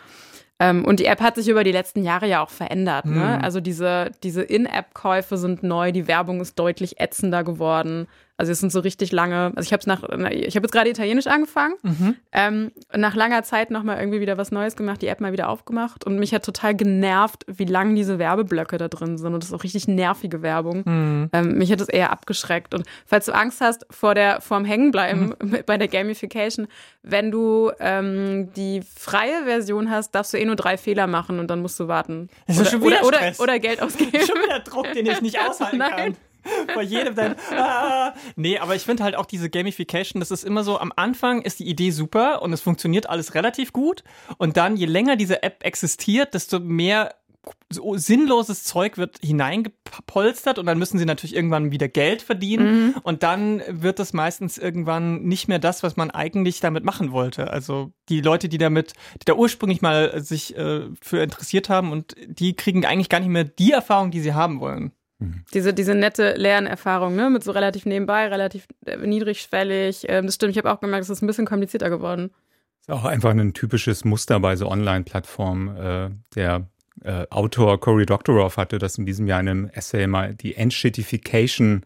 Ähm, 0.58 0.86
und 0.86 1.02
die 1.02 1.06
App 1.06 1.20
hat 1.20 1.36
sich 1.36 1.50
über 1.50 1.66
die 1.66 1.74
letzten 1.74 2.04
Jahre 2.04 2.30
ja 2.30 2.42
auch 2.42 2.50
verändert. 2.50 3.06
Ne? 3.06 3.38
Mhm. 3.38 3.44
Also 3.44 3.60
diese, 3.60 4.12
diese 4.24 4.42
In-App-Käufe 4.42 5.38
sind 5.38 5.64
neu, 5.64 5.92
die 5.92 6.08
Werbung 6.08 6.40
ist 6.40 6.58
deutlich 6.58 7.02
ätzender 7.02 7.44
geworden. 7.44 8.08
Also 8.38 8.52
es 8.52 8.60
sind 8.60 8.72
so 8.72 8.82
richtig 8.82 9.12
lange, 9.12 9.54
also 9.56 9.62
ich 9.62 9.72
habe 9.72 9.84
nach, 9.88 10.04
ich 10.32 10.56
habe 10.56 10.66
jetzt 10.66 10.72
gerade 10.72 10.90
Italienisch 10.90 11.28
angefangen, 11.28 11.76
mhm. 11.84 12.16
ähm, 12.34 12.72
nach 12.94 13.16
langer 13.16 13.44
Zeit 13.44 13.72
nochmal 13.72 14.00
irgendwie 14.00 14.20
wieder 14.20 14.38
was 14.38 14.52
Neues 14.52 14.76
gemacht, 14.76 15.02
die 15.02 15.08
App 15.08 15.22
mal 15.22 15.32
wieder 15.32 15.48
aufgemacht 15.48 16.06
und 16.06 16.20
mich 16.20 16.34
hat 16.34 16.44
total 16.44 16.76
genervt, 16.76 17.46
wie 17.48 17.66
lang 17.66 17.96
diese 17.96 18.20
Werbeblöcke 18.20 18.78
da 18.78 18.90
drin 18.90 19.18
sind 19.18 19.34
und 19.34 19.42
das 19.42 19.50
ist 19.50 19.56
auch 19.56 19.64
richtig 19.64 19.88
nervige 19.88 20.42
Werbung. 20.42 20.84
Mhm. 20.86 21.30
Ähm, 21.32 21.58
mich 21.58 21.72
hat 21.72 21.80
das 21.80 21.88
eher 21.88 22.12
abgeschreckt 22.12 22.74
und 22.74 22.86
falls 23.06 23.26
du 23.26 23.34
Angst 23.34 23.62
hast 23.62 23.86
vor 23.90 24.16
der 24.16 24.42
vorm 24.42 24.66
Hängenbleiben 24.66 25.34
mhm. 25.42 25.58
bei 25.66 25.78
der 25.78 25.88
Gamification, 25.88 26.68
wenn 27.04 27.32
du 27.32 27.72
ähm, 27.80 28.52
die 28.54 28.82
freie 28.82 29.46
Version 29.46 29.90
hast, 29.90 30.12
darfst 30.12 30.34
du 30.34 30.38
eh 30.38 30.46
nur 30.46 30.56
drei 30.56 30.78
Fehler 30.78 31.08
machen 31.08 31.40
und 31.40 31.48
dann 31.48 31.62
musst 31.62 31.80
du 31.80 31.88
warten. 31.88 32.30
Das 32.48 32.58
ist 32.58 32.62
oder, 32.62 32.70
schon 32.72 32.82
wieder 32.82 33.06
oder, 33.06 33.18
oder, 33.18 33.40
oder, 33.40 33.60
Geld 33.60 33.82
ausgeben. 33.82 34.12
Schon 34.26 34.42
wieder 34.44 34.60
Druck, 34.60 34.92
den 34.94 35.06
ich 35.06 35.22
nicht 35.22 35.40
aushalten 35.50 35.78
Nein. 35.78 35.92
kann. 35.92 36.18
Bei 36.74 36.82
jedem 36.82 37.16
dann. 37.16 37.36
Ah. 37.52 38.14
Nee, 38.36 38.60
aber 38.60 38.76
ich 38.76 38.84
finde 38.84 39.04
halt 39.04 39.16
auch 39.16 39.26
diese 39.26 39.50
Gamification, 39.50 40.20
das 40.20 40.32
ist 40.32 40.44
immer 40.44 40.64
so, 40.64 40.80
am 40.80 40.92
Anfang 40.96 41.42
ist 41.42 41.60
die 41.60 41.68
Idee 41.68 41.92
super 41.92 42.42
und 42.42 42.54
es 42.54 42.62
funktioniert 42.62 43.10
alles 43.10 43.34
relativ 43.36 43.74
gut. 43.74 44.04
Und 44.38 44.58
dann, 44.58 44.78
je 44.78 44.86
länger 44.86 45.16
diese 45.16 45.44
App 45.44 45.64
existiert, 45.64 46.34
desto 46.34 46.60
mehr 46.60 47.16
so 47.70 47.96
sinnloses 47.98 48.64
Zeug 48.64 48.98
wird 48.98 49.20
hineingepolstert 49.22 50.60
und 50.60 50.66
dann 50.66 50.78
müssen 50.78 50.98
sie 50.98 51.06
natürlich 51.06 51.36
irgendwann 51.36 51.72
wieder 51.72 51.88
Geld 51.88 52.22
verdienen 52.22 52.88
mhm. 52.88 52.96
und 53.04 53.24
dann 53.24 53.62
wird 53.68 54.00
das 54.00 54.14
meistens 54.14 54.58
irgendwann 54.58 55.24
nicht 55.24 55.48
mehr 55.48 55.60
das, 55.60 55.84
was 55.84 55.96
man 55.96 56.12
eigentlich 56.12 56.60
damit 56.60 56.84
machen 56.84 57.12
wollte. 57.12 57.52
Also 57.52 57.92
die 58.10 58.22
Leute, 58.22 58.50
die 58.50 58.58
damit, 58.58 58.94
die 59.22 59.26
da 59.26 59.34
ursprünglich 59.34 59.82
mal 59.82 60.22
sich 60.24 60.56
äh, 60.58 60.88
für 61.02 61.22
interessiert 61.22 61.70
haben 61.70 61.92
und 61.92 62.16
die 62.26 62.56
kriegen 62.56 62.86
eigentlich 62.86 63.10
gar 63.10 63.20
nicht 63.20 63.30
mehr 63.30 63.44
die 63.44 63.72
Erfahrung, 63.72 64.12
die 64.12 64.22
sie 64.22 64.34
haben 64.34 64.60
wollen. 64.60 64.92
Mhm. 65.20 65.44
Diese, 65.54 65.74
diese 65.74 65.96
nette 65.96 66.34
Lernerfahrung, 66.34 67.16
ne, 67.16 67.30
mit 67.30 67.44
so 67.44 67.52
relativ 67.52 67.86
nebenbei, 67.86 68.28
relativ 68.28 68.68
äh, 68.86 68.98
niedrigschwellig. 68.98 70.06
Ähm, 70.10 70.26
das 70.26 70.36
stimmt, 70.36 70.52
ich 70.52 70.58
habe 70.58 70.72
auch 70.72 70.80
gemerkt, 70.80 71.04
es 71.04 71.10
ist 71.10 71.22
ein 71.22 71.28
bisschen 71.28 71.46
komplizierter 71.46 71.90
geworden. 71.90 72.32
Ist 72.82 72.92
auch 72.92 73.06
einfach 73.06 73.32
ein 73.32 73.54
typisches 73.54 74.06
Muster 74.06 74.40
bei 74.40 74.56
so 74.56 74.70
Online-Plattformen. 74.70 75.76
Äh, 75.78 76.10
der 76.36 76.68
äh, 77.06 77.28
Autor 77.30 77.80
Cory 77.80 78.06
Doctorow 78.06 78.58
hatte 78.58 78.80
das 78.80 78.98
in 78.98 79.06
diesem 79.06 79.28
Jahr 79.28 79.40
in 79.40 79.48
einem 79.48 79.70
Essay 79.70 80.08
mal 80.08 80.34
die 80.34 80.56
Entshittification 80.56 81.84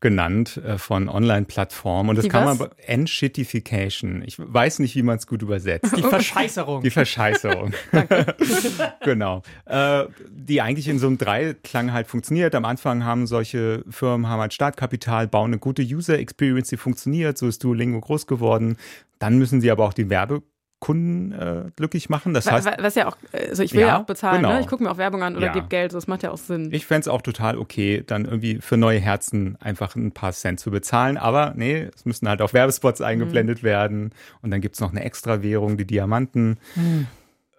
genannt 0.00 0.58
äh, 0.64 0.78
von 0.78 1.08
Online-Plattformen. 1.08 2.10
Und 2.10 2.16
das 2.16 2.24
die 2.24 2.28
kann 2.28 2.46
was? 2.46 2.58
man 2.58 2.70
Entshittification. 2.86 4.22
Ich 4.24 4.36
weiß 4.38 4.78
nicht, 4.78 4.94
wie 4.94 5.02
man 5.02 5.18
es 5.18 5.26
gut 5.26 5.42
übersetzt. 5.42 5.96
Die 5.96 6.02
Verscheißerung. 6.02 6.82
Die 6.82 6.90
Verscheißerung. 6.90 7.72
genau. 9.04 9.42
Äh, 9.66 10.04
die 10.30 10.62
eigentlich 10.62 10.88
in 10.88 10.98
so 10.98 11.08
einem 11.08 11.18
Dreiklang 11.18 11.92
halt 11.92 12.06
funktioniert. 12.06 12.54
Am 12.54 12.64
Anfang 12.64 13.04
haben 13.04 13.26
solche 13.26 13.84
Firmen 13.90 14.28
haben 14.28 14.40
halt 14.40 14.54
Startkapital, 14.54 15.26
bauen 15.26 15.50
eine 15.50 15.58
gute 15.58 15.82
User 15.82 16.18
Experience, 16.18 16.68
die 16.68 16.76
funktioniert. 16.76 17.38
So 17.38 17.48
ist 17.48 17.64
Duolingo 17.64 18.00
groß 18.00 18.26
geworden. 18.26 18.76
Dann 19.18 19.36
müssen 19.36 19.60
sie 19.60 19.70
aber 19.70 19.84
auch 19.84 19.92
die 19.92 20.08
Werbe 20.08 20.42
Kunden 20.80 21.32
äh, 21.32 21.64
glücklich 21.76 22.08
machen. 22.08 22.32
Das 22.34 22.50
heißt, 22.50 22.66
was 22.80 22.94
ja 22.94 23.06
auch, 23.06 23.16
also 23.32 23.62
ich 23.62 23.72
will 23.74 23.82
ja, 23.82 23.86
Ja, 23.88 24.00
auch 24.00 24.04
bezahlen, 24.06 24.42
genau. 24.42 24.54
ne? 24.54 24.60
ich 24.60 24.66
gucke 24.66 24.82
mir 24.82 24.90
auch 24.90 24.96
Werbung 24.96 25.22
an 25.22 25.36
oder 25.36 25.46
Ja. 25.48 25.52
gebe 25.52 25.68
Geld, 25.68 25.92
das 25.92 26.06
macht 26.06 26.22
ja 26.22 26.30
auch 26.30 26.38
Sinn. 26.38 26.70
ich 26.72 26.86
fänd's 26.86 27.06
auch 27.06 27.20
total 27.22 27.58
okay, 27.58 28.02
dann 28.06 28.24
irgendwie 28.24 28.58
für 28.62 28.78
neue 28.78 28.98
Herzen 28.98 29.56
einfach 29.60 29.94
ein 29.94 30.12
paar 30.12 30.32
Cent 30.32 30.58
zu 30.58 30.70
bezahlen. 30.70 31.18
Aber 31.18 31.52
nee, 31.54 31.88
es 31.94 32.06
müssen 32.06 32.28
halt 32.28 32.40
auch 32.42 32.52
Werbespots 32.54 33.00
eingeblendet 33.02 33.62
werden. 33.62 34.12
Und 34.42 34.50
dann 34.50 34.60
gibt's 34.62 34.80
noch 34.80 34.90
eine 34.90 35.04
Extrawährung, 35.04 35.76
die 35.76 35.84
Diamanten. 35.86 36.58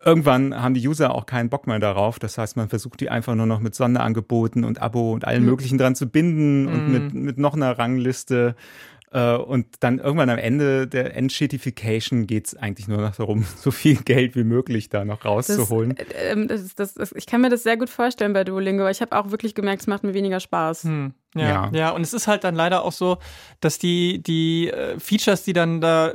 Irgendwann 0.03 0.60
haben 0.60 0.73
die 0.73 0.88
User 0.88 1.13
auch 1.13 1.27
keinen 1.27 1.49
Bock 1.49 1.67
mehr 1.67 1.77
darauf. 1.77 2.17
Das 2.17 2.39
heißt, 2.39 2.57
man 2.57 2.69
versucht 2.69 3.01
die 3.01 3.12
einfach 3.12 3.36
nur 3.36 3.45
noch 3.45 3.60
mit 3.60 3.75
Sonderangeboten 3.75 4.63
und 4.63 4.81
Abo 4.81 5.12
und 5.12 5.25
allen 5.27 5.45
möglichen 5.45 5.77
dran 5.77 5.93
zu 5.93 6.07
binden 6.07 6.65
und 6.65 6.88
mit, 6.91 7.13
mit 7.13 7.38
noch 7.38 7.53
einer 7.53 7.77
Rangliste. 7.77 8.55
Äh, 9.13 9.36
Und 9.36 9.67
dann 9.82 10.00
irgendwann 10.00 10.30
am 10.30 10.38
Ende 10.38 10.88
der 10.88 11.15
Endshitification 11.17 12.28
geht's 12.28 12.56
eigentlich 12.56 12.88
nur 12.88 13.00
noch 13.00 13.15
darum, 13.15 13.43
so 13.58 13.71
viel 13.71 13.97
Geld 13.97 14.36
wie 14.36 14.43
möglich 14.43 14.89
da 14.89 15.04
noch 15.06 15.26
rauszuholen. 15.26 15.95
Das, 15.95 16.08
äh, 16.08 16.32
ähm, 16.32 16.47
das, 16.47 16.74
das, 16.76 16.93
das, 16.93 17.12
ich 17.12 17.26
kann 17.26 17.41
mir 17.41 17.50
das 17.50 17.63
sehr 17.63 17.78
gut 17.78 17.89
vorstellen 17.89 18.34
bei 18.34 18.43
Duolingo. 18.43 18.88
Ich 18.88 19.02
habe 19.02 19.17
auch 19.17 19.32
wirklich 19.32 19.54
gemerkt, 19.56 19.82
es 19.82 19.88
macht 19.88 20.04
mir 20.04 20.13
weniger 20.13 20.39
Spaß. 20.39 20.84
Hm, 20.86 21.13
ja, 21.36 21.47
Ja. 21.47 21.69
ja, 21.74 21.89
und 21.91 22.02
es 22.02 22.13
ist 22.13 22.28
halt 22.28 22.43
dann 22.43 22.56
leider 22.56 22.84
auch 22.84 22.91
so, 22.93 23.17
dass 23.60 23.78
die, 23.80 24.24
die 24.24 24.69
äh, 24.69 25.00
Features, 25.00 25.43
die 25.43 25.54
dann 25.54 25.82
da 25.82 26.13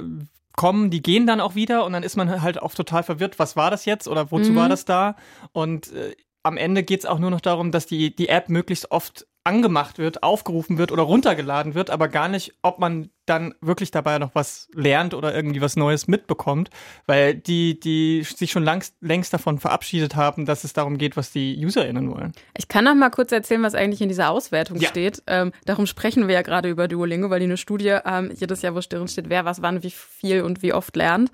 kommen, 0.57 0.89
die 0.91 1.03
gehen 1.03 1.27
dann 1.27 1.41
auch 1.43 1.55
wieder 1.55 1.85
und 1.85 1.93
dann 1.93 2.03
ist 2.03 2.17
man 2.17 2.41
halt 2.41 2.63
auch 2.63 2.75
total 2.75 3.03
verwirrt, 3.03 3.39
was 3.39 3.57
war 3.57 3.71
das 3.71 3.85
jetzt 3.85 4.09
oder 4.09 4.31
wozu 4.31 4.53
Mhm. 4.53 4.57
war 4.57 4.69
das 4.71 4.87
da? 4.87 5.17
Und 5.53 5.93
äh, 5.93 6.17
am 6.43 6.57
Ende 6.57 6.83
geht 6.83 7.01
es 7.01 7.07
auch 7.07 7.19
nur 7.19 7.31
noch 7.31 7.43
darum, 7.43 7.73
dass 7.73 7.85
die, 7.87 8.17
die 8.17 8.31
App 8.31 8.49
möglichst 8.49 8.91
oft 8.91 9.27
angemacht 9.47 9.99
wird, 9.99 10.23
aufgerufen 10.23 10.77
wird 10.77 10.91
oder 10.93 11.05
runtergeladen 11.05 11.75
wird, 11.75 11.91
aber 11.91 12.09
gar 12.09 12.29
nicht, 12.29 12.55
ob 12.63 12.79
man 12.81 13.11
dann 13.27 13.55
wirklich 13.61 13.91
dabei 13.91 14.19
noch 14.19 14.35
was 14.35 14.69
lernt 14.75 15.15
oder 15.15 15.35
irgendwie 15.35 15.61
was 15.61 15.77
Neues 15.77 16.09
mitbekommt, 16.09 16.71
weil 17.07 17.35
die, 17.35 17.79
die 17.79 18.23
sich 18.25 18.51
schon 18.51 18.65
langst, 18.65 18.97
längst 19.01 19.33
davon 19.33 19.59
verabschiedet 19.59 20.17
haben, 20.17 20.47
dass 20.47 20.65
es 20.65 20.73
darum 20.73 20.99
geht, 20.99 21.17
was 21.17 21.31
die 21.33 21.65
UserInnen 21.65 22.11
wollen. 22.11 22.33
Ich 22.57 22.69
kann 22.69 22.85
noch 22.85 22.95
mal 22.95 23.11
kurz 23.11 23.33
erzählen, 23.33 23.63
was 23.63 23.75
eigentlich 23.75 24.01
in 24.03 24.09
dieser 24.09 24.31
Auswertung 24.31 24.79
Ja. 24.79 24.89
steht. 24.89 25.23
Ähm, 25.27 25.53
darum 25.65 25.87
sprechen 25.87 26.27
wir 26.29 26.35
ja 26.35 26.43
gerade 26.43 26.69
über 26.69 26.89
Duolingo, 26.89 27.31
weil 27.31 27.41
die 27.41 27.47
eine 27.47 27.57
Studie 27.57 27.97
ähm, 28.05 28.33
jedes 28.35 28.63
Jahr, 28.63 28.75
wo 28.75 28.81
drin 28.81 29.09
steht, 29.09 29.29
wer 29.29 29.45
was 29.45 29.63
wann, 29.63 29.83
wie 29.83 29.91
viel 29.91 30.43
und 30.43 30.63
wie 30.63 30.73
oft 30.73 30.95
lernt. 30.97 31.31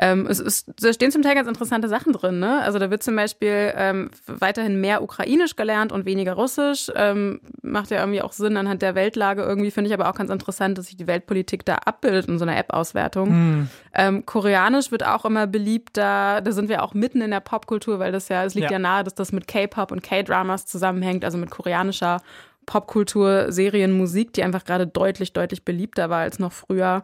Ähm, 0.00 0.26
es 0.28 0.38
ist, 0.38 0.70
da 0.80 0.92
stehen 0.92 1.10
zum 1.10 1.22
Teil 1.22 1.34
ganz 1.34 1.48
interessante 1.48 1.88
Sachen 1.88 2.12
drin. 2.12 2.38
Ne? 2.38 2.60
Also 2.62 2.78
da 2.78 2.88
wird 2.88 3.02
zum 3.02 3.16
Beispiel 3.16 3.72
ähm, 3.74 4.10
weiterhin 4.28 4.80
mehr 4.80 5.02
Ukrainisch 5.02 5.56
gelernt 5.56 5.90
und 5.90 6.06
weniger 6.06 6.34
Russisch. 6.34 6.88
Ähm, 6.94 7.40
macht 7.62 7.90
ja 7.90 7.98
irgendwie 7.98 8.22
auch 8.22 8.30
Sinn 8.32 8.56
anhand 8.56 8.80
der 8.82 8.94
Weltlage. 8.94 9.42
Irgendwie 9.42 9.72
finde 9.72 9.88
ich 9.88 9.94
aber 9.94 10.08
auch 10.08 10.14
ganz 10.14 10.30
interessant, 10.30 10.78
dass 10.78 10.86
sich 10.86 10.96
die 10.96 11.08
Weltpolitik 11.08 11.64
da 11.64 11.74
abbildet 11.84 12.28
in 12.28 12.38
so 12.38 12.44
einer 12.44 12.56
App-Auswertung. 12.56 13.68
Ähm, 13.92 14.24
Koreanisch 14.24 14.92
wird 14.92 15.04
auch 15.04 15.24
immer 15.24 15.48
beliebter. 15.48 16.42
Da 16.42 16.52
sind 16.52 16.68
wir 16.68 16.84
auch 16.84 16.94
mitten 16.94 17.20
in 17.20 17.32
der 17.32 17.40
Popkultur, 17.40 17.98
weil 17.98 18.12
das 18.12 18.28
ja, 18.28 18.44
es 18.44 18.54
liegt 18.54 18.66
ja, 18.70 18.76
Ja. 18.76 18.78
nahe, 18.78 19.02
dass 19.02 19.16
das 19.16 19.32
mit 19.32 19.48
K-Pop 19.48 19.90
und 19.90 20.02
K-Dramas 20.04 20.64
zusammenhängt, 20.66 21.24
also 21.24 21.38
mit 21.38 21.50
koreanischer 21.50 22.20
Popkultur, 22.66 23.50
Serien, 23.50 23.92
Musik, 23.92 24.32
die 24.34 24.44
einfach 24.44 24.64
gerade 24.64 24.86
deutlich, 24.86 25.32
deutlich 25.32 25.64
beliebter 25.64 26.10
war 26.10 26.20
als 26.20 26.38
noch 26.38 26.52
früher. 26.52 27.02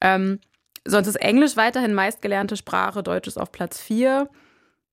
Ähm, 0.00 0.40
sonst 0.86 1.08
ist 1.08 1.16
Englisch 1.16 1.56
weiterhin 1.56 1.94
meistgelernte 1.94 2.56
Sprache, 2.56 3.02
Deutsch 3.02 3.28
ist 3.28 3.38
auf 3.38 3.52
Platz 3.52 3.80
4. 3.80 4.28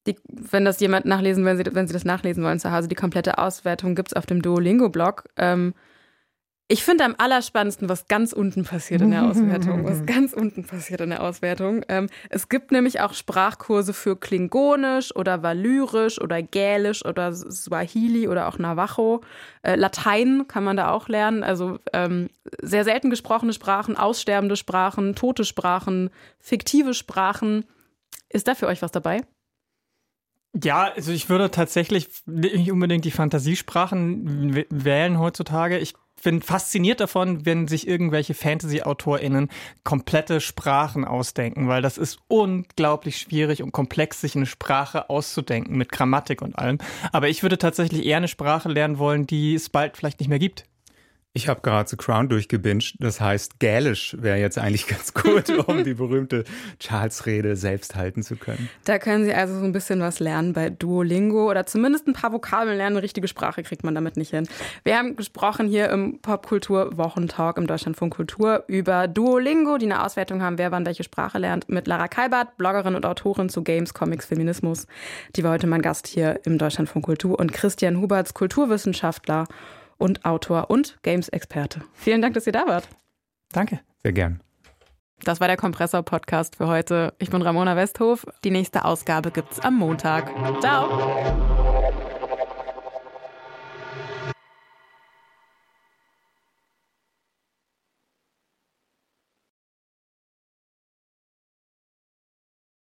Die, 0.08 0.16
wenn 0.28 0.66
das 0.66 0.80
jemand 0.80 1.06
nachlesen, 1.06 1.46
wenn 1.46 1.58
Sie, 1.58 1.66
wenn 1.72 1.88
Sie 1.88 1.94
das 1.94 2.06
nachlesen 2.06 2.44
wollen 2.44 2.60
zu 2.60 2.72
Hause, 2.72 2.88
die 2.88 2.96
komplette 2.96 3.38
Auswertung 3.38 3.94
gibt 3.94 4.10
es 4.10 4.14
auf 4.16 4.26
dem 4.26 4.42
Duolingo-Blog. 4.42 5.26
Ähm, 5.38 5.74
ich 6.72 6.86
finde 6.86 7.04
am 7.04 7.16
allerspannendsten, 7.18 7.90
was 7.90 8.08
ganz 8.08 8.32
unten 8.32 8.64
passiert 8.64 9.02
in 9.02 9.12
der 9.12 9.26
Auswertung. 9.26 9.84
Was 9.84 10.06
ganz 10.06 10.32
unten 10.32 10.64
passiert 10.64 11.02
in 11.02 11.10
der 11.10 11.22
Auswertung. 11.22 11.84
Ähm, 11.90 12.08
es 12.30 12.48
gibt 12.48 12.72
nämlich 12.72 13.02
auch 13.02 13.14
Sprachkurse 13.14 13.94
für 13.94 14.16
Klingonisch 14.16 15.14
oder 15.14 15.44
Valyrisch 15.44 16.22
oder 16.22 16.42
Gälisch 16.42 17.04
oder 17.04 17.34
Swahili 17.34 18.30
oder 18.30 18.48
auch 18.48 18.58
Navajo. 18.58 19.20
Äh, 19.64 19.76
Latein 19.76 20.46
kann 20.48 20.64
man 20.64 20.78
da 20.78 20.92
auch 20.92 21.10
lernen. 21.10 21.44
Also 21.44 21.80
ähm, 21.92 22.30
sehr 22.62 22.86
selten 22.86 23.10
gesprochene 23.10 23.52
Sprachen, 23.52 23.98
aussterbende 23.98 24.56
Sprachen, 24.56 25.14
tote 25.14 25.44
Sprachen, 25.44 26.10
fiktive 26.40 26.94
Sprachen. 26.94 27.66
Ist 28.30 28.48
da 28.48 28.56
für 28.56 28.68
euch 28.68 28.82
was 28.82 28.92
dabei? 28.92 29.24
Ja, 30.64 30.92
also 30.96 31.12
ich 31.12 31.30
würde 31.30 31.52
tatsächlich 31.52 32.08
nicht 32.26 32.72
unbedingt 32.72 33.04
die 33.04 33.12
Fantasiesprachen 33.12 34.66
wählen 34.70 35.20
heutzutage. 35.20 35.78
Ich 35.78 35.96
bin 36.22 36.42
fasziniert 36.42 37.00
davon, 37.00 37.46
wenn 37.46 37.68
sich 37.68 37.88
irgendwelche 37.88 38.34
Fantasy-AutorInnen 38.34 39.50
komplette 39.84 40.42
Sprachen 40.42 41.06
ausdenken, 41.06 41.68
weil 41.68 41.82
das 41.82 41.98
ist 41.98 42.20
unglaublich 42.28 43.18
schwierig 43.18 43.64
und 43.64 43.72
komplex, 43.72 44.22
sich 44.22 44.36
eine 44.36 44.46
Sprache 44.46 45.10
auszudenken 45.10 45.78
mit 45.78 45.92
Grammatik 45.92 46.42
und 46.42 46.58
allem. 46.58 46.78
Aber 47.12 47.30
ich 47.30 47.44
würde 47.44 47.58
tatsächlich 47.58 48.06
eher 48.06 48.18
eine 48.18 48.28
Sprache 48.28 48.70
lernen 48.70 48.98
wollen, 48.98 49.28
die 49.28 49.56
es 49.56 49.70
bald 49.70 49.98
vielleicht 49.98 50.20
nicht 50.20 50.30
mehr 50.30 50.40
gibt. 50.40 50.66
Ich 51.34 51.48
habe 51.48 51.62
gerade 51.62 51.90
The 51.90 51.96
Crown 51.96 52.28
durchgebinged. 52.28 52.98
Das 53.00 53.22
heißt, 53.22 53.60
Gälisch 53.60 54.18
wäre 54.20 54.38
jetzt 54.38 54.58
eigentlich 54.58 54.88
ganz 54.88 55.14
gut, 55.14 55.50
um 55.68 55.86
die 55.86 55.94
berühmte 55.94 56.44
Charles-Rede 56.80 57.56
selbst 57.56 57.96
halten 57.96 58.22
zu 58.22 58.36
können. 58.36 58.70
Da 58.84 59.00
können 59.00 59.24
Sie 59.24 59.34
also 59.34 59.58
so 59.58 59.64
ein 59.64 59.72
bisschen 59.72 60.02
was 60.02 60.20
lernen 60.20 60.52
bei 60.52 60.70
Duolingo 60.70 61.50
oder 61.50 61.66
zumindest 61.66 62.06
ein 62.08 62.14
paar 62.14 62.34
Vokabeln 62.34 62.76
lernen. 62.76 62.98
Eine 62.98 63.04
richtige 63.04 63.30
Sprache 63.30 63.64
kriegt 63.64 63.86
man 63.86 63.96
damit 63.96 64.18
nicht 64.18 64.32
hin. 64.32 64.46
Wir 64.84 64.98
haben 64.98 65.16
gesprochen 65.16 65.70
hier 65.70 65.90
im 65.90 66.20
Popkultur-Wochentalk 66.20 67.58
im 67.58 67.66
Deutschlandfunk 67.66 68.14
Kultur 68.14 68.66
über 68.68 69.08
Duolingo, 69.08 69.78
die 69.78 69.86
eine 69.86 70.04
Auswertung 70.04 70.42
haben, 70.42 70.58
wer 70.58 70.74
wann 70.74 70.86
welche 70.86 71.06
Sprache 71.06 71.38
lernt, 71.38 71.70
mit 71.70 71.88
Lara 71.88 72.10
Kalbert, 72.10 72.58
Bloggerin 72.58 72.96
und 72.96 73.06
Autorin 73.06 73.48
zu 73.48 73.64
Games, 73.64 73.94
Comics, 73.94 74.26
Feminismus. 74.26 74.86
Die 75.38 75.46
war 75.46 75.54
heute 75.54 75.68
mein 75.68 75.82
Gast 75.82 76.08
hier 76.08 76.42
im 76.44 76.58
Deutschlandfunk 76.58 77.06
Kultur 77.06 77.40
und 77.40 77.54
Christian 77.54 78.02
Huberts, 78.02 78.34
Kulturwissenschaftler 78.34 79.46
und 80.02 80.26
Autor 80.26 80.70
und 80.70 80.98
Games-Experte. 81.04 81.82
Vielen 81.94 82.22
Dank, 82.22 82.34
dass 82.34 82.48
ihr 82.48 82.54
da 82.54 82.68
wart. 82.68 82.88
Danke. 83.54 83.80
Sehr 84.04 84.14
gern. 84.14 84.42
Das 85.24 85.40
war 85.40 85.48
der 85.48 85.58
Kompressor-Podcast 85.58 86.56
für 86.56 86.68
heute. 86.68 87.14
Ich 87.20 87.30
bin 87.30 87.42
Ramona 87.42 87.76
Westhof. 87.76 88.26
Die 88.44 88.52
nächste 88.52 88.86
Ausgabe 88.86 89.32
gibt's 89.32 89.60
am 89.60 89.78
Montag. 89.78 90.32
Ciao! 90.62 91.71